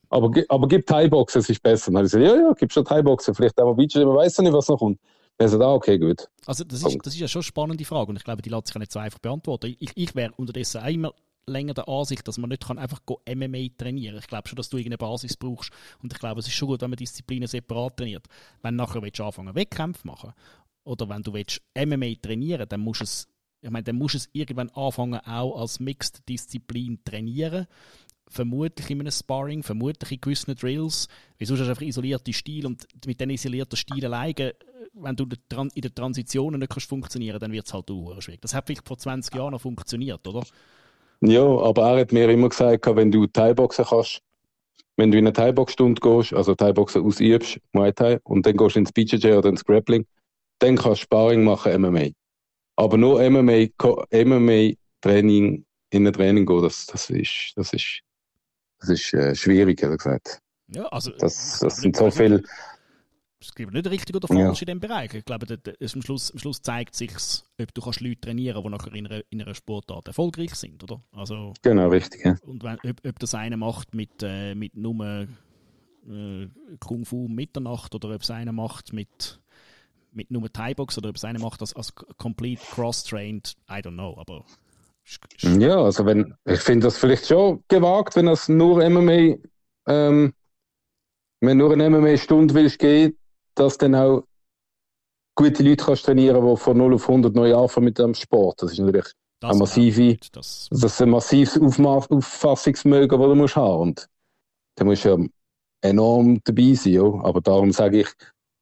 aber, 0.10 0.32
aber 0.48 0.68
gib 0.68 0.86
Thai-Boxen, 0.86 1.42
es 1.42 1.50
ist 1.50 1.64
besser. 1.64 1.90
Und 1.90 1.96
dann 1.96 2.06
habe 2.06 2.08
ich 2.08 2.14
gesagt, 2.14 2.38
ja, 2.38 2.48
ja, 2.48 2.54
gib 2.58 2.72
schon 2.72 2.86
Thai-Boxen, 2.86 3.34
vielleicht 3.34 3.60
aber 3.60 3.74
BJJ, 3.74 4.06
man 4.06 4.18
weiß 4.18 4.38
ja 4.38 4.44
nicht, 4.44 4.54
was 4.54 4.68
noch 4.68 4.78
kommt. 4.78 5.00
Dann 5.38 5.50
sagt 5.50 5.64
ah, 5.64 5.74
okay, 5.74 5.98
gut. 5.98 6.30
Also, 6.46 6.64
das 6.64 6.84
ist, 6.84 7.00
das 7.04 7.14
ist 7.14 7.20
ja 7.20 7.28
schon 7.28 7.40
eine 7.40 7.44
spannende 7.44 7.84
Frage 7.84 8.12
und 8.12 8.16
ich 8.16 8.24
glaube, 8.24 8.44
die 8.44 8.50
lässt 8.50 8.68
sich 8.68 8.76
ja 8.76 8.80
nicht 8.80 8.92
so 8.92 9.00
einfach 9.00 9.18
beantworten. 9.18 9.76
Ich, 9.80 9.92
ich 9.96 10.14
wäre 10.14 10.32
unterdessen 10.38 10.82
einmal 10.82 11.14
länger 11.48 11.74
der 11.74 11.88
Ansicht, 11.88 12.28
dass 12.28 12.38
man 12.38 12.50
nicht 12.50 12.66
kann 12.66 12.78
einfach 12.78 13.02
MMA 13.08 13.68
trainieren 13.78 14.16
kann. 14.16 14.22
Ich 14.22 14.28
glaube 14.28 14.48
schon, 14.48 14.56
dass 14.56 14.70
du 14.70 14.78
irgendeine 14.78 14.98
Basis 14.98 15.38
brauchst. 15.38 15.72
Und 16.02 16.14
ich 16.14 16.20
glaube, 16.20 16.40
es 16.40 16.48
ist 16.48 16.54
schon 16.54 16.68
gut, 16.68 16.82
wenn 16.82 16.90
man 16.90 16.98
Disziplinen 16.98 17.48
separat 17.48 17.98
trainiert. 17.98 18.28
Wenn 18.62 18.78
du 18.78 18.84
nachher 18.84 19.02
willst, 19.02 19.20
anfangen 19.22 19.56
Wettkämpfe 19.56 20.06
machen 20.08 20.34
oder 20.84 21.10
wenn 21.10 21.24
du 21.24 21.34
willst, 21.34 21.62
MMA 21.76 22.14
trainieren 22.22 22.68
dann 22.68 22.82
musst 22.82 23.02
du 23.02 23.04
es, 23.04 23.28
ich 23.62 23.70
meine, 23.70 23.84
dann 23.84 23.98
musst 23.98 24.16
du 24.16 24.18
es 24.18 24.30
irgendwann 24.34 24.70
anfangen, 24.70 25.20
auch 25.20 25.60
als 25.60 25.80
Mixed-Disziplin 25.80 27.04
trainieren. 27.04 27.68
Vermutlich 28.28 28.90
in 28.90 29.02
einem 29.02 29.12
Sparring, 29.12 29.62
vermutlich 29.62 30.14
in 30.14 30.22
gewissen 30.22 30.56
Drills. 30.56 31.08
Wieso 31.38 31.56
ist 31.56 31.62
einfach 31.62 31.82
isolierte 31.82 32.32
Stil 32.32 32.66
und 32.66 32.88
mit 33.06 33.20
diesen 33.20 33.30
isolierten 33.30 33.76
Stil 33.78 34.06
alleine 34.06 34.56
wenn 34.94 35.16
du 35.16 35.24
in 35.24 35.82
der 35.82 35.96
Transition 35.96 36.58
nicht 36.58 36.70
kannst 36.70 36.90
funktionieren 36.90 37.40
dann 37.40 37.52
wird 37.52 37.66
es 37.66 37.74
halt 37.74 37.90
auch 37.90 38.22
schwierig. 38.22 38.42
Das 38.42 38.54
hat 38.54 38.66
vielleicht 38.66 38.88
vor 38.88 38.98
20 38.98 39.34
Jahren 39.34 39.52
noch 39.52 39.62
funktioniert, 39.62 40.28
oder? 40.28 40.44
Ja, 41.22 41.44
aber 41.44 41.84
er 41.84 42.02
hat 42.02 42.12
mir 42.12 42.30
immer 42.30 42.50
gesagt, 42.50 42.86
wenn 42.88 43.12
du 43.12 43.28
Thai-Boxen 43.28 43.86
kannst, 43.86 44.22
wenn 44.98 45.12
du 45.12 45.18
in 45.18 45.26
eine 45.26 45.34
Thai-Box-Stunde 45.34 46.02
gehst, 46.02 46.34
also 46.34 46.56
Thai-Boxen 46.56 47.04
ausübst, 47.06 47.60
Muay 47.74 47.94
Thai, 47.94 48.20
und 48.24 48.46
dann 48.46 48.58
gehst 48.58 48.76
du 48.76 48.80
ins 48.80 48.92
BJJ 48.92 49.34
oder 49.34 49.50
ins 49.50 49.64
Grappling, 49.64 50.06
dann 50.60 50.76
kannst 50.76 51.02
du 51.02 51.04
Sparring 51.04 51.44
machen, 51.44 51.80
MMA. 51.82 52.10
Aber 52.76 52.98
nur 52.98 53.22
MMA, 53.30 53.68
MMA-Training 54.12 55.66
in 55.92 56.08
ein 56.08 56.14
Training 56.14 56.46
gehen, 56.46 56.62
das, 56.64 56.86
das 56.88 57.10
ist, 57.10 57.54
das 57.56 57.74
ist, 57.74 58.02
das 58.80 58.90
ist 58.90 59.14
äh, 59.14 59.36
schwierig, 59.36 59.82
ehrlich 59.84 59.98
gesagt. 60.00 60.40
Ja, 60.70 60.86
also, 60.88 61.12
das, 61.12 61.60
das 61.60 61.78
sind 61.78 61.98
so 61.98 62.10
viele 62.10 62.44
es 63.42 63.56
gibt 63.56 63.74
nicht 63.74 63.90
richtig 63.90 64.16
oder 64.16 64.28
falsch 64.28 64.40
ja. 64.40 64.50
in 64.50 64.54
diesem 64.54 64.80
Bereich. 64.80 65.14
Ich 65.14 65.26
glaube, 65.26 65.46
das, 65.46 65.96
am, 65.96 66.02
Schluss, 66.02 66.32
am 66.32 66.40
Schluss 66.40 66.62
zeigt 66.62 66.96
sich, 66.96 67.12
ob 67.60 67.74
du 67.74 67.82
kannst 67.82 68.02
Leute 68.02 68.22
trainieren 68.22 68.62
kannst, 68.64 68.68
die 68.68 68.72
nachher 68.72 68.96
in 68.96 69.08
einer, 69.08 69.24
in 69.30 69.42
einer 69.42 69.56
Sportart 69.56 70.08
erfolgreich 70.08 70.54
sind, 70.56 70.84
oder? 70.84 71.02
Also, 71.12 71.54
genau, 71.62 71.90
richtig. 71.90 72.24
Ja. 72.24 72.36
Und 72.46 72.64
wenn, 72.64 72.78
ob, 72.90 73.06
ob 73.06 73.20
das 73.20 73.34
einer 73.34 73.58
macht 73.58 73.96
mit, 73.96 74.22
äh, 74.22 74.54
mit 74.54 74.76
nur 74.76 75.28
äh, 76.08 76.48
Kung 76.80 77.06
Fu 77.06 77.28
Mitternacht 77.28 77.96
oder 77.96 78.14
ob 78.14 78.22
es 78.22 78.30
einer 78.30 78.52
macht 78.52 78.94
mit, 78.94 79.40
mit 80.12 80.30
nur 80.30 80.52
Thai-Box 80.52 81.00
oder 81.00 81.10
ob 81.10 81.16
es 81.16 81.24
einer 81.24 81.40
macht 81.40 81.62
als, 81.62 81.76
als 81.76 81.96
complete 82.18 82.62
cross-trained, 82.62 83.56
I 83.70 83.76
don't 83.76 83.94
know, 83.94 84.16
aber 84.20 84.46
ja, 85.40 85.82
also 85.82 86.06
wenn 86.06 86.36
ich 86.46 86.60
finde 86.60 86.86
das 86.86 87.00
vielleicht 87.00 87.26
schon 87.26 87.64
gewagt, 87.68 88.16
wenn 88.16 88.28
das 88.28 88.48
nur 88.48 88.88
MMA 88.88 89.36
ähm, 89.88 90.34
wenn 91.42 91.58
du 91.58 91.66
nur 91.66 91.74
eine 91.74 91.90
MMA-Stunde 91.90 92.54
willst 92.54 92.78
gehen, 92.78 93.18
dass 93.56 93.78
dann 93.78 93.96
auch 93.96 94.24
gute 95.36 95.64
Leute 95.64 95.84
kannst 95.84 96.06
trainieren, 96.06 96.46
die 96.46 96.58
von 96.58 96.78
0 96.78 96.96
auf 96.96 97.08
100 97.08 97.36
neu 97.36 97.56
anfangen 97.56 97.86
mit 97.86 98.00
dem 98.00 98.14
Sport. 98.14 98.62
Das 98.62 98.74
ist 98.74 98.80
natürlich 98.80 99.12
das 99.40 99.54
ein 99.54 99.60
massive, 99.60 100.18
das, 100.32 100.68
das 100.70 100.84
ist 100.84 101.02
ein 101.02 101.10
massives 101.10 101.80
Auffassungsmögen, 101.80 103.20
das 103.20 103.28
du 103.28 103.36
musst 103.36 103.56
haben. 103.56 103.82
Und 103.82 104.08
da 104.76 104.86
musst 104.86 105.06
du 105.06 105.10
ja 105.10 105.18
enorm 105.82 106.42
dabei 106.44 106.74
sein, 106.74 106.94
ja. 106.94 107.04
Aber 107.24 107.42
darum 107.42 107.72
sage 107.72 108.02
ich, 108.02 108.08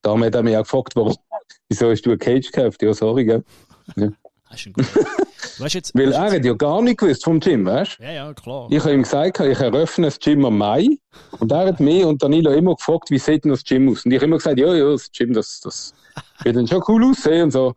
darum 0.02 0.24
hat 0.24 0.36
er 0.36 0.44
mich 0.44 0.56
auch 0.56 0.64
gefragt, 0.64 0.96
warum, 0.96 1.16
wieso 1.70 1.90
hast 1.90 2.04
du 2.04 2.12
eine 2.12 2.18
Cage 2.18 2.52
gekauft? 2.52 2.82
Ja, 2.82 2.94
sorry, 2.94 3.26
gell? 3.26 3.44
Ja. 3.96 4.12
Das 4.50 4.66
ist 4.66 4.68
ein 4.68 4.74
weißt 5.60 5.76
jetzt, 5.76 5.96
Weil 5.96 6.12
er 6.12 6.32
hat 6.32 6.46
ja 6.46 6.54
gar 6.54 6.82
nicht 6.82 7.00
gewusst 7.00 7.24
vom 7.24 7.40
Gym, 7.40 7.66
weißt 7.66 8.00
du? 8.00 8.04
Ja, 8.04 8.12
ja, 8.12 8.34
klar. 8.34 8.68
Ich 8.70 8.80
habe 8.80 8.94
ihm 8.94 9.04
gesagt, 9.04 9.40
ich 9.40 9.60
eröffne 9.60 10.08
das 10.08 10.20
Gym 10.20 10.46
am 10.46 10.58
Mai. 10.58 10.88
Und 11.40 11.52
er 11.52 11.68
hat 11.68 11.80
mich 11.80 12.04
und 12.06 12.22
Danilo 12.22 12.52
immer 12.52 12.76
gefragt, 12.76 13.10
wie 13.12 13.20
sieht 13.20 13.44
denn 13.44 13.52
das 13.52 13.64
Gym 13.64 13.90
aus? 13.90 14.06
Und 14.06 14.12
ich 14.12 14.18
habe 14.18 14.26
immer 14.26 14.38
gesagt, 14.38 14.60
ja, 14.60 14.74
ja, 14.74 14.90
das 14.90 15.12
Gym, 15.12 15.34
das, 15.34 15.60
das 15.62 15.94
wird 16.44 16.56
dann 16.56 16.68
schon 16.68 16.84
cool 16.88 17.06
aussehen 17.06 17.44
und 17.44 17.52
so. 17.52 17.76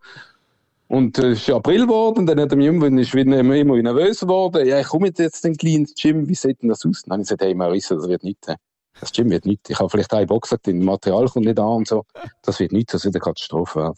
Und 0.89 1.19
äh, 1.19 1.31
es 1.31 1.39
ist 1.41 1.51
April 1.51 1.87
geworden, 1.87 2.19
und 2.19 2.27
dann 2.27 2.39
hat 2.39 2.51
er 2.51 2.57
mich 2.57 2.67
immer, 2.67 2.87
ist 3.01 3.15
wieder 3.15 3.39
immer, 3.39 3.55
immer 3.55 3.81
nervös 3.81 4.21
geworden. 4.21 4.67
Ja, 4.67 4.79
ich 4.79 4.89
komme 4.89 5.07
jetzt 5.07 5.43
den 5.43 5.55
ins 5.55 5.95
Gym, 5.95 6.29
wie 6.29 6.35
sieht 6.35 6.61
denn 6.61 6.69
das 6.69 6.85
aus? 6.85 7.03
dann 7.03 7.13
habe 7.13 7.23
ich 7.23 7.29
gesagt, 7.29 7.43
hey 7.43 7.55
Marissa, 7.55 7.95
das 7.95 8.09
wird 8.09 8.25
nicht. 8.25 8.47
Das 9.01 9.11
Gym 9.11 9.31
wird 9.31 9.47
nicht. 9.47 9.71
Ich 9.71 9.79
habe 9.79 9.89
vielleicht 9.89 10.13
drei 10.13 10.27
Boxer, 10.27 10.59
das 10.63 10.75
Material 10.75 11.27
kommt 11.29 11.47
nicht 11.47 11.59
an 11.59 11.67
und 11.67 11.89
so. 11.89 12.05
Das 12.43 12.61
wird 12.61 12.73
nicht, 12.73 12.93
das 12.93 13.05
wird 13.05 13.15
eine 13.15 13.23
Katastrophe. 13.23 13.95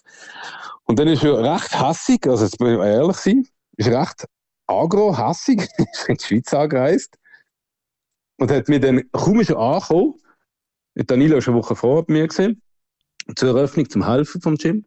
Und 0.84 0.98
dann 0.98 1.08
ist 1.08 1.24
er 1.24 1.42
recht 1.42 1.78
hassig, 1.78 2.26
also 2.26 2.44
jetzt 2.44 2.60
muss 2.60 2.70
ich 2.70 2.78
ehrlich 2.78 3.16
sein, 3.16 3.48
ist 3.76 3.88
recht 3.88 4.26
agro, 4.66 5.16
hassig, 5.16 5.68
ist 5.78 5.78
in 6.08 6.16
die 6.16 6.24
Schweiz 6.24 6.52
angereist 6.54 7.18
und 8.38 8.50
hat 8.50 8.68
mir 8.68 8.80
dann, 8.80 9.02
kaum 9.12 9.40
ist 9.40 9.50
er 9.50 9.58
angekommen, 9.58 10.14
Danilo 10.94 11.38
ist 11.38 11.48
eine 11.48 11.56
Woche 11.56 11.74
vorher 11.74 12.04
bei 12.04 12.12
mir 12.12 12.28
gesehen, 12.28 12.62
zur 13.36 13.50
Eröffnung 13.50 13.88
zum 13.88 14.06
Helfen 14.06 14.40
vom 14.40 14.56
Gym. 14.56 14.84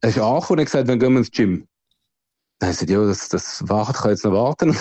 Er 0.00 0.10
ist 0.10 0.18
angekommen 0.18 0.50
und 0.50 0.60
hat 0.60 0.66
gesagt, 0.66 0.88
dann 0.88 0.98
gehen 0.98 1.12
wir 1.12 1.18
ins 1.18 1.30
Gym. 1.30 1.68
Dann 2.58 2.68
habe 2.68 2.72
ich 2.72 2.86
gesagt, 2.86 2.90
ja, 2.90 3.06
das, 3.06 3.28
das 3.28 3.68
warten, 3.68 3.92
kann 3.92 4.10
jetzt 4.10 4.24
noch 4.24 4.32
warten. 4.32 4.76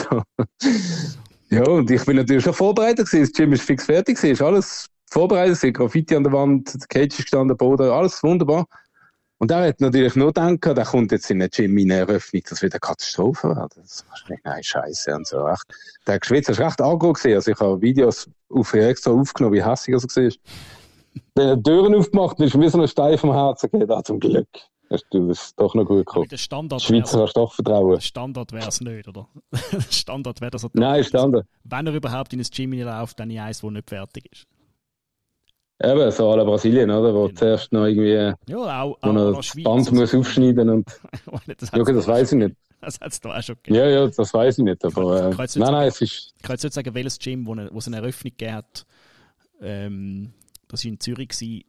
ja, 1.49 1.63
und 1.63 1.91
ich 1.91 2.03
bin 2.05 2.17
natürlich 2.17 2.43
schon 2.43 2.53
vorbereitet 2.53 3.07
gewesen. 3.07 3.21
Das 3.21 3.33
Gym 3.33 3.53
ist 3.53 3.63
fix 3.63 3.85
fertig 3.85 4.17
gewesen, 4.17 4.33
ist 4.33 4.41
alles 4.41 4.87
vorbereitet, 5.11 5.61
es 5.63 5.73
Graffiti 5.73 6.15
an 6.15 6.23
der 6.23 6.33
Wand, 6.33 6.73
der 6.73 6.87
Cage 6.87 7.19
ist 7.19 7.23
gestanden, 7.23 7.57
Boden, 7.57 7.89
alles 7.89 8.21
wunderbar. 8.23 8.65
Und 9.39 9.51
er 9.51 9.69
hat 9.69 9.79
natürlich 9.79 10.15
nur 10.17 10.33
gedacht, 10.33 10.65
der 10.65 10.85
kommt 10.85 11.13
jetzt 11.13 11.31
in 11.31 11.41
eine 11.41 11.49
Gym 11.49 11.77
in 11.77 11.91
eine 11.91 12.01
Eröffnung, 12.01 12.43
das 12.49 12.61
wird 12.61 12.73
eine 12.73 12.81
Katastrophe 12.81 13.47
werden. 13.47 13.69
Das 13.75 13.91
ist 13.93 14.09
wahrscheinlich, 14.09 14.41
nein, 14.43 14.61
Scheiße 14.61 15.15
und 15.15 15.25
so. 15.25 15.47
Echt. 15.47 15.63
Der 16.05 16.19
Geschwitz 16.19 16.49
ist 16.49 16.59
recht 16.59 16.81
aggro 16.81 17.13
gesehen. 17.13 17.35
Also 17.35 17.51
ich 17.51 17.59
habe 17.59 17.81
Videos 17.81 18.29
auf 18.49 18.73
extra 18.73 19.11
aufgenommen, 19.11 19.55
wie 19.55 19.63
hässlich 19.63 19.95
er 19.95 20.01
war. 20.03 20.29
Hat 20.29 21.57
die 21.57 21.63
Türen 21.63 21.95
aufgemacht 21.95 22.37
und 22.37 22.45
ist 22.45 22.59
wie 22.59 22.67
so 22.67 22.81
ein 22.81 22.87
Stein 22.89 23.17
vom 23.17 23.31
Herzen 23.31 23.71
gegeben, 23.71 24.03
zum 24.03 24.19
Glück. 24.19 24.47
Hast 24.89 25.05
du 25.11 25.27
das 25.27 25.55
doch 25.55 25.73
noch 25.73 25.85
gut 25.85 25.99
gekommen? 25.99 26.27
Der 26.27 26.37
Standard 26.37 26.81
Schweizer 26.81 27.21
hast 27.21 27.37
du 27.37 27.41
doch 27.41 27.53
vertrauen. 27.53 28.01
Standard 28.01 28.51
wäre 28.51 28.67
es 28.67 28.81
nicht, 28.81 29.07
oder? 29.07 29.29
Standard 29.89 30.41
wäre 30.41 30.51
das 30.51 30.67
Nein, 30.73 31.03
Standard. 31.03 31.45
Wenn 31.63 31.87
er 31.87 31.93
überhaupt 31.93 32.33
in 32.33 32.39
ein 32.39 32.47
Gym 32.51 32.73
läuft, 32.73 33.19
dann 33.19 33.29
in 33.29 33.39
eins, 33.39 33.61
das 33.61 33.71
nicht 33.71 33.87
fertig 33.87 34.25
ist. 34.31 34.47
Eben, 35.81 36.11
so 36.11 36.29
alle 36.29 36.43
Brasilien, 36.43 36.91
oder? 36.91 37.13
Wo 37.13 37.27
genau. 37.27 37.39
zuerst 37.39 37.71
noch 37.71 37.85
irgendwie 37.85 38.33
ja, 38.51 38.81
auch, 38.81 38.97
wo 39.01 39.11
noch 39.11 39.37
das 39.37 39.53
Band 39.55 39.91
muss 39.93 40.13
aufschneiden 40.13 40.69
und. 40.69 40.87
das 41.57 41.71
ja, 41.73 41.83
das 41.83 42.07
weiß 42.07 42.33
ich 42.33 42.37
nicht. 42.37 42.55
Das 42.81 42.99
hat 42.99 43.11
es 43.11 43.19
da 43.19 43.37
auch 43.37 43.41
schon 43.41 43.55
gegeben. 43.55 43.77
Ja, 43.77 43.87
ja, 43.87 44.07
das 44.07 44.33
weiß 44.33 44.57
ich 44.57 44.63
nicht. 44.63 44.83
Aber, 44.83 45.29
äh, 45.29 45.35
nein, 45.35 45.71
nein, 45.71 45.87
es 45.87 46.01
ist. 46.01 46.33
Ich 46.35 46.43
kann 46.43 46.53
jetzt 46.53 46.63
nicht 46.63 46.73
sagen, 46.73 46.93
welches 46.93 47.17
Gym, 47.19 47.45
wo, 47.45 47.53
eine, 47.53 47.69
wo 47.71 47.77
es 47.77 47.87
eine 47.87 47.97
Eröffnung 47.97 48.31
gegeben 48.31 48.55
hat, 48.55 48.85
ähm, 49.61 50.33
das 50.67 50.83
war 50.83 50.91
in 50.91 50.99
Zürich, 50.99 51.29
gewesen, 51.29 51.63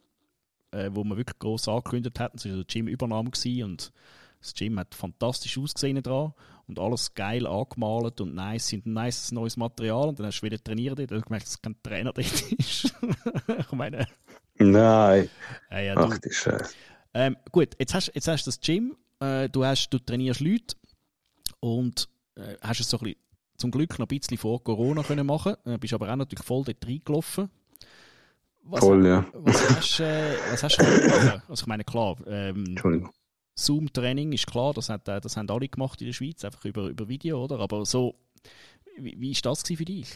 äh, 0.72 0.90
wo 0.92 1.04
man 1.04 1.16
wirklich 1.16 1.38
gross 1.38 1.68
angekündigt 1.68 2.18
hat. 2.18 2.34
Es 2.34 2.44
war 2.44 2.52
eine 2.52 2.64
Gym-Übernahme 2.64 3.30
und 3.64 3.92
das 4.40 4.54
Gym 4.54 4.78
hat 4.78 4.94
fantastisch 4.94 5.58
ausgesehen 5.58 6.02
dran 6.02 6.32
und 6.70 6.78
alles 6.78 7.12
geil 7.14 7.46
angemalt 7.46 8.20
und 8.20 8.34
nice, 8.34 8.72
und 8.72 8.86
nice 8.86 9.32
neues 9.32 9.56
Material. 9.56 10.08
Und 10.08 10.18
dann 10.18 10.26
hast 10.26 10.40
du 10.40 10.46
wieder 10.46 10.62
trainiert 10.62 10.98
dort. 10.98 11.10
Du 11.10 11.20
gemerkt, 11.20 11.46
dass 11.46 11.60
kein 11.60 11.76
Trainer 11.82 12.12
dort 12.12 12.26
ist. 12.52 12.94
ich 13.58 13.72
meine. 13.72 14.06
Nein. 14.56 15.28
Ja, 15.70 15.80
ja, 15.80 15.94
Ach, 15.96 16.18
die 16.18 16.32
Scheiße. 16.32 16.72
Ähm, 17.12 17.36
gut, 17.50 17.70
jetzt 17.78 17.92
hast, 17.94 18.12
jetzt 18.14 18.28
hast 18.28 18.46
du 18.46 18.50
das 18.50 18.60
Gym, 18.60 18.96
äh, 19.18 19.48
du, 19.48 19.64
hast, 19.64 19.90
du 19.90 19.98
trainierst 19.98 20.40
Leute 20.40 20.76
und 21.58 22.08
äh, 22.36 22.54
hast 22.62 22.80
es 22.80 22.88
so 22.88 22.98
ein 22.98 23.04
bisschen, 23.04 23.20
zum 23.56 23.70
Glück 23.72 23.98
noch 23.98 24.06
ein 24.06 24.16
bisschen 24.16 24.38
vor 24.38 24.62
Corona 24.62 25.02
können 25.02 25.26
machen. 25.26 25.56
Äh, 25.64 25.76
bist 25.78 25.92
aber 25.92 26.10
auch 26.12 26.16
natürlich 26.16 26.44
voll 26.44 26.62
dort 26.64 26.86
reingelaufen. 26.86 27.50
Was, 28.62 28.80
voll, 28.80 29.04
ja. 29.04 29.24
Was 29.32 29.76
hast, 29.76 30.00
äh, 30.00 30.36
was 30.52 30.62
hast 30.62 30.76
du 30.76 30.84
gemacht? 30.84 31.42
Also 31.48 31.62
ich 31.64 31.66
meine, 31.66 31.82
klar, 31.82 32.16
ähm, 32.26 32.76
Zoom-Training 33.54 34.32
ist 34.32 34.46
klar, 34.46 34.72
das, 34.72 34.88
hat, 34.88 35.08
äh, 35.08 35.20
das 35.20 35.36
haben 35.36 35.50
alle 35.50 35.68
gemacht 35.68 36.00
in 36.00 36.06
der 36.06 36.14
Schweiz, 36.14 36.44
einfach 36.44 36.64
über, 36.64 36.88
über 36.88 37.08
Video, 37.08 37.42
oder? 37.44 37.58
Aber 37.60 37.84
so, 37.84 38.14
wie, 38.96 39.30
ist 39.30 39.44
das 39.44 39.62
für 39.62 39.84
dich? 39.84 40.08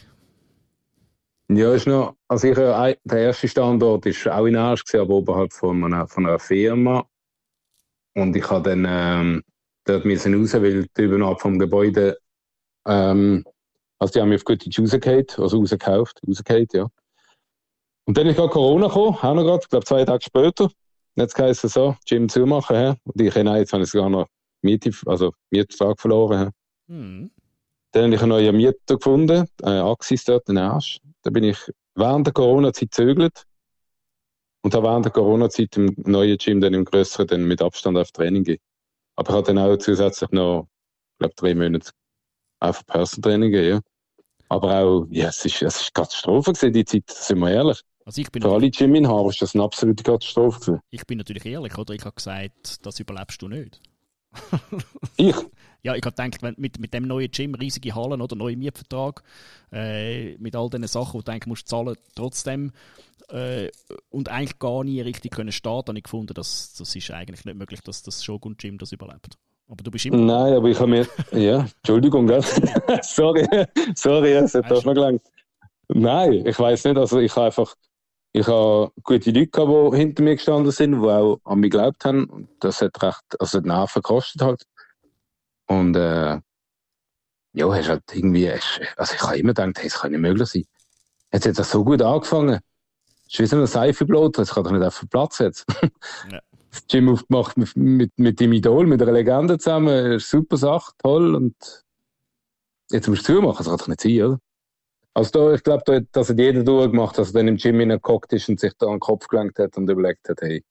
Ja, 1.48 1.74
ist 1.74 1.86
noch, 1.86 2.16
also 2.26 2.48
ich, 2.48 2.56
äh, 2.56 2.96
der 3.04 3.18
erste 3.18 3.48
Standort 3.48 4.06
war 4.06 4.38
auch 4.38 4.46
in 4.46 4.56
Arsch, 4.56 4.94
aber 4.94 5.14
oberhalb 5.14 5.52
von 5.52 5.84
einer, 5.84 6.08
von 6.08 6.26
einer 6.26 6.38
Firma. 6.38 7.06
Und 8.14 8.34
ich 8.34 8.48
habe 8.48 8.70
dann 8.70 8.86
ähm, 8.88 9.42
dort 9.84 10.04
müssen 10.04 10.34
raus, 10.34 10.54
weil 10.54 10.86
die 10.86 11.02
Übernahme 11.02 11.36
vom 11.38 11.58
Gebäude, 11.58 12.18
ähm, 12.86 13.44
also 13.98 14.12
die 14.12 14.20
haben 14.20 14.30
mich 14.30 14.40
auf 14.40 14.44
gute 14.44 14.70
rausgehauen, 14.80 15.26
also 15.36 15.58
rausgekauft, 15.58 16.20
rausgehauen, 16.26 16.66
ja. 16.72 16.86
Und 18.06 18.16
dann 18.16 18.26
ist 18.26 18.36
gerade 18.36 18.50
Corona 18.50 18.86
gekommen, 18.86 19.16
auch 19.16 19.34
noch 19.34 19.42
gerade, 19.42 19.62
ich 19.62 19.68
glaube 19.68 19.86
zwei 19.86 20.04
Tage 20.04 20.24
später. 20.24 20.70
Jetzt 21.16 21.38
heisst 21.38 21.64
es 21.64 21.74
so, 21.74 21.96
Gym 22.06 22.28
zumachen. 22.28 22.76
He? 22.76 22.94
Und 23.04 23.20
ich, 23.20 23.34
nein, 23.34 23.56
jetzt 23.56 23.72
habe 23.72 23.84
ich 23.84 23.90
sogar 23.90 24.10
noch 24.10 24.26
Miete, 24.62 24.90
also 25.06 25.32
Mietvertrag 25.50 26.00
verloren. 26.00 26.50
Mhm. 26.88 27.30
Dann 27.92 28.04
habe 28.04 28.14
ich 28.14 28.20
einen 28.20 28.28
neuen 28.30 28.56
Mieter 28.56 28.96
gefunden, 28.96 29.46
äh, 29.62 29.68
Axis 29.68 30.24
dort 30.24 30.48
in 30.48 30.58
Arsch. 30.58 30.98
Da 31.22 31.30
bin 31.30 31.44
ich 31.44 31.58
während 31.94 32.26
der 32.26 32.34
Corona-Zeit 32.34 32.90
gezögert 32.90 33.44
und 34.62 34.74
habe 34.74 34.88
während 34.88 35.04
der 35.04 35.12
Corona-Zeit 35.12 35.76
im 35.76 35.94
neuen 35.98 36.36
Gym 36.38 36.60
dann 36.60 36.74
im 36.74 36.84
größeren 36.84 37.28
dann 37.28 37.44
mit 37.44 37.62
Abstand 37.62 37.96
auf 37.96 38.10
Training 38.10 38.42
gegeben. 38.42 38.62
Aber 39.16 39.30
ich 39.30 39.36
habe 39.36 39.46
dann 39.46 39.58
auch 39.58 39.76
zusätzlich 39.76 40.30
noch, 40.30 40.66
ich 41.12 41.18
glaube, 41.18 41.34
drei 41.36 41.54
Monate 41.54 41.90
auf 42.58 42.84
Person 42.86 43.22
Training 43.22 43.52
gegeben. 43.52 43.76
Ja. 43.76 43.80
Aber 44.48 44.78
auch, 44.80 45.06
ja, 45.10 45.28
es 45.28 45.44
ist, 45.44 45.62
es 45.62 45.80
ist 45.80 45.94
Katastrophe 45.94 46.52
gewesen, 46.52 46.72
die 46.72 46.84
Zeit, 46.84 47.08
sind 47.10 47.38
wir 47.38 47.50
ehrlich. 47.50 47.80
Also 48.04 48.20
ich 48.20 48.30
bin 48.30 48.42
Für 48.42 48.52
alle 48.52 48.70
Gym-Inhaber 48.70 49.30
ist 49.30 49.40
das 49.40 49.54
eine 49.54 49.64
absolute 49.64 50.02
Katastrophe. 50.02 50.80
Ich 50.90 51.06
bin 51.06 51.18
natürlich 51.18 51.46
ehrlich, 51.46 51.76
oder? 51.78 51.94
Ich 51.94 52.04
habe 52.04 52.14
gesagt, 52.14 52.84
das 52.84 53.00
überlebst 53.00 53.40
du 53.40 53.48
nicht. 53.48 53.80
ich? 55.16 55.36
Ja, 55.86 55.94
ich 55.94 56.02
habe 56.02 56.16
gedacht, 56.16 56.42
wenn, 56.42 56.54
mit, 56.56 56.78
mit 56.78 56.94
dem 56.94 57.06
neuen 57.06 57.30
Gym, 57.30 57.54
riesige 57.54 57.94
Hallen 57.94 58.22
oder 58.22 58.34
neuen 58.36 58.58
Mietvertrag, 58.58 59.22
äh, 59.70 60.34
mit 60.38 60.56
all 60.56 60.70
diesen 60.70 60.86
Sachen, 60.86 61.20
die 61.20 61.24
du 61.24 61.32
eigentlich 61.32 61.46
musst 61.46 61.68
zahlen 61.68 61.94
trotzdem 62.14 62.72
äh, 63.28 63.68
und 64.08 64.30
eigentlich 64.30 64.58
gar 64.58 64.82
nie 64.82 65.02
richtig 65.02 65.32
können 65.32 65.52
starten, 65.52 65.88
habe 65.88 65.98
ich 65.98 66.04
gefunden, 66.04 66.32
dass 66.32 66.72
das 66.72 66.96
ist 66.96 67.10
eigentlich 67.10 67.44
nicht 67.44 67.58
möglich, 67.58 67.82
dass 67.82 68.02
das 68.02 68.24
Shogun 68.24 68.56
Gym 68.56 68.78
das 68.78 68.92
überlebt. 68.92 69.36
Aber 69.68 69.82
du 69.82 69.90
bist 69.90 70.06
immer. 70.06 70.16
Nein, 70.16 70.54
aber 70.54 70.68
ich 70.68 70.78
habe 70.78 70.88
mir. 70.88 71.06
Ja, 71.32 71.66
Entschuldigung, 71.76 72.26
gell? 72.26 72.42
sorry, 73.02 73.46
sorry, 73.94 74.32
es 74.32 74.54
hat 74.54 74.70
doch 74.70 74.86
noch 74.86 74.94
gelangt. 74.94 75.20
Nein, 75.88 76.46
ich 76.46 76.58
weiß 76.58 76.84
nicht. 76.84 76.96
Also 76.96 77.18
ich 77.18 77.36
habe 77.36 77.46
einfach 77.46 77.74
ich 78.36 78.48
habe 78.48 78.90
gute 79.04 79.30
Leute 79.30 79.46
gehabt, 79.46 79.94
die 79.94 79.96
hinter 79.96 80.24
mir 80.24 80.34
gestanden 80.34 80.72
sind, 80.72 81.00
die 81.00 81.06
auch 81.06 81.38
an 81.44 81.60
mich 81.60 81.70
geglaubt 81.70 82.04
haben. 82.04 82.48
Das 82.58 82.82
hat 82.82 83.00
recht, 83.00 83.22
also 83.38 83.60
die 83.60 83.68
Nerven 83.68 84.02
gekostet 84.02 84.42
halt. 84.42 84.64
Und 85.66 85.94
äh, 85.94 86.40
ja, 87.52 87.72
hast 87.72 87.88
halt 87.88 88.02
irgendwie, 88.12 88.50
also 88.50 89.14
ich 89.14 89.22
habe 89.22 89.38
immer 89.38 89.54
gedacht, 89.54 89.78
hey, 89.78 89.88
das 89.88 90.00
kann 90.00 90.10
nicht 90.10 90.20
möglich 90.20 90.48
sein. 90.48 90.64
Jetzt 91.32 91.46
hat 91.46 91.58
das 91.60 91.70
so 91.70 91.84
gut 91.84 92.02
angefangen. 92.02 92.58
Es 93.28 93.34
ist 93.34 93.38
wie 93.38 93.46
so 93.46 93.56
ein 93.56 93.66
Seifenbloter, 93.68 94.42
das 94.42 94.52
kann 94.52 94.64
doch 94.64 94.72
nicht 94.72 94.82
auf 94.82 94.98
den 94.98 95.08
Platz 95.08 95.38
jetzt. 95.38 95.64
ja. 96.32 96.40
Das 96.72 96.86
Gym 96.88 97.10
aufgemacht 97.10 97.56
mit, 97.56 97.76
mit, 97.76 98.18
mit 98.18 98.40
dem 98.40 98.52
Idol, 98.52 98.88
mit 98.88 99.00
einer 99.00 99.12
Legende 99.12 99.58
zusammen, 99.58 100.18
super 100.18 100.56
Sache, 100.56 100.90
toll. 100.98 101.36
Und 101.36 101.54
jetzt 102.90 103.06
musst 103.06 103.28
du 103.28 103.34
zumachen, 103.34 103.58
das 103.58 103.68
kann 103.68 103.78
doch 103.78 103.86
nicht 103.86 104.00
sein, 104.00 104.22
oder? 104.22 104.40
Also 105.14 105.30
da, 105.30 105.54
ich 105.54 105.62
glaube, 105.62 106.06
das 106.10 106.28
hat 106.28 106.38
jeder 106.38 106.64
durchgemacht, 106.64 107.16
dass 107.16 107.28
er 107.28 107.34
dann 107.34 107.48
im 107.48 107.56
Gym 107.56 107.78
hineingeguckt 107.78 108.32
ist 108.32 108.48
und 108.48 108.58
sich 108.58 108.72
da 108.76 108.86
an 108.86 108.94
den 108.94 109.00
Kopf 109.00 109.28
gelenkt 109.28 109.60
hat 109.60 109.76
und 109.76 109.88
überlegt 109.88 110.28
hat, 110.28 110.40
hey, 110.42 110.64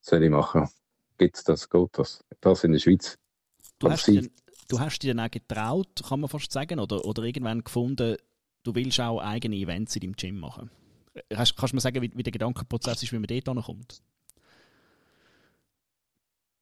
was 0.00 0.10
soll 0.10 0.22
ich 0.22 0.30
machen? 0.30 0.68
Gibt's 1.16 1.42
das? 1.42 1.68
Geht 1.70 1.88
das? 1.92 2.22
Das 2.42 2.64
in 2.64 2.72
der 2.72 2.80
Schweiz. 2.80 3.16
Du 3.78 3.90
hast, 3.90 4.06
denn, 4.08 4.30
du 4.68 4.78
hast 4.78 4.98
dich 4.98 5.10
dann 5.10 5.20
auch 5.20 5.30
getraut, 5.30 5.88
kann 6.06 6.20
man 6.20 6.28
fast 6.28 6.52
sagen, 6.52 6.80
oder, 6.80 7.02
oder 7.06 7.22
irgendwann 7.22 7.64
gefunden, 7.64 8.16
du 8.62 8.74
willst 8.74 9.00
auch 9.00 9.20
eigene 9.20 9.56
Events 9.56 9.96
in 9.96 10.02
deinem 10.02 10.16
Gym 10.16 10.38
machen. 10.38 10.70
Hast, 11.34 11.56
kannst 11.56 11.72
du 11.72 11.76
mir 11.76 11.80
sagen, 11.80 12.02
wie, 12.02 12.12
wie 12.14 12.22
der 12.22 12.32
Gedankenprozess 12.32 13.02
ist, 13.02 13.12
wie 13.12 13.18
man 13.18 13.26
dort 13.26 13.48
ankommt? 13.48 14.02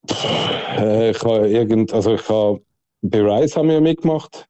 Äh, 0.09 1.11
ich 1.11 1.23
habe 1.25 1.49
irgend, 1.49 1.93
also 1.93 2.15
ich 2.15 2.29
habe 2.29 2.63
bei 3.03 3.21
Rise 3.21 3.57
haben 3.57 3.69
wir 3.69 3.81
mitgemacht 3.81 4.50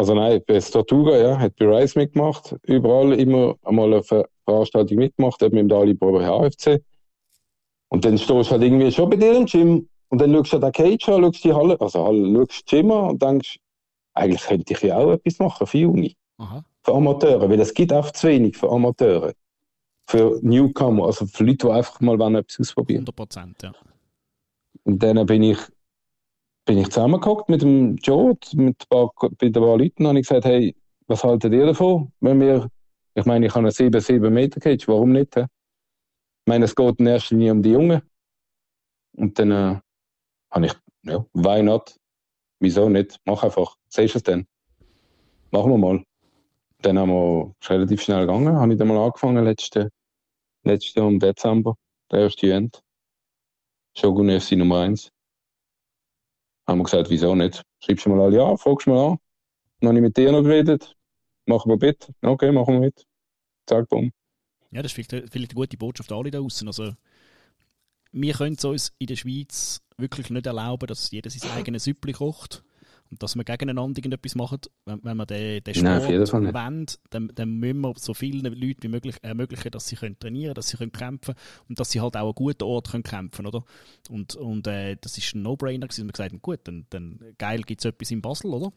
also 0.00 0.14
nein, 0.14 0.40
bei 0.46 0.58
Tortuga, 0.58 1.14
ja, 1.14 1.38
hat 1.38 1.56
bei 1.56 1.66
Rice 1.66 1.94
mitgemacht. 1.94 2.56
Überall 2.62 3.12
immer 3.12 3.56
einmal 3.62 3.92
eine 3.92 4.02
Veranstaltung 4.46 4.96
mitgemacht, 4.96 5.42
eben 5.42 5.58
im 5.58 5.68
Dalibor 5.68 6.12
bei 6.12 6.24
HFC. 6.24 6.82
Und 7.90 8.06
dann 8.06 8.16
stehst 8.16 8.30
du 8.30 8.50
halt 8.50 8.62
irgendwie 8.62 8.90
schon 8.90 9.10
bei 9.10 9.16
dir 9.16 9.36
im 9.36 9.44
Gym 9.44 9.90
und 10.08 10.18
dann 10.18 10.32
schaust 10.32 10.54
du 10.54 10.58
den 10.58 10.72
Cage 10.72 11.06
an, 11.10 11.22
schaust 11.22 11.44
die 11.44 11.52
Halle, 11.52 11.78
also 11.78 12.06
Halle, 12.06 12.34
schaust 12.34 12.50
das 12.50 12.64
Gym 12.64 12.90
an 12.90 13.10
und 13.10 13.22
denkst, 13.22 13.58
eigentlich 14.14 14.42
könnte 14.42 14.72
ich 14.72 14.80
ja 14.80 14.96
auch 14.96 15.12
etwas 15.12 15.38
machen 15.38 15.66
für 15.66 15.78
Junge. 15.78 16.12
Aha. 16.38 16.64
Für 16.82 16.94
Amateure, 16.94 17.50
weil 17.50 17.60
es 17.60 17.74
gibt 17.74 17.92
einfach 17.92 18.12
zu 18.12 18.28
wenig 18.28 18.56
für 18.56 18.70
Amateure. 18.70 19.34
Für 20.06 20.38
Newcomer, 20.40 21.08
also 21.08 21.26
für 21.26 21.44
Leute, 21.44 21.66
die 21.66 21.72
einfach 21.72 22.00
mal 22.00 22.36
etwas 22.36 22.58
ausprobieren 22.58 23.00
100 23.00 23.16
Prozent, 23.16 23.62
ja. 23.62 23.72
Und 24.84 25.02
dann 25.02 25.26
bin 25.26 25.42
ich 25.42 25.58
bin 26.64 26.78
ich 26.78 26.88
zusammengehockt 26.88 27.48
mit 27.48 27.62
dem 27.62 27.96
Joe, 27.96 28.36
mit 28.54 28.82
ein 28.82 28.88
paar, 28.88 29.10
mit 29.22 29.42
ein 29.42 29.52
paar 29.52 29.78
Leuten, 29.78 30.06
und 30.06 30.16
ich 30.16 30.28
gesagt, 30.28 30.44
hey, 30.44 30.74
was 31.06 31.24
haltet 31.24 31.52
ihr 31.52 31.66
davon, 31.66 32.12
wenn 32.20 32.40
wir, 32.40 32.70
ich 33.14 33.24
meine, 33.24 33.46
ich 33.46 33.54
habe 33.54 33.66
eine 33.66 33.70
7-7 33.70 34.30
Meter 34.30 34.60
Cage, 34.60 34.86
warum 34.88 35.12
nicht? 35.12 35.34
He? 35.34 35.42
Ich 35.42 36.46
meine, 36.46 36.64
es 36.64 36.74
geht 36.74 37.00
in 37.00 37.06
erster 37.06 37.34
Linie 37.34 37.52
um 37.52 37.62
die 37.62 37.70
Jungen. 37.70 38.02
Und 39.16 39.38
dann 39.38 39.50
äh, 39.50 39.80
habe 40.50 40.66
ich, 40.66 40.74
ja, 41.02 41.24
why 41.32 41.62
not? 41.62 41.96
Wieso 42.60 42.88
nicht? 42.88 43.18
Mach 43.24 43.42
einfach. 43.42 43.76
Siehst 43.88 44.14
du 44.14 44.18
es 44.18 44.22
denn? 44.22 44.46
Machen 45.50 45.70
wir 45.72 45.78
mal. 45.78 46.04
Dann 46.82 46.98
haben 46.98 47.10
wir 47.10 47.54
relativ 47.68 48.02
schnell 48.02 48.20
gegangen, 48.20 48.56
habe 48.56 48.72
ich 48.72 48.78
dann 48.78 48.88
mal 48.88 49.04
angefangen, 49.04 49.44
letzte, 49.44 49.90
letztes 50.62 50.94
Jahr 50.94 51.08
im 51.08 51.18
Dezember, 51.18 51.74
der 52.10 52.20
erste 52.20 52.46
Event. 52.46 52.80
Shogun 53.96 54.40
FC 54.40 54.52
Nummer 54.52 54.80
1 54.82 55.10
haben 56.70 56.78
wir 56.78 56.84
gesagt, 56.84 57.10
wieso 57.10 57.34
nicht? 57.34 57.62
Schreibst 57.80 58.06
du 58.06 58.10
mal 58.10 58.20
alle 58.20 58.44
an, 58.44 58.58
fragst 58.58 58.86
mal 58.86 59.12
an. 59.12 59.18
Dann 59.80 59.88
habe 59.88 59.98
ich 59.98 60.02
mit 60.02 60.16
dir 60.16 60.32
noch 60.32 60.42
geredet. 60.42 60.94
Machen 61.46 61.70
wir 61.70 61.78
mit. 61.78 62.10
Okay, 62.22 62.52
machen 62.52 62.74
wir 62.74 62.80
mit. 62.80 63.06
Zack, 63.66 63.88
bumm. 63.88 64.12
Ja, 64.70 64.82
das 64.82 64.96
ist 64.96 65.10
vielleicht, 65.10 65.34
eine 65.34 65.46
gute 65.48 65.76
Botschaft 65.76 66.12
alle 66.12 66.30
da 66.30 66.38
draußen. 66.38 66.68
Also, 66.68 66.92
wir 68.12 68.34
können 68.34 68.56
es 68.56 68.64
uns 68.64 68.92
in 68.98 69.08
der 69.08 69.16
Schweiz 69.16 69.80
wirklich 69.96 70.30
nicht 70.30 70.46
erlauben, 70.46 70.86
dass 70.86 71.10
jeder 71.10 71.30
sein 71.30 71.50
eigenes 71.52 71.84
Süppli 71.84 72.12
kocht 72.12 72.62
dass 73.18 73.34
wir 73.34 73.44
gegeneinander 73.44 73.98
irgendetwas 73.98 74.34
machen, 74.34 74.60
wenn, 74.84 75.02
wenn 75.02 75.16
wir 75.16 75.26
den, 75.26 75.64
den 75.64 75.74
Sport 75.74 76.08
Nein, 76.08 76.54
wollen, 76.54 76.86
dann, 77.10 77.32
dann 77.34 77.58
müssen 77.58 77.80
wir 77.80 77.94
so 77.96 78.14
vielen 78.14 78.44
Leuten 78.44 78.82
wie 78.82 78.88
möglich 78.88 79.16
ermöglichen, 79.22 79.70
dass 79.70 79.88
sie 79.88 79.96
können 79.96 80.18
trainieren 80.18 80.54
dass 80.54 80.68
sie 80.68 80.76
können 80.76 80.92
kämpfen 80.92 81.34
und 81.68 81.80
dass 81.80 81.90
sie 81.90 82.00
halt 82.00 82.16
auch 82.16 82.28
an 82.28 82.34
guten 82.34 82.64
Ort 82.64 82.90
können 82.90 83.02
kämpfen 83.02 83.46
oder? 83.46 83.64
Und, 84.08 84.36
und 84.36 84.66
äh, 84.66 84.96
das 85.00 85.18
ist 85.18 85.34
ein 85.34 85.42
No-Brainer 85.42 85.88
gewesen. 85.88 86.06
Wir 86.06 86.12
gesagt 86.12 86.32
haben, 86.32 86.42
gut, 86.42 86.60
dann, 86.64 86.86
dann 86.90 87.20
geil 87.38 87.62
gibt 87.62 87.80
es 87.80 87.84
etwas 87.84 88.10
in 88.10 88.22
Basel, 88.22 88.52
oder? 88.52 88.72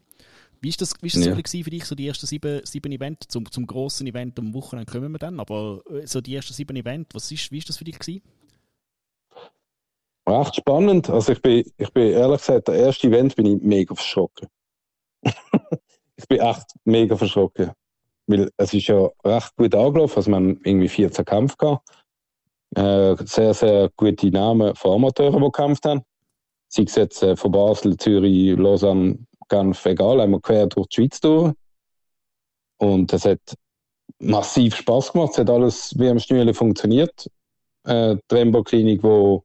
Wie 0.60 0.68
ist 0.68 0.80
das, 0.80 0.94
wie 1.02 1.08
ist 1.08 1.16
das 1.16 1.26
ja. 1.26 1.34
für 1.34 1.70
dich, 1.70 1.84
so 1.84 1.94
die 1.94 2.08
ersten 2.08 2.26
sieben, 2.26 2.62
sieben 2.64 2.90
Events? 2.90 3.28
Zum, 3.28 3.50
zum 3.50 3.66
grossen 3.66 4.06
Event 4.06 4.38
am 4.38 4.54
Wochenende 4.54 4.90
kommen 4.90 5.12
wir 5.12 5.18
dann, 5.18 5.38
aber 5.38 5.82
äh, 5.90 6.06
so 6.06 6.20
die 6.20 6.34
ersten 6.34 6.54
sieben 6.54 6.76
Events, 6.76 7.10
was 7.14 7.30
ist, 7.30 7.52
wie 7.52 7.58
ist 7.58 7.68
das 7.68 7.76
für 7.76 7.84
dich 7.84 7.98
gewesen? 7.98 8.22
Recht 10.26 10.56
spannend. 10.56 11.10
Also 11.10 11.32
ich 11.32 11.42
bin, 11.42 11.70
ich 11.76 11.92
bin 11.92 12.12
ehrlich 12.12 12.38
gesagt, 12.38 12.68
der 12.68 12.76
erste 12.76 13.08
Event 13.08 13.36
bin 13.36 13.46
ich 13.46 13.62
mega 13.62 13.94
verschrocken. 13.94 14.48
ich 16.16 16.28
bin 16.28 16.40
echt 16.40 16.66
mega 16.84 17.16
verschrocken. 17.16 17.72
Weil 18.26 18.50
es 18.56 18.72
ist 18.72 18.86
ja 18.86 19.10
recht 19.24 19.54
gut 19.56 19.74
angelaufen. 19.74 20.16
Also 20.16 20.30
wir 20.30 20.36
haben 20.36 20.60
irgendwie 20.64 20.88
14 20.88 21.24
Kämpfe 21.24 21.56
gehabt. 21.58 21.88
Äh, 22.74 23.16
sehr, 23.26 23.54
sehr 23.54 23.90
gute 23.96 24.30
Namen 24.30 24.74
von 24.74 24.94
Amateuren, 24.94 25.40
die 25.40 25.44
gekämpft 25.44 25.84
haben. 25.84 26.02
Sei 26.68 26.84
es 26.84 26.94
jetzt 26.94 27.22
äh, 27.22 27.36
von 27.36 27.52
Basel, 27.52 27.96
Zürich, 27.96 28.56
Lausanne, 28.58 29.18
Genf, 29.48 29.84
egal, 29.84 30.22
haben 30.22 30.40
quer 30.40 30.66
durch 30.66 30.88
die 30.88 30.94
Schweiz 30.96 31.20
durch. 31.20 31.52
Und 32.78 33.12
es 33.12 33.26
hat 33.26 33.40
massiv 34.18 34.74
Spaß 34.76 35.12
gemacht. 35.12 35.32
Es 35.32 35.38
hat 35.38 35.50
alles 35.50 35.94
wie 35.98 36.08
am 36.08 36.18
Schnürli 36.18 36.54
funktioniert. 36.54 37.30
Äh, 37.84 38.16
die 38.30 38.34
Rembo-Klinik, 38.34 39.02
wo 39.02 39.44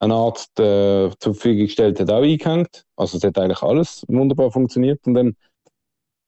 ein 0.00 0.12
Arzt 0.12 0.58
äh, 0.60 1.10
zur 1.18 1.34
Verfügung 1.34 1.66
gestellt 1.66 2.00
hat, 2.00 2.10
auch 2.10 2.22
eingehängt. 2.22 2.84
Also 2.96 3.18
es 3.18 3.24
hat 3.24 3.38
eigentlich 3.38 3.62
alles 3.62 4.04
wunderbar 4.08 4.50
funktioniert. 4.50 5.06
Und 5.06 5.14
dann 5.14 5.36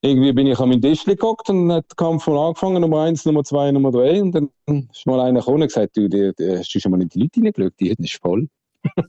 irgendwie 0.02 0.32
bin 0.32 0.46
ich 0.46 0.58
an 0.58 0.70
meinem 0.70 0.80
Tisch 0.80 1.04
geguckt 1.04 1.50
und 1.50 1.70
hat 1.70 1.90
der 1.90 1.96
Kampf 1.96 2.26
mal 2.26 2.48
angefangen, 2.48 2.80
Nummer 2.80 3.02
eins, 3.02 3.24
Nummer 3.24 3.44
zwei, 3.44 3.70
Nummer 3.70 3.90
drei. 3.90 4.20
Und 4.20 4.32
dann 4.32 4.50
ist 4.90 5.06
mal 5.06 5.20
einer 5.20 5.40
gekommen 5.40 5.62
und 5.62 5.68
gesagt, 5.68 5.96
du, 5.96 6.08
die, 6.08 6.32
die, 6.38 6.58
hast 6.58 6.74
du 6.74 6.80
schon 6.80 6.90
mal 6.90 7.02
in 7.02 7.08
die 7.08 7.20
Leute 7.20 7.40
reingeschaut? 7.40 7.74
Die 7.78 7.90
hätten 7.90 8.04
ist 8.04 8.20
voll. 8.20 8.48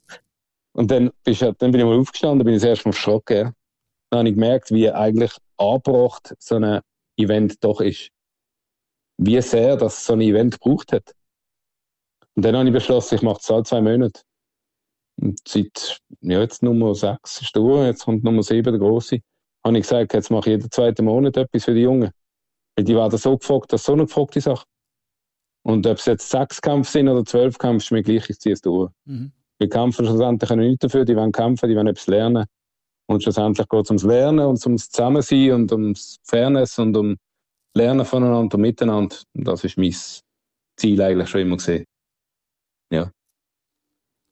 und 0.74 0.91
dann, 0.91 1.12
bist, 1.24 1.41
dann 1.41 1.55
bin 1.72 1.76
ich 1.76 1.86
mal 1.86 1.97
aufgestanden, 1.97 2.45
bin 2.45 2.55
ich 2.55 2.62
das 2.62 2.70
erste 2.70 2.89
Mal 2.89 2.93
verschrocken. 2.93 3.38
Ja. 3.38 3.53
Dann 4.09 4.20
habe 4.20 4.30
ich 4.30 4.36
gemerkt, 4.36 4.72
wie 4.72 4.91
eigentlich 4.91 5.32
angebracht 5.57 6.36
so 6.39 6.55
ein 6.55 6.82
Event 7.18 7.64
doch 7.64 7.80
ist. 7.80 8.09
Wie 9.18 9.41
sehr 9.41 9.78
das 9.78 10.05
so 10.05 10.14
ein 10.14 10.22
Event 10.22 10.59
gebraucht 10.59 10.91
hat. 10.91 11.16
Und 12.36 12.43
dann 12.43 12.55
habe 12.55 12.68
ich 12.68 12.74
beschlossen, 12.74 13.16
ich 13.16 13.22
mache 13.22 13.39
es 13.39 13.49
alle 13.49 13.64
zwei 13.64 13.82
Monate. 13.82 14.22
Und 15.22 15.39
seit, 15.47 15.99
ja, 16.22 16.39
jetzt 16.39 16.63
Nummer 16.63 16.95
sechs 16.95 17.41
ist 17.41 17.55
durch, 17.55 17.86
jetzt 17.86 18.05
kommt 18.05 18.24
Nummer 18.24 18.43
sieben, 18.43 18.72
der 18.72 18.80
große. 18.80 19.19
Habe 19.63 19.78
ich 19.78 19.84
gesagt, 19.84 20.13
jetzt 20.13 20.32
mache 20.32 20.49
ich 20.49 20.57
jeden 20.57 20.72
zweiten 20.72 21.05
Monat 21.05 21.38
etwas 21.38 21.65
für 21.65 21.76
die 21.76 21.82
Jungen. 21.82 22.09
Weil 22.76 22.86
die 22.86 22.95
werden 22.95 23.17
so 23.17 23.38
gefragt, 23.38 23.72
das 23.72 23.82
ist 23.82 23.86
so 23.86 23.93
eine 23.93 24.05
gefragte 24.05 24.41
Sache. 24.41 24.65
Und 25.63 25.86
ob 25.86 25.97
es 25.97 26.05
jetzt 26.05 26.30
sechs 26.30 26.59
Kämpfe 26.59 26.91
sind 26.91 27.07
oder 27.07 27.24
zwölf 27.24 27.57
Kämpfe, 27.59 27.86
ist 27.86 27.91
mir 27.91 28.01
gleich, 28.01 28.30
ich 28.30 28.39
ziehe 28.39 28.53
es 28.53 28.61
durch. 28.61 28.89
Mhm. 29.05 29.32
Wir 29.59 29.69
kämpfen 29.69 30.05
schlussendlich 30.05 30.49
können 30.49 30.67
nicht 30.67 30.84
dafür, 30.84 31.05
die 31.05 31.15
wollen 31.15 31.32
kämpfen, 31.32 31.69
die 31.69 31.76
wollen 31.76 31.88
etwas 31.88 32.07
lernen. 32.07 32.45
Und 33.07 33.22
schlussendlich 33.22 33.67
geht 33.67 33.84
es 33.84 33.89
ums 33.91 34.03
Lernen 34.03 34.45
und 34.47 34.65
ums 34.65 34.89
Zusammensein 34.89 35.51
und 35.51 35.72
ums 35.72 36.17
Fairness 36.24 36.80
und 36.80 36.97
um 36.97 37.15
Lernen 37.76 38.05
voneinander 38.05 38.55
und 38.55 38.61
miteinander. 38.61 39.17
Und 39.36 39.47
das 39.47 39.63
ist 39.63 39.78
mein 39.78 39.93
Ziel 40.78 40.99
eigentlich 40.99 41.30
schon 41.30 41.41
immer 41.41 41.57
gesehen. 41.57 41.86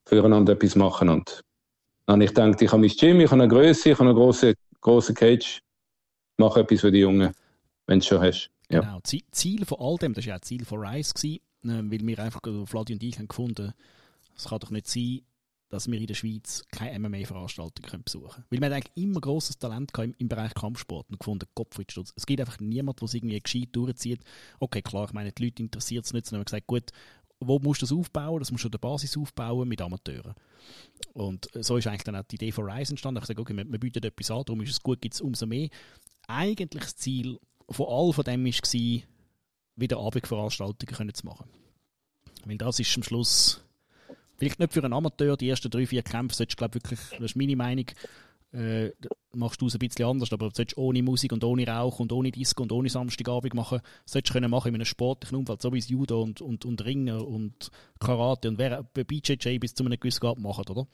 Füreinander 0.09 0.53
etwas 0.53 0.75
machen. 0.75 1.09
Und 1.09 1.41
dann 2.05 2.21
ich 2.21 2.33
denke, 2.33 2.65
ich 2.65 2.71
habe 2.71 2.81
mein 2.81 2.89
Gym, 2.89 3.19
ich 3.21 3.31
habe 3.31 3.41
eine 3.41 3.51
Größe, 3.51 3.91
ich 3.91 3.99
habe 3.99 4.09
eine 4.09 4.15
große, 4.15 4.53
große 4.81 5.13
Cage. 5.13 5.61
Mache 6.37 6.61
etwas 6.61 6.81
für 6.81 6.91
die 6.91 6.99
Jungen, 6.99 7.33
wenn 7.87 7.99
du 7.99 8.05
schon 8.05 8.21
hast. 8.21 8.49
Ja. 8.69 8.81
Genau. 8.81 8.99
Ziel 9.03 9.65
von 9.65 9.79
all 9.79 9.97
dem, 9.97 10.13
das 10.13 10.25
war 10.25 10.29
ja 10.29 10.35
auch 10.37 10.41
Ziel 10.41 10.65
von 10.65 10.79
Rice, 10.79 11.13
gewesen, 11.13 11.39
äh, 11.63 11.91
weil 11.91 12.05
wir 12.05 12.19
einfach, 12.19 12.41
Vladi 12.65 12.93
und 12.93 13.03
ich 13.03 13.17
haben 13.17 13.27
gefunden, 13.27 13.73
es 14.35 14.45
kann 14.45 14.59
doch 14.59 14.69
nicht 14.69 14.87
sein, 14.87 15.21
dass 15.69 15.89
wir 15.89 15.99
in 15.99 16.07
der 16.07 16.15
Schweiz 16.15 16.65
keine 16.71 16.97
MMA-Veranstaltung 16.99 18.03
besuchen 18.03 18.29
können. 18.29 18.45
Weil 18.49 18.61
wir 18.61 18.75
eigentlich 18.75 18.91
immer 18.95 19.21
grosses 19.21 19.57
Talent 19.59 19.91
im, 19.99 20.15
im 20.17 20.27
Bereich 20.27 20.53
Kampfsport 20.53 21.09
und 21.09 21.19
gefunden, 21.19 21.47
Gottfried 21.53 21.91
Stutz. 21.91 22.11
Es 22.15 22.25
gibt 22.25 22.39
einfach 22.39 22.59
niemanden, 22.59 22.99
der 22.99 23.05
es 23.05 23.13
irgendwie 23.13 23.39
gescheit 23.39 23.69
durchzieht. 23.73 24.21
Okay, 24.59 24.81
klar, 24.81 25.05
ich 25.05 25.13
meine, 25.13 25.31
die 25.31 25.43
Leute 25.43 25.61
interessiert 25.61 26.05
es 26.05 26.13
nicht. 26.13 26.31
Dann 26.31 26.39
haben 26.39 26.45
gesagt, 26.45 26.67
gut, 26.67 26.91
wo 27.39 27.59
musst 27.59 27.81
du 27.81 27.85
das 27.85 27.93
aufbauen? 27.93 28.39
Das 28.39 28.51
musst 28.51 28.63
du 28.63 28.67
an 28.67 28.71
der 28.71 28.79
Basis 28.79 29.17
aufbauen 29.17 29.67
mit 29.67 29.81
Amateuren. 29.81 30.33
Und 31.13 31.49
so 31.53 31.77
ist 31.77 31.87
eigentlich 31.87 32.03
dann 32.03 32.15
auch 32.15 32.23
die 32.23 32.35
Idee 32.35 32.51
von 32.51 32.69
Rise 32.69 32.93
entstanden. 32.93 33.21
Ich 33.21 33.27
sage, 33.27 33.41
okay, 33.41 33.55
wir, 33.55 33.69
wir 33.69 33.79
bieten 33.79 34.03
etwas 34.03 34.31
an, 34.31 34.43
darum 34.45 34.61
ist 34.61 34.71
es 34.71 34.83
gut, 34.83 35.01
gibt 35.01 35.15
es 35.15 35.21
umso 35.21 35.45
mehr. 35.45 35.69
Eigentlich 36.27 36.83
das 36.83 36.95
Ziel 36.95 37.39
von 37.69 37.87
all 37.87 38.13
von 38.13 38.23
dem 38.23 38.45
war, 38.45 39.01
wieder 39.75 39.97
Abendveranstaltungen 39.99 41.13
zu 41.13 41.25
machen. 41.25 41.47
Weil 42.45 42.57
das 42.57 42.79
ist 42.79 42.95
am 42.95 43.03
Schluss 43.03 43.63
Vielleicht 44.39 44.57
nicht 44.57 44.71
für 44.71 44.81
einen 44.81 44.93
Amateur, 44.93 45.35
die 45.35 45.49
ersten 45.49 45.69
drei, 45.69 45.85
vier 45.85 46.01
Kämpfe 46.01 46.33
solltest 46.33 46.57
du, 46.57 46.61
glaube 46.61 46.75
wirklich, 46.75 46.99
das 47.11 47.19
ist 47.19 47.35
meine 47.35 47.57
Meinung, 47.57 47.85
äh, 48.51 48.91
machst 49.33 49.61
du 49.61 49.67
es 49.67 49.75
ein 49.75 49.79
bisschen 49.79 50.05
anders, 50.05 50.33
aber 50.33 50.49
du 50.49 50.55
solltest 50.55 50.77
ohne 50.77 51.03
Musik 51.03 51.31
und 51.31 51.43
ohne 51.43 51.67
Rauch 51.67 51.99
und 51.99 52.11
ohne 52.11 52.31
Disco 52.31 52.63
und 52.63 52.71
ohne 52.71 52.89
Samstagabend 52.89 53.53
machen, 53.53 53.81
solltest 54.05 54.31
du 54.31 54.33
können 54.33 54.49
machen 54.49 54.69
in 54.69 54.75
einem 54.75 54.85
sportlichen 54.85 55.37
Umfeld, 55.37 55.61
so 55.61 55.71
wie 55.71 55.77
es 55.77 55.89
Judo 55.89 56.21
und, 56.21 56.41
und, 56.41 56.65
und 56.65 56.83
Ringen 56.83 57.19
und 57.19 57.69
Karate 57.99 58.49
und 58.49 58.57
wer 58.57 58.83
BJJ 58.83 59.59
bis 59.59 59.75
zu 59.75 59.85
einem 59.85 59.99
gewissen 59.99 60.21
Grad 60.21 60.39
macht, 60.39 60.69
oder? 60.69 60.87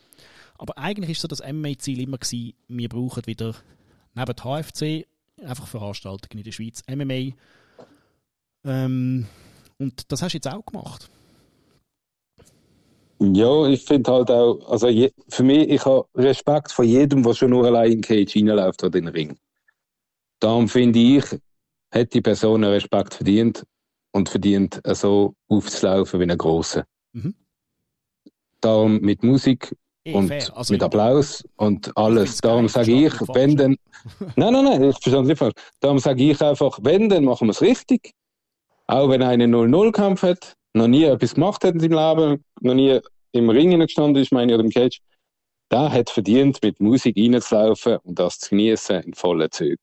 Aber 0.57 0.77
eigentlich 0.77 1.11
ist 1.11 1.21
so 1.21 1.27
das 1.27 1.41
MMA-Ziel 1.41 2.01
immer 2.01 2.17
gewesen, 2.17 2.53
wir 2.67 2.89
brauchen 2.89 3.25
wieder 3.25 3.55
neben 4.13 4.35
HFC 4.35 5.07
einfach 5.41 5.67
Veranstaltungen 5.67 6.39
in 6.39 6.43
der 6.43 6.51
Schweiz, 6.51 6.81
MMA. 6.89 7.35
Ähm, 8.63 9.27
und 9.77 10.11
das 10.11 10.21
hast 10.21 10.33
du 10.33 10.37
jetzt 10.37 10.47
auch 10.47 10.65
gemacht. 10.65 11.09
Ja, 13.19 13.65
ich 13.67 13.85
finde 13.85 14.11
halt 14.11 14.29
auch, 14.29 14.59
also 14.69 14.87
je, 14.87 15.11
für 15.29 15.43
mich, 15.43 15.69
ich 15.69 15.85
habe 15.85 16.05
Respekt 16.15 16.71
vor 16.71 16.83
jedem, 16.83 17.23
der 17.23 17.33
schon 17.33 17.51
nur 17.51 17.65
allein 17.65 17.93
in 17.93 18.01
Cage 18.01 18.35
reinläuft 18.35 18.83
oder 18.83 18.97
in 18.97 19.05
den 19.05 19.13
Ring. 19.13 19.37
Darum 20.39 20.67
finde 20.67 20.99
ich, 20.99 21.23
hat 21.91 22.13
die 22.13 22.21
Person 22.21 22.63
einen 22.63 22.73
Respekt 22.73 23.13
verdient 23.13 23.63
und 24.11 24.27
verdient 24.27 24.81
so 24.85 25.33
aufzulaufen 25.47 26.19
wie 26.19 26.29
ein 26.29 26.37
Grosser. 26.37 26.85
Mhm. 27.13 27.35
Darum 28.59 28.99
mit 28.99 29.23
Musik 29.23 29.75
und 30.05 30.31
also 30.31 30.73
mit 30.73 30.83
Applaus 30.83 31.43
und 31.55 31.95
alles. 31.97 32.37
Darum 32.37 32.67
sage 32.67 32.91
ich, 32.91 33.13
wenn 33.33 33.55
dann. 33.55 33.77
nein, 34.35 34.53
nein, 34.53 34.65
nein, 34.65 34.83
ich 34.83 34.97
verstehe 34.99 35.23
nicht 35.23 35.37
falsch. 35.37 35.55
Darum 35.79 35.99
sage 35.99 36.31
ich 36.31 36.41
einfach, 36.41 36.79
wenn, 36.81 37.09
dann 37.09 37.23
machen 37.23 37.47
wir 37.47 37.51
es 37.51 37.61
richtig. 37.61 38.13
Auch 38.87 39.09
wenn 39.09 39.23
einer 39.23 39.45
0-0-Kampf 39.45 40.21
hat, 40.21 40.55
noch 40.75 40.87
nie 40.87 41.05
etwas 41.05 41.35
gemacht 41.35 41.63
hat 41.63 41.73
in 41.73 41.79
seinem 41.79 41.93
Leben, 41.93 42.45
noch 42.61 42.73
nie 42.73 42.99
im 43.31 43.49
Ring 43.49 43.79
gestanden 43.79 44.21
ist, 44.21 44.31
meine 44.31 44.51
ich, 44.51 44.55
oder 44.55 44.63
im 44.65 44.71
Cage, 44.71 45.01
der 45.71 45.91
hat 45.91 46.09
verdient, 46.09 46.61
mit 46.61 46.79
Musik 46.79 47.17
reinzulaufen 47.17 47.97
und 47.97 48.19
das 48.19 48.39
zu 48.39 48.49
genießen 48.49 49.01
in 49.03 49.13
vollen 49.13 49.49
Zügen. 49.51 49.81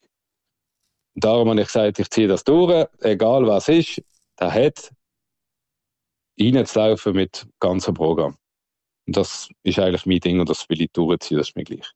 Darum 1.14 1.50
habe 1.50 1.60
ich 1.60 1.66
gesagt, 1.66 1.98
ich 1.98 2.08
ziehe 2.10 2.28
das 2.28 2.44
durch, 2.44 2.86
egal 3.00 3.46
was 3.46 3.68
ist, 3.68 4.02
der 4.38 4.52
hat 4.52 4.90
reinzulaufen 6.38 7.14
mit 7.14 7.46
ganzem 7.58 7.94
Programm. 7.94 8.36
Und 9.06 9.16
das 9.16 9.48
ist 9.62 9.78
eigentlich 9.78 10.06
mein 10.06 10.20
Ding 10.20 10.40
und 10.40 10.48
das 10.48 10.68
will 10.68 10.80
ich 10.80 10.92
durchziehen, 10.92 11.38
das 11.38 11.48
ist 11.48 11.56
mir 11.56 11.64
gleich. 11.64 11.90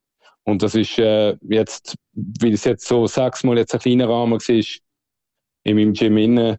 Und 0.44 0.62
das 0.62 0.74
ist 0.74 0.98
äh, 0.98 1.36
jetzt, 1.42 1.96
weil 2.12 2.54
es 2.54 2.64
jetzt 2.64 2.86
so 2.86 3.06
sechsmal 3.06 3.58
jetzt 3.58 3.74
ein 3.74 3.80
kleiner 3.80 4.08
Rahmen 4.08 4.40
war, 4.40 4.64
in 5.64 5.76
meinem 5.76 5.92
Gym 5.92 6.16
innen, 6.16 6.58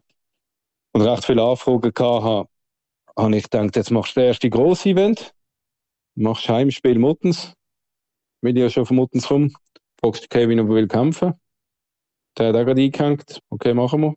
und 0.98 1.08
recht 1.08 1.26
viele 1.26 1.44
Anfragen 1.44 1.84
hatte, 1.84 2.50
habe 3.16 3.38
ich 3.38 3.44
gedacht, 3.44 3.76
jetzt 3.76 3.92
machst 3.92 4.16
du 4.16 4.22
das 4.22 4.28
erste 4.28 4.50
grosse 4.50 4.90
Event. 4.90 5.34
Machst 6.16 6.50
Heimspiel 6.50 6.98
Muttens. 6.98 7.54
Weil 8.42 8.58
ich 8.58 8.64
ja 8.64 8.70
schon 8.70 8.86
von 8.86 8.96
Muttens 8.98 9.28
komme. 9.28 9.52
Fragst 10.00 10.30
Kevin, 10.30 10.60
ob 10.60 10.70
er 10.70 10.76
will 10.76 10.88
kämpfen. 10.88 11.34
Der 12.38 12.48
hat 12.48 12.56
auch 12.56 12.66
gerade 12.66 12.82
eingehängt. 12.82 13.42
Okay, 13.50 13.74
machen 13.74 14.02
wir. 14.02 14.14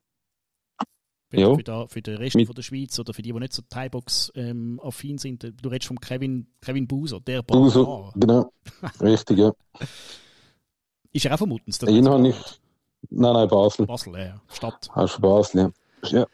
Ja. 1.32 1.54
Für, 1.54 1.62
da, 1.62 1.86
für 1.86 2.02
den 2.02 2.16
Rest 2.16 2.34
Mit 2.34 2.46
von 2.46 2.56
der 2.56 2.62
Schweiz 2.62 2.98
oder 2.98 3.14
für 3.14 3.22
die, 3.22 3.32
die 3.32 3.38
nicht 3.38 3.52
so 3.52 3.62
Thai-Box-affin 3.68 5.10
ähm, 5.10 5.18
sind, 5.18 5.42
du 5.42 5.68
redest 5.68 5.86
vom 5.86 6.00
Kevin, 6.00 6.48
Kevin 6.60 6.88
Buser, 6.88 7.20
der 7.20 7.42
Bar. 7.42 7.56
Buser, 7.56 8.12
genau. 8.16 8.52
Richtig, 9.00 9.38
ja. 9.38 9.52
Ist 11.12 11.26
er 11.26 11.34
auch 11.34 11.38
von 11.38 11.50
Muttens? 11.50 11.80
Ihn 11.82 12.08
habe 12.08 12.28
ich. 12.28 12.36
Nein, 13.10 13.32
nein, 13.32 13.48
Basel. 13.48 13.86
Basel, 13.86 14.14
ja. 14.18 14.40
Stadt. 14.48 14.88
Hast 14.92 15.18
du 15.18 15.20
Basel, 15.20 15.72
ja. 16.02 16.20
ja. 16.20 16.26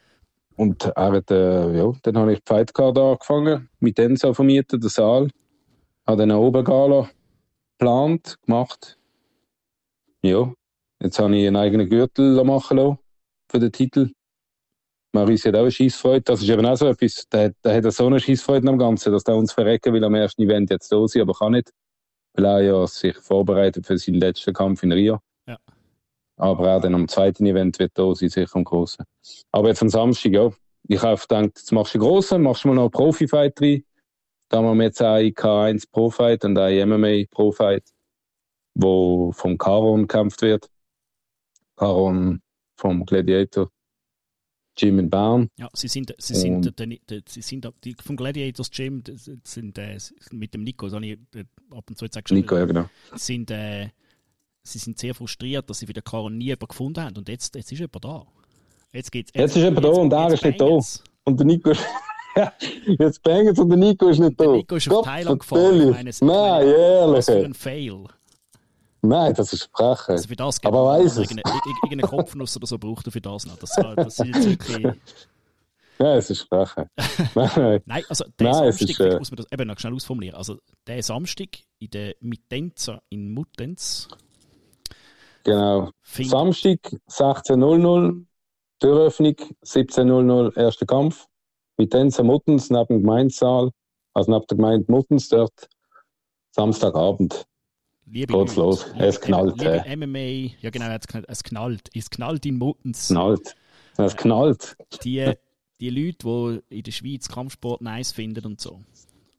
Und 0.57 0.85
er 0.85 1.11
hat, 1.11 1.29
äh, 1.29 1.77
ja, 1.77 1.93
dann 2.01 2.17
habe 2.17 2.33
ich 2.33 2.39
die 2.39 2.47
Fightcard 2.47 2.97
angefangen, 2.97 3.69
mit 3.79 3.99
Enzo 3.99 4.33
vermietet, 4.33 4.81
den 4.81 4.89
Saal. 4.89 5.29
Habe 6.05 6.17
dann 6.17 6.31
eine 6.31 6.39
Obergala 6.39 7.09
geplant, 7.77 8.37
gemacht. 8.43 8.97
Ja, 10.23 10.51
jetzt 10.99 11.19
habe 11.19 11.37
ich 11.37 11.45
einen 11.45 11.55
eigenen 11.55 11.87
Gürtel 11.87 12.43
machen 12.43 12.77
lassen 12.77 12.97
für 13.51 13.59
den 13.59 13.71
Titel. 13.71 14.11
Maurice 15.13 15.47
hat 15.47 15.55
auch 15.55 15.61
eine 15.61 15.71
Schießfreude. 15.71 16.21
Das 16.21 16.41
ist 16.41 16.49
eben 16.49 16.65
auch 16.65 16.75
so 16.75 16.87
etwas, 16.87 17.27
der, 17.31 17.53
der 17.63 17.75
hat 17.75 17.93
so 17.93 18.07
eine 18.07 18.19
Schießfreude 18.19 18.67
am 18.67 18.79
Ganzen, 18.79 19.13
dass 19.13 19.23
der 19.23 19.35
uns 19.35 19.53
verrecken 19.53 19.93
will 19.93 20.03
am 20.03 20.15
ersten 20.15 20.41
Event 20.41 20.71
jetzt 20.71 20.91
da 20.91 21.07
sein, 21.07 21.21
aber 21.21 21.33
kann 21.33 21.53
nicht. 21.53 21.71
Weil 22.33 22.45
er 22.45 22.61
ja 22.61 22.87
sich 22.87 23.15
vorbereitet 23.17 23.85
für 23.85 23.97
seinen 23.97 24.19
letzten 24.19 24.53
Kampf 24.53 24.81
in 24.81 24.91
Rio. 24.91 25.19
Aber 26.37 26.75
auch 26.75 26.81
dann 26.81 26.95
am 26.95 27.07
zweiten 27.07 27.45
Event 27.45 27.79
wird 27.79 27.91
da 27.95 28.13
sein, 28.13 28.29
sicher 28.29 28.55
am 28.55 28.63
großen. 28.63 29.03
Aber 29.51 29.69
jetzt 29.69 29.81
am 29.81 29.89
Samstag, 29.89 30.31
ja. 30.31 30.51
Ich 30.87 31.01
habe 31.01 31.19
gedacht, 31.19 31.57
jetzt 31.57 31.71
machst 31.71 31.93
du 31.93 31.99
einen 31.99 32.07
großen, 32.07 32.41
machst 32.41 32.63
du 32.63 32.69
mal 32.69 32.75
noch 32.75 32.83
einen 32.83 32.91
Profi-Fight 32.91 33.59
rein. 33.61 33.83
Da 34.49 34.63
haben 34.63 34.77
wir 34.77 34.85
jetzt 34.85 35.01
einen 35.01 35.33
K1 35.33 35.85
Pro-Fight 35.91 36.45
und 36.45 36.57
einen 36.57 36.89
MMA 36.89 37.25
Pro-Fight, 37.29 37.83
wo 38.75 39.31
vom 39.33 39.57
Caron 39.57 40.07
gekämpft 40.07 40.41
wird. 40.41 40.69
Caron 41.75 42.41
vom 42.77 43.05
Gladiator. 43.05 43.69
Gym 44.77 44.99
in 44.99 45.09
Bern. 45.09 45.49
Ja, 45.57 45.69
sie 45.73 45.87
sind, 45.87 46.13
sie 46.19 46.35
sind, 46.35 46.79
die, 46.79 47.01
die, 47.09 47.23
sie 47.27 47.41
sind 47.41 47.67
die, 47.83 47.95
vom 47.99 48.15
Gladiators 48.15 48.69
Gym 48.69 49.03
sind 49.43 49.77
äh, 49.79 49.97
mit 50.31 50.53
dem 50.53 50.63
Nico, 50.63 50.85
das 50.85 50.93
habe 50.93 51.05
ich 51.07 51.19
äh, 51.35 51.45
ab 51.71 51.89
und 51.89 51.97
zu 51.97 52.05
jetzt 52.05 52.13
gesagt, 52.13 52.31
Nico, 52.31 52.55
ja 52.55 52.65
genau. 52.65 52.87
Sind, 53.15 53.49
äh, 53.49 53.89
sie 54.71 54.79
sind 54.79 54.99
sehr 54.99 55.15
frustriert, 55.15 55.69
dass 55.69 55.79
sie 55.79 55.87
wieder 55.87 56.01
Karon 56.01 56.37
nie 56.37 56.45
jemanden 56.45 56.67
gefunden 56.67 57.03
haben 57.03 57.17
und 57.17 57.29
jetzt, 57.29 57.55
jetzt 57.55 57.71
ist 57.71 57.79
jemand 57.79 58.03
da. 58.03 58.25
Jetzt, 58.93 59.11
geht's, 59.11 59.31
jetzt, 59.33 59.55
jetzt 59.55 59.57
ist 59.57 59.63
jemand 59.63 59.85
da 59.85 59.89
und 59.89 60.13
er 60.13 60.33
ist 60.33 60.43
nicht 60.43 60.61
da. 60.61 60.65
Und 60.65 61.39
der 61.39 61.45
Nico 61.45 61.71
ist... 61.71 61.81
jetzt 62.99 63.23
bängen 63.23 63.57
und 63.57 63.69
der 63.69 63.77
Nico 63.77 64.07
ist 64.07 64.19
nicht 64.19 64.39
da. 64.39 64.45
Der 64.45 64.53
Nico 64.53 64.75
ist 64.75 64.89
auf 64.91 65.05
Thailand 65.05 65.39
gefahren. 65.39 65.89
Meine, 65.91 66.11
Nein, 66.21 66.67
ehrlich. 66.67 67.17
Was 67.17 67.25
für 67.25 67.45
ein 67.45 67.53
Fail. 67.53 68.03
Nein, 69.01 69.33
das 69.33 69.53
ist 69.53 69.69
Freche. 69.73 70.11
Also 70.13 70.27
für 70.27 70.35
das 70.35 70.63
Aber 70.63 70.85
weiß 70.85 71.17
es. 71.17 71.31
Irgendeine 71.31 72.01
Kopfnuss 72.03 72.55
oder 72.57 72.67
so 72.67 72.77
braucht 72.77 73.05
er 73.05 73.11
für 73.11 73.21
das 73.21 73.45
noch. 73.45 73.57
Das, 73.57 73.71
das 73.95 74.19
ist 74.19 74.45
wirklich... 74.45 74.93
Ja, 75.99 76.15
es 76.15 76.29
ist 76.29 76.41
Freche. 76.43 76.89
nein, 77.33 77.81
nein. 77.85 78.03
also 78.07 78.25
der 78.39 78.51
nein, 78.51 78.71
Samstag, 78.71 78.89
ist, 78.89 78.99
äh... 78.99 79.17
muss 79.17 79.31
man 79.31 79.37
das 79.37 79.47
eben 79.51 79.67
noch 79.67 79.79
schnell 79.79 79.95
ausformulieren. 79.95 80.37
Also 80.37 80.59
der 80.85 81.01
Samstag 81.01 81.47
in 81.79 81.89
der 81.89 82.15
Mitenza 82.19 83.01
in 83.09 83.33
Muttenz. 83.33 84.07
Genau. 85.47 85.91
Samstag 86.03 86.79
16.00 87.09 88.25
Türöffnung, 88.81 89.35
17.00 89.63 90.57
erster 90.57 90.85
Kampf. 90.85 91.25
Mitenza 91.77 92.21
Muttens 92.21 92.69
neben 92.69 92.87
dem 92.87 93.01
Gemeindesaal, 93.01 93.71
also 94.13 94.31
neben 94.31 94.45
der 94.47 94.57
Gemeinde 94.57 94.91
Muttens 94.91 95.29
dort. 95.29 95.69
Samstagabend. 96.51 97.45
Liebe 98.05 98.33
Geht's 98.33 98.57
Leute, 98.57 98.59
los. 98.59 98.87
Liebe, 98.91 99.05
es 99.05 99.21
knallt. 99.21 99.57
Liebe 99.57 99.85
äh. 99.85 99.95
MMA, 99.95 100.53
ja 100.59 100.69
genau, 100.69 100.93
es 101.27 101.43
knallt. 101.43 101.89
Es 101.93 102.09
knallt 102.09 102.45
in 102.45 102.57
Muttens. 102.57 103.07
Knallt. 103.07 103.55
Es 103.97 104.17
knallt. 104.17 104.75
Die, 105.03 105.31
die 105.79 105.89
Leute, 105.89 106.61
die 106.69 106.77
in 106.79 106.83
der 106.83 106.91
Schweiz 106.91 107.29
Kampfsport 107.29 107.81
nice 107.81 108.11
finden 108.11 108.45
und 108.45 108.59
so. 108.59 108.81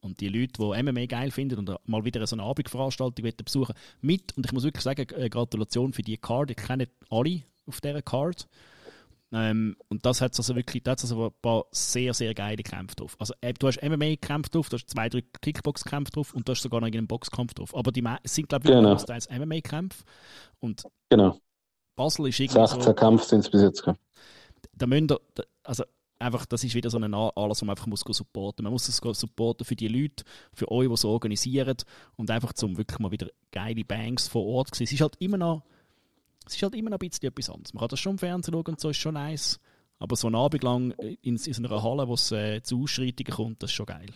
Und 0.09 0.21
die 0.21 0.29
Leute, 0.29 0.55
die 0.59 0.83
MMA 0.83 1.07
geil 1.07 1.31
finden 1.31 1.59
und 1.59 1.77
mal 1.87 2.05
wieder 2.05 2.27
so 2.27 2.37
eine 2.37 2.43
Abendveranstaltung 2.45 3.31
besuchen 3.45 3.75
mit, 4.01 4.37
und 4.37 4.47
ich 4.47 4.53
muss 4.53 4.65
wirklich 4.65 4.83
sagen, 4.83 5.07
äh, 5.15 5.29
Gratulation 5.29 5.93
für 5.93 6.03
die 6.03 6.17
Card. 6.17 6.51
Ich 6.51 6.57
kenne 6.57 6.89
alle 7.11 7.43
auf 7.67 7.81
dieser 7.81 8.03
Card. 8.03 8.49
Ähm, 9.31 9.77
und 9.89 10.07
das 10.07 10.23
hat 10.23 10.37
also 10.39 10.57
wirklich 10.57 10.83
das 10.83 11.03
also 11.03 11.27
ein 11.27 11.33
paar 11.43 11.67
sehr, 11.71 12.15
sehr 12.15 12.33
geile 12.33 12.63
Kämpfe 12.63 12.97
drauf. 12.97 13.15
Also 13.19 13.35
äh, 13.43 13.53
du 13.53 13.67
hast 13.67 13.83
MMA-Kämpfe 13.83 14.51
drauf, 14.51 14.71
du 14.71 14.77
hast 14.77 14.89
zwei, 14.89 15.11
drei 15.11 15.23
Kickbox-Kämpfe 15.43 16.13
drauf 16.13 16.33
und 16.33 16.49
du 16.49 16.53
hast 16.53 16.63
sogar 16.63 16.81
noch 16.81 16.89
einen 16.89 17.07
Boxkampf 17.07 17.53
drauf. 17.53 17.77
Aber 17.77 17.93
die 17.93 18.03
sind, 18.25 18.49
glaube 18.49 18.65
ich, 18.65 18.71
genau. 18.71 18.93
großteils 18.93 19.29
MMA-Kämpfe. 19.29 20.03
Und 20.61 20.83
genau. 21.11 21.39
Basel 21.95 22.29
ist 22.29 22.41
irgendwie 22.41 22.61
16 22.61 22.83
so, 22.83 22.95
Kämpfe 22.95 23.27
sind 23.27 23.41
es 23.41 23.51
bis 23.51 23.61
jetzt. 23.61 23.85
Da 24.73 24.87
müsst 24.87 25.11
ihr, 25.11 25.21
also 25.63 25.85
einfach, 26.19 26.47
das 26.47 26.65
ist 26.65 26.75
wieder 26.75 26.91
so 26.91 26.99
ein 26.99 27.15
Anlass, 27.15 27.63
wo 27.63 27.67
man 27.67 27.71
einfach 27.71 27.87
muss 27.87 28.01
supporten 28.01 28.65
Man 28.65 28.73
muss 28.73 28.89
es 28.89 28.97
supporten 28.97 29.65
für 29.65 29.77
die 29.77 29.89
Leute, 29.89 30.25
für 30.53 30.71
euch, 30.71 30.89
die 30.89 30.95
es 30.95 31.05
organisieren 31.05 31.77
und 32.17 32.31
einfach 32.31 32.53
zum 32.53 32.77
wirklich 32.77 32.99
mal 32.99 33.11
wieder 33.11 33.29
geile 33.53 33.85
Bangs 33.85 34.29
vor 34.29 34.45
Ort 34.47 34.75
sehen. 34.75 34.85
Es 34.85 34.93
ist 34.93 35.01
halt 35.01 35.17
immer 35.19 35.39
noch 35.39 35.63
es 36.49 36.57
ist 36.57 36.63
halt 36.63 36.75
immer 36.75 36.89
noch 36.89 36.99
ein 36.99 37.09
bisschen 37.09 37.29
etwas 37.29 37.51
anderes. 37.51 37.75
Man 37.75 37.81
kann 37.81 37.89
das 37.89 38.01
schon 38.01 38.13
im 38.13 38.19
Fernsehen 38.19 38.55
schauen 38.55 38.67
und 38.67 38.81
so, 38.81 38.89
ist 38.89 38.97
schon 38.97 39.15
nice. 39.15 39.61
Aber 39.99 40.17
so 40.17 40.29
einen 40.29 40.37
Abend 40.37 40.63
lang 40.63 40.93
in, 40.93 41.19
in 41.23 41.39
so 41.39 41.63
einer 41.63 41.83
Halle, 41.83 42.09
wo 42.09 42.15
es 42.15 42.33
äh, 42.33 42.63
zu 42.63 42.83
Ausschreitungen 42.83 43.33
kommt, 43.33 43.63
das 43.63 43.71
ist 43.71 43.75
schon 43.75 43.87
geil. 43.87 44.07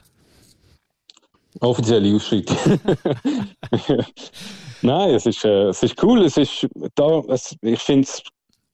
Offizielle 1.60 2.14
Ausschreitung. 2.14 2.56
Nein, 4.82 5.14
es 5.14 5.26
ist, 5.26 5.44
äh, 5.44 5.68
es 5.68 5.82
ist 5.82 6.02
cool. 6.02 6.24
Es 6.24 6.38
ist 6.38 6.66
da, 6.94 7.20
es, 7.28 7.54
ich 7.60 7.80
finde 7.80 8.08
es 8.08 8.22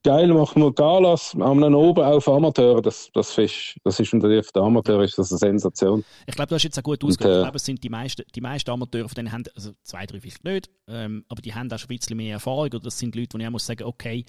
geil, 0.02 0.28
machen 0.28 0.62
wir 0.62 0.72
Galas 0.72 1.34
am 1.38 1.62
oben 1.62 2.04
auf 2.04 2.28
Amateur. 2.28 2.80
Das, 2.80 3.10
das, 3.12 3.36
ist, 3.38 3.76
das 3.84 4.00
ist 4.00 4.14
natürlich 4.14 4.46
für 4.46 4.52
den 4.52 4.62
Amateur 4.62 5.02
ist 5.02 5.18
das 5.18 5.30
eine 5.32 5.38
Sensation. 5.38 6.04
Ich 6.26 6.34
glaube, 6.34 6.48
du 6.48 6.54
hast 6.54 6.62
jetzt 6.62 6.78
auch 6.78 6.82
gut 6.82 7.02
ausgehört. 7.04 7.34
Äh, 7.34 7.38
ich 7.38 7.44
glaube, 7.44 7.56
es 7.56 7.64
sind 7.64 7.82
die 7.82 7.88
meisten, 7.88 8.22
die 8.34 8.40
meisten 8.40 8.70
Amateure, 8.70 9.08
von 9.08 9.14
denen 9.14 9.32
haben, 9.32 9.44
also 9.54 9.72
zwei, 9.82 10.06
drei 10.06 10.20
vielleicht 10.20 10.44
nicht, 10.44 10.70
ähm, 10.86 11.24
aber 11.28 11.42
die 11.42 11.54
haben 11.54 11.70
auch 11.72 11.78
schon 11.78 11.90
ein 11.90 11.96
bisschen 11.96 12.16
mehr 12.16 12.34
Erfahrung. 12.34 12.66
Oder 12.66 12.80
das 12.80 12.98
sind 12.98 13.14
Leute, 13.14 13.36
die 13.36 13.42
ich 13.42 13.46
auch 13.46 13.52
muss 13.52 13.66
sagen, 13.66 13.84
okay, 13.84 14.24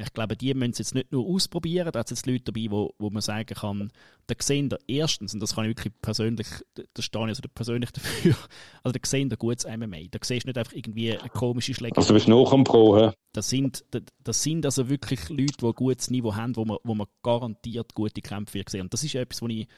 ich 0.00 0.12
glaube, 0.12 0.36
die 0.36 0.54
müssen 0.54 0.72
es 0.72 0.78
jetzt 0.78 0.94
nicht 0.94 1.12
nur 1.12 1.26
ausprobieren, 1.26 1.90
da 1.92 2.00
sind 2.00 2.16
jetzt 2.16 2.26
Leute 2.26 2.44
dabei, 2.52 2.66
wo, 2.70 2.94
wo 2.98 3.10
man 3.10 3.22
sagen 3.22 3.54
kann, 3.54 3.92
da 4.26 4.34
sehen 4.38 4.68
da 4.68 4.76
erstens, 4.86 5.34
und 5.34 5.40
das 5.40 5.54
kann 5.54 5.64
ich 5.64 5.70
wirklich 5.70 5.92
persönlich, 6.00 6.46
da 6.74 7.02
stehe 7.02 7.24
ich 7.24 7.28
also 7.28 7.42
persönlich 7.54 7.90
dafür, 7.92 8.34
also 8.82 8.98
da 8.98 9.06
sehen 9.06 9.28
da 9.28 9.36
gutes 9.36 9.66
MMA. 9.66 10.08
Da 10.10 10.18
siehst 10.22 10.44
du 10.44 10.48
nicht 10.48 10.58
einfach 10.58 10.72
irgendwie 10.72 11.16
eine 11.16 11.28
komische 11.28 11.74
Schläge. 11.74 11.96
Also 11.96 12.08
du 12.08 12.14
bist 12.14 12.28
noch 12.28 12.52
am 12.52 12.64
Pro, 12.64 12.96
hä? 12.98 13.12
Das 13.32 13.48
sind, 13.48 13.84
das 14.24 14.42
sind 14.42 14.64
also 14.64 14.88
wirklich 14.88 15.28
Leute, 15.28 15.56
die 15.60 15.66
ein 15.66 15.72
gutes 15.72 16.10
Niveau 16.10 16.34
haben, 16.34 16.56
wo 16.56 16.64
man, 16.64 16.78
wo 16.82 16.94
man 16.94 17.06
garantiert 17.22 17.94
gute 17.94 18.20
Kämpfe 18.22 18.62
sehen. 18.68 18.82
Und 18.82 18.92
das 18.92 19.04
ist 19.04 19.14
etwas, 19.14 19.42
was 19.42 19.50
ich 19.50 19.68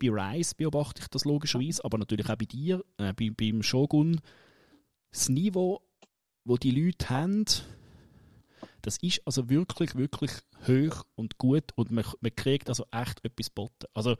bei 0.00 0.10
Rice 0.10 0.54
beobachte 0.54 1.02
ich 1.02 1.08
das 1.08 1.24
logischerweise, 1.24 1.84
aber 1.84 1.98
natürlich 1.98 2.28
auch 2.28 2.36
bei 2.36 2.44
dir, 2.44 2.84
äh, 2.98 3.12
bei, 3.12 3.30
beim 3.30 3.62
Shogun. 3.62 4.20
Das 5.12 5.28
Niveau, 5.28 5.80
wo 6.44 6.56
die 6.56 6.72
Leute 6.72 7.08
haben, 7.08 7.44
das 8.86 8.98
ist 8.98 9.20
also 9.24 9.50
wirklich, 9.50 9.96
wirklich 9.96 10.30
hoch 10.66 11.04
und 11.16 11.38
gut 11.38 11.72
und 11.74 11.90
man, 11.90 12.04
man 12.20 12.34
kriegt 12.36 12.68
also 12.68 12.84
echt 12.92 13.22
etwas 13.24 13.50
botten. 13.50 13.88
Also 13.94 14.14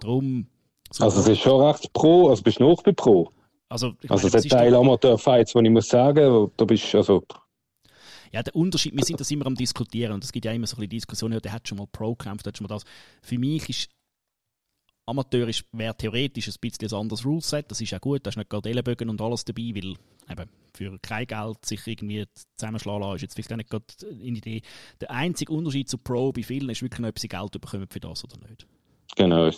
darum... 0.00 0.48
So 0.90 1.04
also 1.04 1.20
es 1.20 1.28
ist 1.28 1.38
schon 1.38 1.64
recht 1.64 1.92
pro, 1.92 2.28
also 2.28 2.42
bist 2.42 2.58
du 2.58 2.64
noch 2.64 2.82
bei 2.82 2.90
pro? 2.90 3.30
Also, 3.68 3.92
also 4.08 4.26
meine, 4.26 4.42
der 4.42 4.50
Teil 4.50 4.74
Amateur-Fights, 4.74 5.54
wo 5.54 5.60
ich 5.60 5.70
muss 5.70 5.88
sagen, 5.88 6.50
da 6.56 6.64
bist 6.64 6.92
also... 6.92 7.24
Ja, 8.32 8.42
der 8.42 8.54
Unterschied, 8.56 8.96
wir 8.96 9.04
sind 9.04 9.20
das 9.20 9.30
immer 9.30 9.46
am 9.46 9.54
diskutieren 9.54 10.12
und 10.12 10.24
es 10.24 10.32
gibt 10.32 10.44
ja 10.44 10.52
immer 10.52 10.66
so 10.66 10.74
ein 10.74 10.80
bisschen 10.80 10.90
Diskussionen, 10.90 11.34
ja, 11.34 11.40
der 11.40 11.52
hat 11.52 11.68
schon 11.68 11.78
mal 11.78 11.86
Pro 11.86 12.16
gekämpft, 12.16 12.46
der 12.46 12.50
hat 12.50 12.58
schon 12.58 12.66
mal 12.66 12.74
das. 12.74 12.82
Für 13.22 13.38
mich 13.38 13.68
ist 13.68 13.88
amateurisch 15.10 15.64
wäre 15.72 15.96
theoretisch 15.96 16.48
ein 16.48 16.54
bisschen 16.60 16.88
ein 16.88 17.00
anderes 17.00 17.24
Ruleset. 17.24 17.70
Das 17.70 17.80
ist 17.80 17.90
ja 17.90 17.98
gut, 17.98 18.24
da 18.24 18.30
ist 18.30 18.36
nicht 18.36 18.48
gerade 18.48 18.70
Ellenbögen 18.70 19.08
und 19.08 19.20
alles 19.20 19.44
dabei, 19.44 19.72
weil 19.74 19.94
eben 20.30 20.50
für 20.72 20.98
kein 21.00 21.26
Geld 21.26 21.66
sich 21.66 21.86
irgendwie 21.86 22.26
zusammenschlagen 22.56 23.02
lassen, 23.02 23.16
ist 23.16 23.22
jetzt 23.22 23.34
vielleicht 23.34 23.52
auch 23.52 23.56
nicht 23.56 23.70
gerade 23.70 23.84
eine 24.08 24.22
Idee. 24.22 24.62
Der 25.00 25.10
einzige 25.10 25.52
Unterschied 25.52 25.88
zu 25.88 25.98
Pro 25.98 26.32
bei 26.32 26.42
vielen 26.42 26.70
ist 26.70 26.82
wirklich 26.82 27.00
noch, 27.00 27.08
ob 27.08 27.18
sie 27.18 27.28
Geld 27.28 27.52
bekommen 27.52 27.88
für 27.90 28.00
das 28.00 28.24
oder 28.24 28.36
nicht. 28.48 28.66
Genau. 29.16 29.50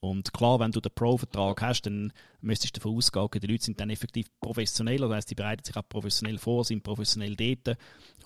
Und 0.00 0.34
klar, 0.34 0.60
wenn 0.60 0.70
du 0.70 0.82
den 0.82 0.92
Pro-Vertrag 0.94 1.62
hast, 1.62 1.82
dann 1.82 2.12
müsstest 2.42 2.76
du 2.76 2.80
davon 2.80 2.98
ausgehen, 2.98 3.40
die 3.40 3.46
Leute 3.46 3.64
sind 3.64 3.80
dann 3.80 3.88
effektiv 3.88 4.26
professionell, 4.38 4.98
das 4.98 5.10
heisst, 5.10 5.30
die 5.30 5.34
bereiten 5.34 5.64
sich 5.64 5.74
auch 5.74 5.88
professionell 5.88 6.36
vor, 6.36 6.62
sind 6.62 6.82
professionell 6.82 7.34
dort 7.34 7.78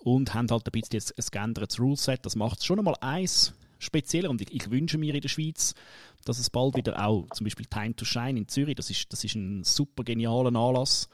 und 0.02 0.34
haben 0.34 0.48
halt 0.50 0.66
ein 0.66 0.80
bisschen 0.80 1.14
ein 1.16 1.24
geändertes 1.30 1.78
Ruleset. 1.78 2.26
Das 2.26 2.34
macht 2.34 2.58
es 2.58 2.64
schon 2.64 2.80
einmal 2.80 2.96
eins 3.00 3.54
spezieller 3.78 4.28
und 4.28 4.40
ich, 4.40 4.52
ich, 4.52 4.70
wünsche 4.70 4.98
mir 4.98 5.14
in 5.14 5.20
der 5.20 5.28
Schweiz, 5.28 5.74
dass 6.24 6.38
es 6.38 6.50
bald 6.50 6.76
wieder 6.76 7.04
auch, 7.04 7.26
zum 7.30 7.44
Beispiel 7.44 7.66
Time 7.66 7.94
to 7.94 8.04
Shine 8.04 8.38
in 8.38 8.48
Zürich, 8.48 8.74
das 8.74 8.90
ist, 8.90 9.12
das 9.12 9.24
ist 9.24 9.34
ein 9.34 9.64
super 9.64 10.04
genialer 10.04 10.54
Anlass, 10.54 11.08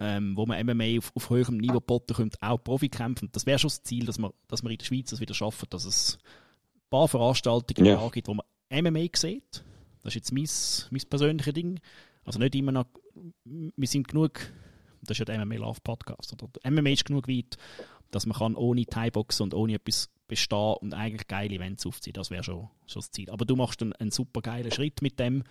ähm, 0.00 0.36
wo 0.36 0.46
man 0.46 0.64
MMA 0.66 0.98
auf, 0.98 1.12
auf 1.14 1.30
höherem 1.30 1.58
Niveau 1.58 1.80
botten 1.80 2.16
könnte, 2.16 2.38
auch 2.40 2.58
Profi 2.58 2.88
kämpfen. 2.88 3.28
Das 3.32 3.46
wäre 3.46 3.58
schon 3.58 3.68
das 3.68 3.82
Ziel, 3.82 4.04
dass 4.06 4.18
wir, 4.18 4.32
dass 4.48 4.62
wir 4.62 4.70
in 4.70 4.78
der 4.78 4.84
Schweiz 4.84 5.10
das 5.10 5.20
wieder 5.20 5.34
schaffen, 5.34 5.68
dass 5.70 5.84
es 5.84 6.18
ein 6.74 6.90
paar 6.90 7.08
Veranstaltungen 7.08 7.86
yeah. 7.86 8.08
gibt, 8.10 8.28
wo 8.28 8.34
man 8.34 8.46
MMA 8.70 9.06
sieht. 9.14 9.64
Das 10.02 10.14
ist 10.14 10.14
jetzt 10.14 10.32
mein, 10.32 10.48
mein 10.90 11.08
persönliches 11.08 11.54
Ding. 11.54 11.80
Also 12.24 12.38
nicht 12.38 12.54
immer 12.54 12.72
noch, 12.72 12.86
wir 13.44 13.88
sind 13.88 14.08
genug, 14.08 14.40
das 15.02 15.16
ist 15.16 15.18
ja 15.18 15.24
der 15.24 15.44
MMA 15.44 15.56
Love 15.56 15.80
Podcast, 15.82 16.32
oder 16.32 16.48
MMA 16.70 16.90
ist 16.90 17.04
genug 17.04 17.28
weit, 17.28 17.56
dass 18.12 18.26
man 18.26 18.36
kann 18.36 18.54
ohne 18.54 18.86
Thai-Boxen 18.86 19.44
und 19.44 19.54
ohne 19.54 19.74
etwas 19.74 20.08
bestehen 20.28 20.76
und 20.80 20.94
eigentlich 20.94 21.26
geile 21.26 21.54
Events 21.54 21.84
aufziehen. 21.84 22.14
Das 22.14 22.30
wäre 22.30 22.44
schon, 22.44 22.68
schon 22.86 23.00
das 23.00 23.10
Ziel. 23.10 23.28
Aber 23.30 23.44
du 23.44 23.56
machst 23.56 23.82
einen, 23.82 23.92
einen 23.94 24.12
super 24.12 24.40
geilen 24.40 24.70
Schritt 24.70 25.02
mit 25.02 25.18
dem. 25.18 25.42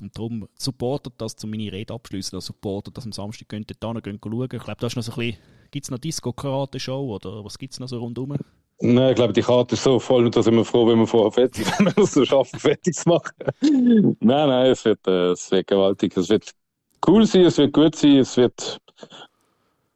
Und 0.00 0.16
darum 0.16 0.48
supportet 0.56 1.14
das, 1.18 1.34
um 1.44 1.50
meine 1.50 1.70
Rede 1.70 1.92
abschließen, 1.92 2.36
dass 2.36 2.46
supportet, 2.46 2.96
dass 2.96 3.04
am 3.04 3.12
Samstag 3.12 3.48
könnt 3.48 3.70
ihr 3.70 3.76
da 3.78 3.92
noch 3.92 4.00
schauen. 4.02 4.48
Ich 4.52 4.62
glaube, 4.62 4.76
da 4.80 4.86
ist 4.86 4.96
noch 4.96 5.02
so 5.02 5.12
ein 5.12 5.18
bisschen, 5.18 5.38
gibt 5.70 5.84
es 5.84 5.90
noch 5.90 5.98
Disco-Karate-Show 5.98 7.14
oder 7.14 7.44
was 7.44 7.58
gibt 7.58 7.74
es 7.74 7.80
noch 7.80 7.88
so 7.88 7.98
rundherum? 7.98 8.36
Nein, 8.82 9.10
ich 9.10 9.16
glaube, 9.16 9.34
die 9.34 9.42
Karte 9.42 9.74
ist 9.74 9.82
so 9.82 9.98
voll, 9.98 10.30
dass 10.30 10.46
ich 10.46 10.52
mir 10.52 10.64
froh, 10.64 10.86
wenn 10.86 10.98
wir 10.98 11.06
vorher 11.06 11.32
fertig 11.32 11.66
sind, 11.66 11.78
wenn 11.86 11.96
wir 11.96 12.02
es 12.02 12.12
so 12.12 12.24
schaffen, 12.24 12.58
fertig 12.58 12.94
zu 12.94 13.08
machen. 13.10 13.30
nein, 13.60 14.48
nein, 14.48 14.70
es 14.70 14.84
wird, 14.86 15.06
äh, 15.06 15.32
es 15.32 15.50
wird 15.50 15.66
gewaltig. 15.66 16.16
Es 16.16 16.30
wird 16.30 16.50
cool 17.06 17.26
sein, 17.26 17.42
es 17.42 17.58
wird 17.58 17.74
gut 17.74 17.94
sein, 17.94 18.16
es 18.18 18.36
wird 18.38 18.80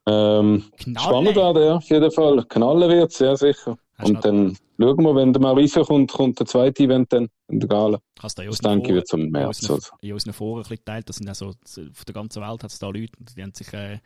ähm, 0.07 0.65
spannend 0.77 1.37
werden, 1.37 1.63
ja, 1.63 1.77
auf 1.77 1.89
jeden 1.89 2.11
Fall. 2.11 2.45
Knallen 2.45 2.91
wird 2.91 3.13
sehr 3.13 3.37
sicher. 3.37 3.77
Hast 3.97 4.11
und 4.11 4.25
dann 4.25 4.57
schauen 4.79 5.05
wir, 5.05 5.15
wenn 5.15 5.33
der 5.33 5.41
Mauricio 5.41 5.85
kommt, 5.85 6.13
kommt 6.13 6.39
der 6.41 6.47
zweite 6.47 6.83
Event 6.83 7.13
dann 7.13 7.29
in 7.49 7.61
der 7.61 7.69
Gala. 7.69 7.99
Hast 8.21 8.39
du 8.39 8.45
das 8.45 8.59
denke 8.59 8.89
ich 8.89 8.95
wird 8.95 9.09
zum 9.09 9.31
März. 9.31 9.63
In 9.63 9.71
unseren, 9.71 9.99
in 10.01 10.13
unseren 10.13 10.33
Foren 10.33 10.59
ein 10.59 10.63
bisschen 10.63 10.77
geteilt, 10.77 11.09
das 11.09 11.17
sind 11.17 11.29
also 11.29 11.49
auf 11.49 12.05
der 12.05 12.15
ganzen 12.15 12.43
Welt 12.43 12.65
hat 12.65 12.71
es 12.71 12.79
da 12.79 12.89
Leute, 12.89 13.13
die 13.37 13.43
haben 13.43 13.55
sich 13.55 13.73
äh, 13.73 14.01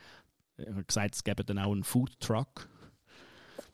gesagt, 0.86 1.14
es 1.14 1.24
gäbe 1.24 1.44
dann 1.44 1.58
auch 1.58 1.72
einen 1.72 1.84
Food 1.84 2.20
Truck. 2.20 2.68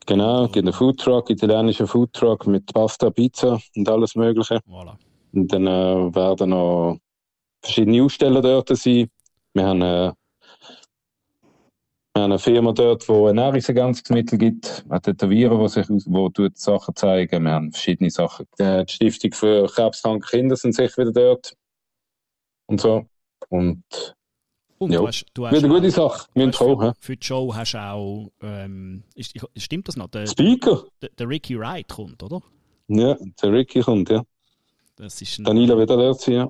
Genau, 0.05 0.45
es 0.45 0.51
gibt 0.51 0.65
einen 0.65 0.73
Food 0.73 0.99
Truck, 0.99 1.29
italienischen 1.29 1.87
Food 1.87 2.13
Truck 2.13 2.47
mit 2.47 2.71
Pasta, 2.73 3.09
Pizza 3.09 3.59
und 3.75 3.89
alles 3.89 4.15
Mögliche. 4.15 4.59
Voilà. 4.67 4.95
Und 5.33 5.51
dann 5.51 5.67
äh, 5.67 6.15
werden 6.15 6.51
noch 6.51 6.97
verschiedene 7.61 8.03
Aussteller 8.03 8.41
dort 8.41 8.69
sein. 8.77 9.09
Wir 9.53 9.65
haben 9.65 9.81
äh, 9.81 10.13
Wir 12.15 12.21
haben 12.21 12.31
eine 12.31 12.39
Firma 12.39 12.71
dort, 12.71 13.09
die 13.09 13.33
Nahrungsergänzungsmittel 13.33 14.37
gibt. 14.37 14.85
Wir 14.85 14.95
haben 14.95 15.01
Tätowierer, 15.01 15.61
die 15.61 15.67
sich 15.67 15.85
wo 16.05 16.29
tut 16.29 16.57
Sachen 16.57 16.95
zeigen. 16.95 17.43
Wir 17.43 17.51
haben 17.51 17.73
verschiedene 17.73 18.09
Sachen. 18.09 18.47
Die 18.57 18.85
Stiftung 18.87 19.33
für 19.33 19.67
krebskranke 19.67 20.25
Kinder 20.25 20.55
sind 20.55 20.73
sicher 20.73 21.01
wieder 21.01 21.11
dort. 21.11 21.57
Und 22.67 22.79
so. 22.79 23.05
Und, 23.49 23.83
und 24.77 24.91
ja. 24.93 24.99
du 24.99 25.07
hast, 25.07 25.25
du 25.33 25.45
hast 25.45 25.57
wieder 25.57 25.65
eine 25.65 25.73
gute 25.73 25.91
Sache. 25.91 26.29
Wir 26.33 26.53
für, 26.53 26.93
für 26.97 27.17
die 27.17 27.25
Show 27.27 27.53
hast 27.53 27.73
du 27.73 27.79
auch, 27.79 28.31
ähm, 28.41 29.03
ist, 29.15 29.37
stimmt 29.57 29.89
das 29.89 29.97
noch? 29.97 30.07
Der, 30.07 30.25
Speaker? 30.25 30.85
Der, 31.01 31.09
der, 31.09 31.27
Ricky 31.27 31.59
Wright 31.59 31.89
kommt, 31.89 32.23
oder? 32.23 32.41
Ja, 32.87 33.17
der 33.43 33.51
Ricky 33.51 33.81
kommt, 33.81 34.09
ja. 34.09 34.23
Das 34.95 35.21
ist 35.21 35.37
ein, 35.39 35.43
Danilo 35.43 35.77
wird 35.77 35.89
dort 35.89 36.25
ja 36.27 36.49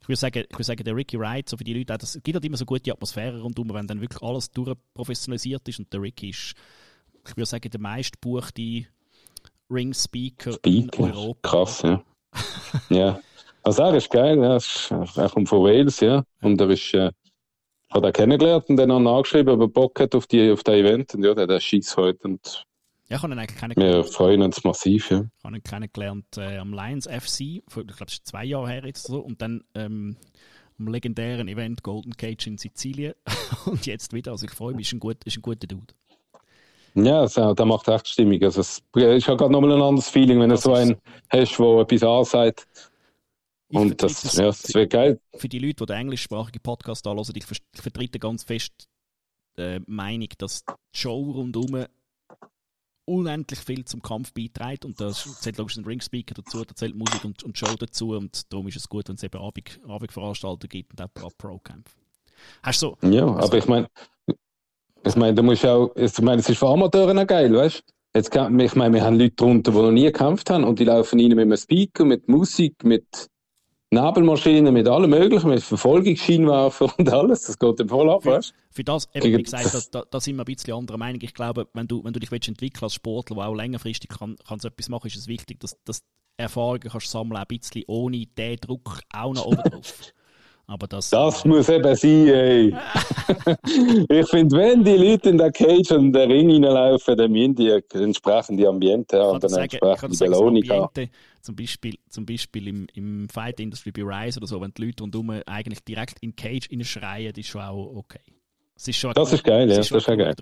ich 0.00 0.08
würde 0.08 0.18
sagen, 0.18 0.44
ich 0.48 0.54
würde 0.54 0.64
sagen, 0.64 0.84
der 0.84 0.96
Ricky 0.96 1.18
Wright, 1.18 1.48
so 1.48 1.56
für 1.56 1.64
die 1.64 1.74
Leute, 1.74 1.98
es 2.02 2.14
gibt 2.22 2.34
halt 2.34 2.44
immer 2.44 2.56
so 2.56 2.64
gute 2.64 2.92
Atmosphäre 2.92 3.40
rundum, 3.40 3.72
wenn 3.72 3.86
dann 3.86 4.00
wirklich 4.00 4.22
alles 4.22 4.50
durchprofessionalisiert 4.50 5.68
ist 5.68 5.78
und 5.78 5.92
der 5.92 6.00
Ricky 6.00 6.30
ist, 6.30 6.54
ich 7.26 7.36
würde 7.36 7.46
sagen, 7.46 7.70
der 7.70 7.80
meistbuchte 7.80 8.86
Ring-Speaker 9.70 10.58
in 10.64 10.90
Europa. 10.96 11.48
Krass, 11.48 11.82
ja. 11.82 12.02
ja. 12.88 13.20
Also 13.62 13.82
er 13.82 13.94
ist 13.94 14.10
geil, 14.10 14.38
ja. 14.38 14.58
er 15.16 15.28
kommt 15.28 15.48
von 15.48 15.62
Wales, 15.62 16.00
ja. 16.00 16.24
Und 16.40 16.60
er 16.60 16.70
ist, 16.70 16.94
äh, 16.94 17.10
hat 17.90 18.04
er 18.04 18.12
kennengelernt 18.12 18.68
und 18.68 18.76
dann 18.76 18.90
angeschrieben, 18.90 19.54
ob 19.54 19.60
er 19.60 19.68
Bock 19.68 20.00
hat 20.00 20.14
auf, 20.14 20.26
die, 20.26 20.50
auf 20.50 20.62
das 20.62 20.76
Event. 20.76 21.14
Und 21.14 21.24
ja, 21.24 21.34
der, 21.34 21.46
der 21.46 21.60
schießt 21.60 21.96
heute 21.96 22.26
und 22.26 22.64
ja, 23.10 23.16
ich 23.16 23.22
habe 23.22 23.34
ihn 23.34 23.38
eigentlich 23.38 23.58
kennengelernt. 23.58 24.06
Wir 24.06 24.12
freuen 24.12 24.42
uns 24.42 24.62
massiv, 24.62 25.10
ja. 25.10 25.24
Ich 25.38 25.44
habe 25.44 25.56
ihn 25.56 25.62
kennengelernt 25.62 26.26
äh, 26.36 26.58
am 26.58 26.72
Lions 26.72 27.06
FC, 27.06 27.40
ich 27.40 27.64
glaube, 27.66 27.92
das 27.96 28.12
ist 28.12 28.26
zwei 28.26 28.44
Jahre 28.44 28.68
her 28.68 28.86
jetzt 28.86 29.06
so, 29.06 29.18
und 29.18 29.42
dann 29.42 29.64
ähm, 29.74 30.16
am 30.78 30.86
legendären 30.86 31.48
Event 31.48 31.82
Golden 31.82 32.16
Cage 32.16 32.46
in 32.46 32.56
Sizilien 32.56 33.14
und 33.66 33.84
jetzt 33.86 34.12
wieder. 34.12 34.30
Also 34.30 34.46
ich 34.46 34.52
freue 34.52 34.74
mich, 34.74 34.86
ist 34.86 34.92
ein, 34.94 35.00
gut, 35.00 35.16
ist 35.24 35.36
ein 35.36 35.42
guter 35.42 35.66
Dude. 35.66 35.92
Ja, 36.94 37.22
das, 37.22 37.34
der 37.34 37.64
macht 37.66 37.88
echt 37.88 38.08
Stimmung. 38.08 38.42
Also 38.42 38.60
es 38.60 38.82
ist 38.94 39.26
ja 39.26 39.34
gerade 39.34 39.52
nochmal 39.52 39.72
ein 39.72 39.82
anderes 39.82 40.08
Feeling, 40.08 40.40
wenn 40.40 40.50
du 40.50 40.56
so 40.56 40.72
einen 40.74 40.96
hast, 41.30 41.58
der 41.58 41.66
etwas 41.80 42.02
ansagt. 42.02 42.66
Und 43.72 44.02
das, 44.02 44.22
das, 44.22 44.36
ja, 44.36 44.46
das 44.46 44.74
wäre 44.74 44.88
geil. 44.88 45.20
Für 45.36 45.48
die 45.48 45.60
Leute, 45.60 45.84
die 45.84 45.86
den 45.86 45.96
englischsprachigen 45.96 46.60
Podcast 46.60 47.06
anhören, 47.06 47.32
ich, 47.34 47.44
vertrete 47.74 48.18
ganz 48.18 48.42
fest 48.42 48.88
die 49.56 49.62
äh, 49.62 49.80
Meinung, 49.86 50.28
dass 50.38 50.64
die 50.64 50.72
Show 50.92 51.30
rundherum 51.32 51.86
unendlich 53.10 53.58
viel 53.58 53.84
zum 53.84 54.02
Kampf 54.02 54.32
beiträgt 54.32 54.84
und 54.84 55.00
da 55.00 55.10
zählt 55.10 55.58
logisch 55.58 55.76
ein 55.76 55.84
Ringspeaker 55.84 56.34
dazu, 56.34 56.64
da 56.64 56.74
zählt 56.74 56.94
Musik 56.94 57.24
und, 57.24 57.42
und 57.42 57.58
Show 57.58 57.74
dazu 57.78 58.10
und 58.10 58.52
darum 58.52 58.68
ist 58.68 58.76
es 58.76 58.88
gut, 58.88 59.08
wenn 59.08 59.16
es 59.16 59.22
eben 59.22 59.40
Abend, 59.40 59.80
Abendveranstaltungen 59.86 60.68
gibt 60.68 60.92
und 60.92 61.02
auch 61.02 61.30
Pro-Kämpfe. 61.36 61.96
Hast 62.62 62.82
du 62.82 62.96
so? 63.00 63.08
Ja, 63.08 63.26
also, 63.26 63.48
aber 63.48 63.58
ich 63.58 63.66
meine, 63.66 63.88
ich 65.04 65.16
meine, 65.16 65.34
du 65.34 65.42
musst 65.42 65.66
auch, 65.66 65.90
ich 65.96 66.20
meine, 66.20 66.40
es 66.40 66.48
ist 66.48 66.58
für 66.58 66.68
Amateure 66.68 67.20
auch 67.20 67.26
geil, 67.26 67.52
weißt 67.52 67.82
du? 68.14 68.62
ich 68.62 68.74
meine, 68.74 68.94
wir 68.94 69.04
haben 69.04 69.18
Leute 69.18 69.34
drunter, 69.36 69.72
die 69.72 69.78
noch 69.78 69.90
nie 69.90 70.04
gekämpft 70.04 70.50
haben 70.50 70.64
und 70.64 70.78
die 70.78 70.84
laufen 70.84 71.20
rein 71.20 71.28
mit 71.28 71.40
einem 71.40 71.56
Speaker, 71.56 72.04
mit 72.04 72.28
Musik, 72.28 72.84
mit 72.84 73.29
Nebelmaschinen, 73.92 74.72
mit 74.72 74.86
allem 74.86 75.10
Möglichen, 75.10 75.50
mit 75.50 75.62
Verfolgungsscheinwerfer 75.62 76.92
und 76.96 77.08
alles. 77.12 77.42
Das 77.42 77.58
geht 77.58 77.80
dem 77.80 77.88
voll 77.88 78.08
ab, 78.08 78.24
weißt 78.24 78.54
Für 78.70 78.84
das, 78.84 79.08
eben, 79.14 79.36
wie 79.38 79.42
gesagt, 79.42 79.74
da, 79.74 79.80
da, 79.90 80.06
da, 80.08 80.20
sind 80.20 80.36
wir 80.36 80.42
ein 80.42 80.44
bisschen 80.44 80.74
anderer 80.74 80.96
Meinung. 80.96 81.20
Ich 81.22 81.34
glaube, 81.34 81.66
wenn 81.74 81.88
du, 81.88 82.04
wenn 82.04 82.12
du 82.12 82.20
dich 82.20 82.30
entwickeln 82.30 82.84
als 82.84 82.94
Sportler, 82.94 83.36
der 83.36 83.46
auch 83.46 83.54
längerfristig 83.54 84.10
kann, 84.10 84.36
kann 84.46 84.60
so 84.60 84.68
etwas 84.68 84.88
machen, 84.88 85.08
ist 85.08 85.16
es 85.16 85.26
wichtig, 85.26 85.58
dass, 85.58 85.76
dass 85.84 86.04
Erfahrungen 86.36 86.88
kannst 86.88 87.10
sammeln, 87.10 87.36
ein 87.36 87.46
bisschen 87.48 87.82
ohne 87.88 88.26
den 88.26 88.56
Druck 88.56 89.00
auch 89.12 89.34
noch 89.34 89.46
oben 89.46 89.62
drauf. 89.62 90.12
Aber 90.70 90.86
das, 90.86 91.10
das 91.10 91.44
muss 91.44 91.68
eben 91.68 91.96
sein, 91.96 92.28
ey. 92.28 92.68
ich 94.08 94.28
finde, 94.28 94.56
wenn 94.56 94.84
die 94.84 94.96
Leute 94.96 95.30
in 95.30 95.38
der 95.38 95.50
Cage 95.50 95.90
und 95.90 96.12
den 96.12 96.30
Ring 96.30 96.64
reinlaufen, 96.64 97.16
dann 97.16 97.32
müssen 97.32 97.56
die 97.56 97.70
entsprechende 97.92 98.68
Ambiente 98.68 99.18
haben 99.18 99.30
und 99.32 99.42
dann 99.42 99.52
entsprechende 99.52 100.16
Belohnung 100.16 100.62
haben. 100.68 101.10
Zum 101.40 101.56
Beispiel, 101.56 101.98
zum 102.08 102.24
Beispiel 102.24 102.68
im, 102.68 102.86
im 102.94 103.28
Fight 103.28 103.58
Industry 103.58 103.90
bei 103.90 104.02
Rise 104.02 104.38
oder 104.38 104.46
so, 104.46 104.60
wenn 104.60 104.72
die 104.72 104.84
Leute 104.86 105.02
rundherum 105.02 105.42
eigentlich 105.44 105.82
direkt 105.82 106.20
in 106.20 106.36
die 106.36 106.40
Cage 106.40 106.68
schreien, 106.82 107.34
ist 107.34 107.48
schon 107.48 107.62
auch 107.62 107.96
okay. 107.96 108.20
Das 108.76 108.86
ist, 108.86 108.96
schon 108.96 109.12
das 109.12 109.32
ist 109.32 109.42
geil, 109.42 109.68
ja. 109.68 109.76
Das 109.76 109.90
ist 109.90 110.04
schon 110.04 110.18
geil. 110.18 110.36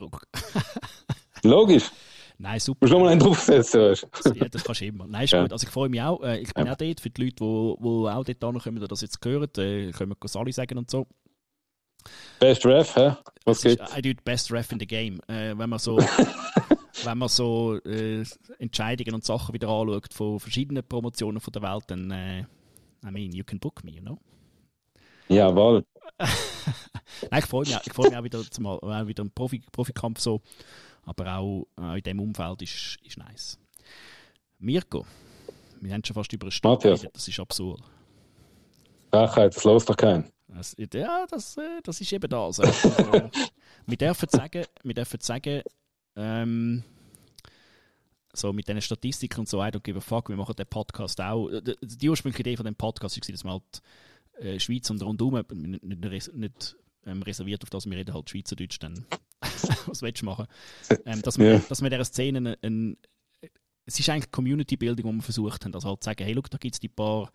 Logisch. 1.43 1.91
Nein, 2.41 2.61
super. 2.61 2.79
Musst 2.83 2.93
du 2.93 2.99
mal 3.01 3.09
einen 3.09 3.21
draufsetzen, 3.21 3.81
weißt 3.81 4.07
du? 4.25 4.33
Ja, 4.35 4.49
das 4.49 4.63
kannst 4.63 4.81
du 4.81 4.87
immer. 4.87 5.07
Nein, 5.09 5.25
ist 5.25 5.33
ja. 5.33 5.43
gut. 5.43 5.53
Also 5.53 5.67
ich 5.67 5.73
freue 5.73 5.89
mich 5.89 6.01
auch. 6.01 6.23
Äh, 6.23 6.39
ich 6.39 6.55
bin 6.55 6.67
ja. 6.67 6.73
auch 6.73 6.77
dort 6.77 7.01
für 7.01 7.11
die 7.11 7.25
Leute, 7.25 7.35
die, 7.37 7.43
die 7.43 8.09
auch 8.09 8.25
dort 8.25 8.63
kommen, 8.63 8.81
die 8.81 8.87
das 8.87 9.01
jetzt 9.01 9.25
hören, 9.25 9.51
äh, 9.57 9.91
können 9.91 10.11
wir 10.11 10.29
Sali 10.29 10.53
sagen 10.53 10.79
und 10.79 10.89
so. 10.89 11.09
Best 12.39 12.65
Ref, 12.65 12.95
hä? 12.95 13.17
Was 13.45 13.63
geht? 13.63 13.81
I 13.97 14.01
do 14.01 14.11
best 14.25 14.53
Ref 14.53 14.71
in 14.71 14.79
the 14.79 14.87
game. 14.87 15.21
Äh, 15.27 15.59
wenn 15.59 15.69
man 15.69 15.81
so, 15.81 15.99
wenn 17.05 17.19
man 17.19 17.29
so 17.29 17.77
äh, 17.85 18.25
Entscheidungen 18.61 19.15
und 19.15 19.25
Sachen 19.25 19.53
wieder 19.53 19.69
anschaut 19.69 20.15
von 20.15 20.39
verschiedenen 20.39 20.85
Promotionen 20.87 21.41
von 21.41 21.53
der 21.53 21.63
Welt, 21.63 21.85
dann, 21.89 22.11
äh, 22.13 22.41
I 23.05 23.11
mean, 23.11 23.33
you 23.33 23.43
can 23.43 23.59
book 23.59 23.83
me, 23.83 23.91
you 23.91 24.01
know? 24.01 24.19
Jawohl. 25.29 25.85
Nein, 27.31 27.41
ich 27.41 27.47
freue 27.47 27.67
mich, 27.67 27.77
ich 27.85 27.93
freue 27.93 28.11
mich 28.11 28.19
auch 28.19 28.25
wieder, 28.25 28.43
zumal, 28.49 29.09
wieder 29.09 29.23
einen 29.23 29.33
Profi, 29.33 29.63
Profikampf 29.73 30.21
so 30.21 30.41
aber 31.05 31.37
auch 31.37 31.67
äh, 31.79 31.99
in 31.99 32.03
diesem 32.03 32.21
Umfeld 32.21 32.63
ist, 32.63 32.99
ist 33.05 33.19
nice. 33.19 33.59
Mirko, 34.59 35.07
wir 35.81 35.93
haben 35.93 36.05
schon 36.05 36.15
fast 36.15 36.33
über 36.33 36.47
eine 36.47 36.53
Stunde 36.53 36.91
Matthias. 36.91 37.13
das 37.13 37.29
ist 37.29 37.41
absurd. 37.41 37.83
Frechheit, 39.11 39.57
das 39.57 39.65
los 39.65 39.85
doch 39.85 39.97
keinen. 39.97 40.31
Das, 40.49 40.75
ja, 40.93 41.27
das, 41.29 41.57
äh, 41.57 41.81
das 41.83 42.01
ist 42.01 42.13
eben 42.13 42.29
das. 42.29 42.61
Also, 42.61 42.89
äh, 43.13 43.31
wir 43.87 43.97
dürfen 43.97 44.29
sagen, 44.29 44.65
wir 44.83 44.95
dürfen 44.95 45.21
sagen 45.21 45.63
ähm, 46.17 46.83
so 48.33 48.53
mit 48.53 48.69
diesen 48.69 48.81
Statistiken 48.81 49.41
und 49.41 49.49
so, 49.49 49.63
I 49.63 49.69
don't 49.69 49.83
give 49.83 49.99
a 49.99 50.01
fuck, 50.01 50.29
wir 50.29 50.37
machen 50.37 50.57
den 50.57 50.67
Podcast 50.67 51.21
auch. 51.21 51.49
Die, 51.49 51.75
die 51.83 52.09
ursprüngliche 52.09 52.41
Idee 52.41 52.57
von 52.57 52.67
dem 52.67 52.75
Podcast 52.75 53.17
war, 53.17 53.33
dass 53.33 53.45
wir 53.45 53.51
halt 53.51 53.83
äh, 54.41 54.61
Schweiz 54.61 54.91
und 54.91 55.03
rundum 55.03 55.43
nicht, 55.53 56.35
nicht 56.35 56.77
ähm, 57.09 57.23
reserviert 57.23 57.63
auf 57.63 57.71
das, 57.71 57.87
wir 57.87 57.97
reden 57.97 58.15
halt 58.15 58.31
Schweizerdeutsch, 58.31 58.79
dann 58.81 59.07
was 59.87 60.03
willst 60.03 60.23
du 60.23 60.27
machen? 60.27 60.47
Ähm, 61.05 61.23
dass, 61.23 61.39
wir, 61.39 61.55
ja. 61.55 61.63
dass 61.69 61.83
wir 61.83 61.91
dieser 61.91 62.05
Szene 62.05 62.59
ein, 62.63 62.97
es 63.87 63.99
ist 63.99 64.09
eigentlich 64.09 64.31
Community-Building, 64.31 65.07
die 65.07 65.17
wir 65.17 65.23
versucht 65.23 65.65
haben, 65.65 65.75
also 65.75 65.89
halt 65.89 66.03
zu 66.03 66.09
sagen, 66.09 66.25
hey, 66.25 66.35
look, 66.35 66.51
da 66.51 66.59
gibt 66.59 66.75
es 66.75 66.81
die 66.81 66.89
paar 66.89 67.33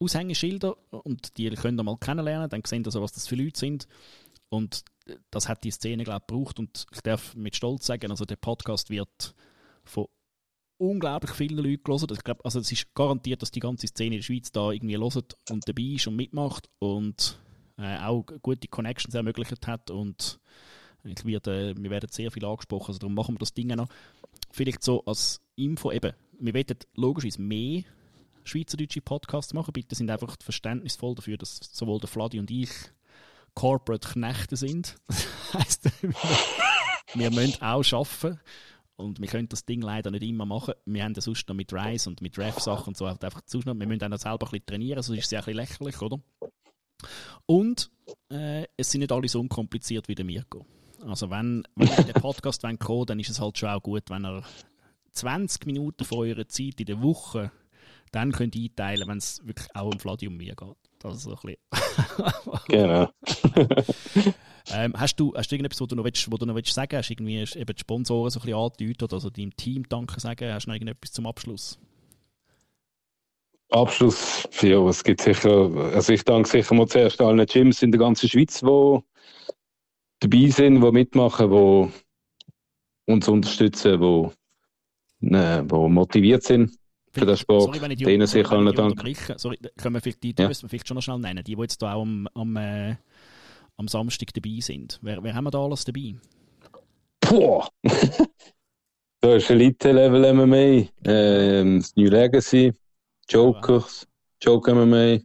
Aushängeschilder 0.00 0.76
und 0.90 1.36
die 1.38 1.48
könnt 1.50 1.80
ihr 1.80 1.82
mal 1.82 1.96
kennenlernen, 1.96 2.48
dann 2.48 2.62
sehen 2.64 2.84
also, 2.84 3.02
was 3.02 3.12
das 3.12 3.26
für 3.26 3.36
Leute 3.36 3.58
sind 3.58 3.88
und 4.48 4.84
das 5.30 5.48
hat 5.48 5.64
die 5.64 5.70
Szene, 5.70 6.04
glaube 6.04 6.22
ich, 6.22 6.26
gebraucht 6.26 6.58
und 6.58 6.86
ich 6.92 7.00
darf 7.00 7.34
mit 7.34 7.56
Stolz 7.56 7.86
sagen, 7.86 8.10
also 8.10 8.24
der 8.24 8.36
Podcast 8.36 8.90
wird 8.90 9.34
von 9.84 10.06
unglaublich 10.78 11.32
vielen 11.32 11.58
Leuten 11.58 11.82
gelesen. 11.82 12.08
Ich 12.12 12.24
glaube, 12.24 12.44
also 12.44 12.60
es 12.60 12.70
ist 12.70 12.94
garantiert, 12.94 13.42
dass 13.42 13.50
die 13.50 13.60
ganze 13.60 13.86
Szene 13.88 14.16
in 14.16 14.20
der 14.20 14.24
Schweiz 14.24 14.52
da 14.52 14.70
irgendwie 14.70 14.96
hört 14.96 15.36
und 15.50 15.68
dabei 15.68 15.82
ist 15.82 16.06
und 16.06 16.16
mitmacht 16.16 16.68
und 16.78 17.38
äh, 17.78 17.98
auch 17.98 18.24
gute 18.42 18.68
Connections 18.68 19.14
ermöglicht 19.14 19.66
hat 19.66 19.90
und 19.90 20.38
ich 21.04 21.24
werde, 21.24 21.74
wir 21.76 21.90
werden 21.90 22.10
sehr 22.10 22.30
viel 22.30 22.44
angesprochen, 22.44 22.88
also 22.88 22.98
darum 22.98 23.14
machen 23.14 23.34
wir 23.36 23.38
das 23.38 23.54
Ding 23.54 23.68
noch. 23.68 23.88
Vielleicht 24.50 24.82
so 24.82 25.04
als 25.04 25.40
Info 25.56 25.92
eben, 25.92 26.12
wir 26.40 26.54
werden 26.54 26.78
logischerweise 26.94 27.40
mehr 27.40 27.84
schweizerdeutsche 28.44 29.00
Podcasts 29.00 29.54
machen, 29.54 29.72
bitte 29.72 29.94
sind 29.94 30.10
einfach 30.10 30.36
verständnisvoll 30.42 31.14
dafür, 31.14 31.36
dass 31.36 31.60
sowohl 31.72 32.00
der 32.00 32.08
Fladi 32.08 32.38
und 32.38 32.50
ich 32.50 32.70
Corporate 33.54 34.08
Knechte 34.08 34.56
sind. 34.56 34.96
Das 35.06 35.26
heisst, 35.54 35.90
wir 37.14 37.30
müssen 37.30 37.62
auch 37.62 37.84
arbeiten 37.92 38.40
und 38.96 39.20
wir 39.20 39.28
können 39.28 39.48
das 39.48 39.64
Ding 39.64 39.82
leider 39.82 40.10
nicht 40.10 40.24
immer 40.24 40.46
machen. 40.46 40.74
Wir 40.84 41.04
haben 41.04 41.14
ja 41.14 41.20
sonst 41.20 41.48
noch 41.48 41.54
mit 41.54 41.72
Rise 41.72 42.08
und 42.08 42.20
mit 42.22 42.38
Ref-Sachen 42.38 42.88
und 42.88 42.96
so 42.96 43.04
einfach 43.04 43.42
sonst 43.46 43.66
noch, 43.66 43.74
wir 43.74 43.86
müssen 43.86 44.00
dann 44.00 44.16
selber 44.18 44.46
ein 44.46 44.50
bisschen 44.50 44.66
trainieren, 44.66 45.02
sonst 45.02 45.18
ist 45.18 45.24
es 45.26 45.30
ja 45.30 45.40
ein 45.40 45.44
bisschen 45.44 45.56
lächerlich, 45.56 46.02
oder? 46.02 46.20
Und 47.46 47.90
äh, 48.30 48.64
es 48.76 48.90
sind 48.90 49.00
nicht 49.00 49.12
alle 49.12 49.28
so 49.28 49.40
unkompliziert 49.40 50.08
wie 50.08 50.14
der 50.14 50.24
Mirko. 50.24 50.66
Also 51.06 51.30
wenn, 51.30 51.64
wenn 51.76 51.88
ihr 51.88 51.98
in 51.98 52.06
den 52.06 52.14
Podcast 52.14 52.62
kommen 52.62 52.78
wollt, 52.80 53.10
dann 53.10 53.20
ist 53.20 53.30
es 53.30 53.40
halt 53.40 53.58
schon 53.58 53.68
auch 53.68 53.82
gut, 53.82 54.10
wenn 54.10 54.24
ihr 54.24 54.42
20 55.12 55.66
Minuten 55.66 56.04
von 56.04 56.18
eurer 56.18 56.48
Zeit 56.48 56.80
in 56.80 56.86
der 56.86 57.02
Woche 57.02 57.50
dann 58.12 58.32
könnt 58.32 58.56
ihr 58.56 58.70
einteilen, 58.70 59.08
wenn 59.08 59.18
es 59.18 59.46
wirklich 59.46 59.68
auch 59.74 59.92
um 59.92 59.98
Vladi 59.98 60.28
und 60.28 60.36
mir 60.36 60.54
geht. 60.54 60.76
Das 60.98 61.16
ist 61.16 61.22
so 61.22 61.36
ein 61.36 61.56
bisschen 61.70 62.62
genau. 62.68 63.08
ähm, 64.72 64.94
hast, 64.96 65.16
du, 65.16 65.34
hast 65.36 65.50
du 65.50 65.54
irgendetwas, 65.54 65.80
was 65.80 65.88
du 65.88 65.96
noch, 65.96 66.04
willst, 66.04 66.30
was 66.30 66.38
du 66.38 66.46
noch 66.46 66.54
willst 66.54 66.72
sagen 66.72 66.92
willst? 66.92 67.10
Hast 67.10 67.20
du 67.20 67.24
irgendwie 67.24 67.58
eben 67.58 67.74
die 67.74 67.80
Sponsoren 67.80 68.30
so 68.30 68.40
ein 68.40 68.42
bisschen 68.42 68.58
angedeutet 68.58 69.02
oder 69.04 69.14
also 69.14 69.30
deinem 69.30 69.56
Team 69.56 69.88
Danke 69.88 70.20
sagen? 70.20 70.52
Hast 70.52 70.66
du 70.66 70.70
noch 70.70 70.74
irgendetwas 70.74 71.12
zum 71.12 71.26
Abschluss? 71.26 71.78
Abschluss, 73.70 74.48
ja, 74.62 74.78
es 74.88 75.04
gibt 75.04 75.20
sicher, 75.20 75.70
also 75.94 76.12
ich 76.12 76.24
danke 76.24 76.48
sicher 76.48 76.74
mal 76.74 76.86
zuerst 76.88 77.20
allen 77.20 77.44
Gyms 77.44 77.82
in 77.82 77.92
der 77.92 77.98
ganzen 77.98 78.28
Schweiz, 78.28 78.60
die 78.60 78.98
dabei 80.20 80.46
sind, 80.48 80.80
die 80.82 80.90
mitmachen, 80.90 81.50
die 81.50 83.12
uns 83.12 83.28
unterstützen, 83.28 84.00
die, 84.00 84.30
ne, 85.20 85.64
die 85.64 85.88
motiviert 85.88 86.44
sind 86.44 86.78
für 87.12 87.26
den 87.26 87.36
Sport. 87.36 87.64
Sorry, 87.64 87.82
wenn 87.82 87.90
ich 87.90 87.98
die, 87.98 88.04
Denen 88.04 88.26
sicher 88.26 88.52
allen 88.52 88.74
danken. 88.74 89.14
Sorry, 89.36 89.58
können 89.76 89.94
wir 89.94 90.00
vielleicht 90.00 90.22
die, 90.22 90.32
die 90.32 90.42
ja. 90.42 90.48
müssen 90.48 90.62
wir 90.62 90.68
vielleicht 90.70 90.88
schon 90.88 90.94
noch 90.94 91.02
schnell 91.02 91.18
nennen, 91.18 91.44
die, 91.44 91.54
die 91.54 91.60
jetzt 91.60 91.82
da 91.82 91.92
auch 91.92 92.02
am, 92.02 92.26
am, 92.34 92.56
äh, 92.56 92.96
am 93.76 93.86
Samstag 93.86 94.32
dabei 94.32 94.60
sind. 94.60 94.98
Wer, 95.02 95.22
wer 95.22 95.34
haben 95.34 95.44
wir 95.44 95.50
da 95.50 95.62
alles 95.62 95.84
dabei? 95.84 96.14
Boah! 97.20 97.68
da 99.20 99.34
ist 99.34 99.50
Elite 99.50 99.92
Level 99.92 100.32
MMA, 100.32 100.88
ähm, 101.04 101.80
das 101.80 101.94
New 101.96 102.08
Legacy, 102.08 102.72
Jokers, 103.28 104.06
Joke 104.40 104.74
MMA. 104.74 105.18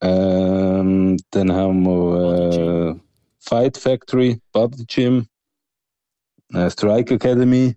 Ähm, 0.00 1.16
dann 1.30 1.52
haben 1.52 1.82
wir 1.84 2.96
äh, 2.96 3.00
Fight 3.38 3.76
Factory, 3.78 4.40
Body 4.52 4.84
Gym, 4.86 5.26
äh, 6.52 6.68
Strike 6.68 7.14
Academy, 7.14 7.76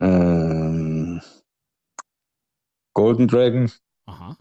ähm, 0.00 1.20
Golden 2.94 3.28
Dragon, 3.28 3.70
Aha. 4.06 4.36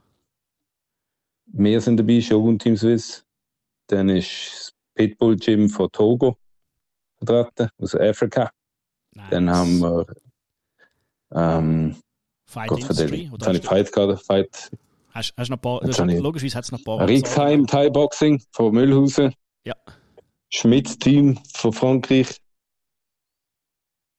mehr 1.45 1.79
sind 1.79 1.97
dabei, 1.97 2.19
Shogun 2.21 2.57
Team 2.57 2.75
Swiss. 2.75 3.25
Dann 3.87 4.09
ist 4.09 4.29
das 4.29 4.73
Pitbull 4.95 5.35
Gym 5.37 5.69
von 5.69 5.91
Togo 5.91 6.37
vertreten, 7.23 7.69
aus 7.77 7.95
Afrika. 7.95 8.51
Nice. 9.13 9.29
Dann 9.29 9.49
haben 9.49 9.79
wir 9.79 10.05
ähm, 11.33 11.95
Fight 12.51 12.67
Gott 12.69 12.81
Industry. 12.81 13.29
jetzt 13.31 13.45
habe 13.47 13.57
ich 13.57 13.69
hast, 13.69 14.25
Fight 14.25 14.71
hast, 15.13 15.33
hast 15.37 15.49
noch 15.49 15.57
ein 15.57 15.61
paar, 15.61 15.83
ich- 15.83 16.19
logischerweise 16.19 16.55
hat 16.57 16.63
es 16.65 16.71
noch 16.71 16.79
ein 16.79 16.83
paar 16.83 17.07
Rixheim 17.07 17.65
Thai 17.67 17.89
Boxing 17.89 18.41
von 18.51 18.73
Müllhausen. 18.73 19.33
Ja. 19.65 19.75
Schmidt 20.49 20.99
Team 20.99 21.39
von 21.55 21.71
Frankreich. 21.73 22.37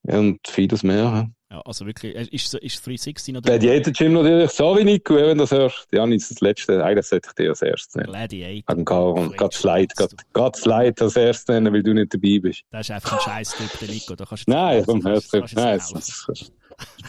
Ja, 0.04 0.18
und 0.18 0.40
vieles 0.48 0.82
mehr. 0.82 1.30
ja. 1.50 1.60
Also 1.66 1.84
wirklich, 1.86 2.14
ist, 2.32 2.54
ist 2.54 2.86
360 2.86 3.34
noch 3.34 3.42
Gladiator 3.42 3.92
Gym 3.92 4.14
natürlich, 4.14 4.50
so 4.52 4.74
wie 4.78 4.84
Nico, 4.84 5.14
wenn 5.16 5.36
du 5.36 5.44
das 5.44 5.50
hörst. 5.50 5.86
Ja, 5.92 6.06
nicht 6.06 6.28
das 6.28 6.40
letzte, 6.40 6.82
eigentlich 6.82 7.06
sollte 7.06 7.28
ich 7.28 7.34
dir 7.34 7.50
als 7.50 7.60
erstes 7.60 7.94
nennen. 7.94 8.08
Gladiator. 8.10 8.74
Und 9.14 9.36
gerade 9.36 9.54
Slide, 9.54 9.94
gerade- 9.94 10.16
gerade 10.32 10.58
Slide 10.58 11.04
als 11.04 11.14
erstes 11.16 11.48
nennen, 11.48 11.72
weil 11.72 11.82
du 11.82 11.92
nicht 11.92 12.14
dabei 12.14 12.38
bist. 12.40 12.62
Das 12.70 12.86
ist 12.88 12.90
einfach 12.92 13.12
ein 13.12 13.20
scheiß 13.20 13.54
Typ, 13.56 13.78
der 13.80 13.88
Nico. 13.88 14.14
Da 14.16 14.24
kannst 14.24 14.48
du 14.48 14.50
Nein, 14.50 14.82
komm, 14.86 15.04
hör 15.04 15.20
kannst- 15.20 15.34
auf. 15.34 15.40
kannst 15.40 15.56
du 15.56 15.60
Nein, 15.60 15.80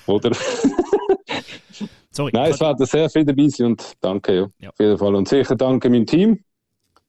oder? 0.08 0.32
Sorry. 2.14 2.32
Nein, 2.34 2.52
es 2.52 2.60
war 2.60 2.78
sehr 2.78 3.10
viel 3.10 3.26
dabei 3.26 3.48
und 3.66 3.94
danke, 4.02 4.36
ja. 4.36 4.48
Ja. 4.60 4.70
Auf 4.70 4.80
jeden 4.80 4.98
Fall. 4.98 5.16
Und 5.16 5.28
sicher 5.28 5.56
danke 5.56 5.90
meinem 5.90 6.06
Team. 6.06 6.44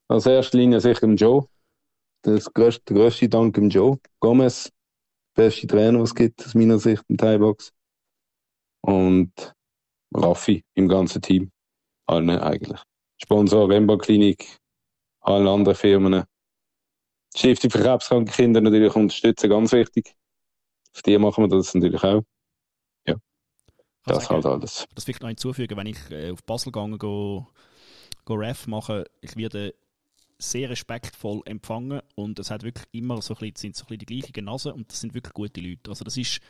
Als 0.09 0.27
erster 0.27 0.59
Linie 0.59 0.81
sicher 0.81 1.01
dem 1.01 1.17
Joe. 1.17 1.47
Das 2.23 2.53
größte, 2.53 2.95
größte 2.95 3.29
Dank 3.29 3.55
dem 3.55 3.69
Joe. 3.69 3.99
Gomez. 4.21 4.71
Beste 5.35 5.67
Trainer, 5.67 6.01
was 6.01 6.11
es 6.11 6.15
gibt, 6.15 6.45
aus 6.47 6.55
meiner 6.55 6.79
Sicht 6.79 7.03
in 7.09 7.19
Thai-Box. 7.19 7.73
Und 8.83 9.33
Raffi 10.15 10.65
im 10.75 10.89
ganzen 10.89 11.21
Team. 11.21 11.51
Allen 12.07 12.31
eigentlich. 12.31 12.81
Sponsor 13.23 13.69
Remba 13.69 13.97
Klinik, 13.97 14.59
allen 15.21 15.49
anderen 15.49 15.77
Firmen. 15.77 16.25
Stiftung 17.35 17.71
für 17.71 17.81
krebskranke 17.81 18.33
Kinder 18.33 18.61
natürlich 18.61 18.95
unterstützen, 18.95 19.51
ganz 19.51 19.73
wichtig. 19.73 20.15
Auf 20.95 21.03
die 21.03 21.19
machen 21.19 21.45
wir 21.45 21.49
das 21.49 21.75
natürlich 21.75 22.03
auch. 22.05 22.23
Das 24.05 24.25
sagen, 24.25 24.35
halt 24.35 24.47
alles. 24.47 24.87
das 24.95 25.05
vielleicht 25.05 25.23
noch 25.23 25.29
hinzufügen, 25.29 25.77
wenn 25.77 25.87
ich 25.87 26.11
äh, 26.11 26.31
auf 26.31 26.43
Basel 26.45 26.73
gehe, 26.73 26.99
go, 26.99 27.47
go 28.25 28.35
Ref 28.35 28.67
machen, 28.67 29.05
ich 29.21 29.37
werde 29.37 29.75
sehr 30.39 30.69
respektvoll 30.69 31.41
empfangen 31.47 32.03
und 32.15 32.39
es 32.39 32.51
hat 32.51 32.63
wirklich 32.65 32.87
immer 32.93 33.23
so 33.23 33.35
ein 33.35 33.39
bisschen, 33.39 33.57
sind 33.57 33.77
so 33.77 33.85
ein 33.85 33.99
bisschen 33.99 34.07
die 34.07 34.21
gleichen 34.21 34.45
Nase 34.45 34.75
und 34.75 34.91
das 34.91 35.01
sind 35.01 35.15
wirklich 35.15 35.33
gute 35.33 35.61
Leute. 35.61 35.91
Also 35.91 36.05
das 36.05 36.17
ist, 36.17 36.41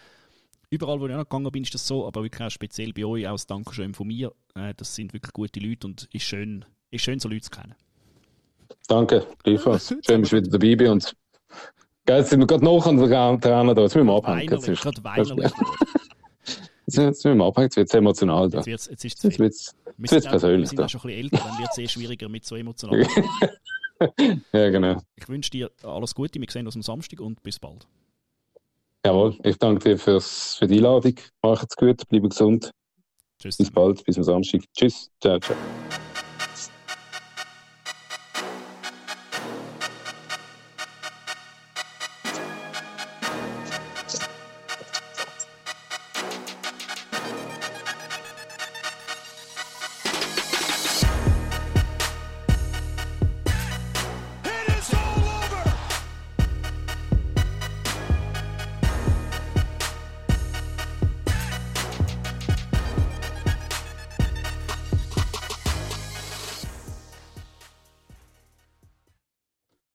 überall 0.71 1.01
wo 1.01 1.07
ich 1.07 1.13
auch 1.13 1.19
noch 1.19 1.29
gegangen 1.29 1.53
bin, 1.53 1.63
ist 1.63 1.75
das 1.75 1.87
so, 1.87 2.07
aber 2.07 2.23
wirklich 2.23 2.43
auch 2.43 2.51
speziell 2.51 2.93
bei 2.93 3.05
euch, 3.05 3.27
auch 3.27 3.33
als 3.33 3.47
Dankeschön 3.47 3.95
von 3.95 4.09
mir, 4.09 4.33
äh, 4.55 4.75
das 4.77 4.95
sind 4.95 5.13
wirklich 5.13 5.33
gute 5.33 5.61
Leute 5.61 5.87
und 5.87 6.09
ist 6.13 6.25
schön, 6.25 6.65
ist 6.91 7.03
schön 7.03 7.21
so 7.21 7.29
Leute 7.29 7.43
zu 7.43 7.51
kennen. 7.51 7.75
Danke, 8.89 9.27
gleichfalls. 9.43 9.89
Schön, 10.07 10.23
dass 10.23 10.31
du 10.31 10.37
wieder 10.37 10.51
dabei 10.51 10.77
bist. 10.77 10.91
Und 10.91 11.15
jetzt 12.09 12.31
sind 12.31 12.41
wir 12.41 12.47
gerade 12.47 12.65
noch 12.65 12.87
an 12.87 12.97
der 12.97 13.41
Trainer 13.41 13.75
da. 13.75 13.83
Jetzt 13.83 13.95
müssen 13.95 14.07
wir 14.07 14.17
abhängen. 14.17 14.51
Weinerlich, 14.51 14.81
gerade 14.81 15.05
weinerlich. 15.05 15.53
Jetzt, 16.87 16.97
jetzt 16.99 17.25
müssen 17.25 17.39
wir 17.39 17.45
abhängen. 17.47 17.67
Jetzt 17.67 17.77
wird 17.77 17.89
es 17.89 17.95
emotional 17.95 18.49
da. 18.51 18.59
Jetzt, 18.63 18.89
jetzt 18.89 19.05
ist 19.05 19.15
es 19.15 19.21
zu 19.21 19.27
Jetzt 19.29 19.37
viel. 19.37 19.45
wird's, 19.45 19.75
Wir 19.85 19.93
wird's 19.99 20.11
sind, 20.11 20.19
auch, 20.21 20.25
wir 20.25 20.31
persönlich 20.31 20.69
sind 20.69 20.79
da. 20.79 20.85
auch 20.85 20.89
schon 20.89 21.01
ein 21.03 21.07
bisschen 21.07 21.23
älter, 21.25 21.49
dann 21.49 21.59
wird 21.59 21.69
es 21.73 21.79
eh 21.79 21.89
schwieriger 21.89 22.29
mit 22.29 22.45
so 22.45 22.57
emotional. 22.57 23.07
ja, 24.53 24.71
genau. 24.71 25.01
Ich 25.17 25.29
wünsche 25.29 25.51
dir 25.51 25.71
alles 25.83 26.15
Gute, 26.15 26.41
wir 26.41 26.47
sehen 26.51 26.67
uns 26.67 26.77
am 26.77 26.83
Samstag 26.83 27.21
und 27.21 27.43
bis 27.43 27.59
bald. 27.59 27.87
Jawohl, 29.05 29.37
ich 29.43 29.57
danke 29.59 29.85
dir 29.91 29.99
fürs, 29.99 30.57
für 30.57 30.67
die 30.67 30.79
Einladung. 30.79 31.15
Macht's 31.43 31.77
gut, 31.77 32.09
bleibe 32.09 32.29
gesund. 32.29 32.71
Tschüss. 33.41 33.57
Bis 33.59 33.71
bald, 33.71 34.05
bis 34.05 34.17
am 34.17 34.25
Samstag. 34.25 34.63
Tschüss, 34.75 35.11
ciao, 35.21 35.39
ciao. 35.39 35.57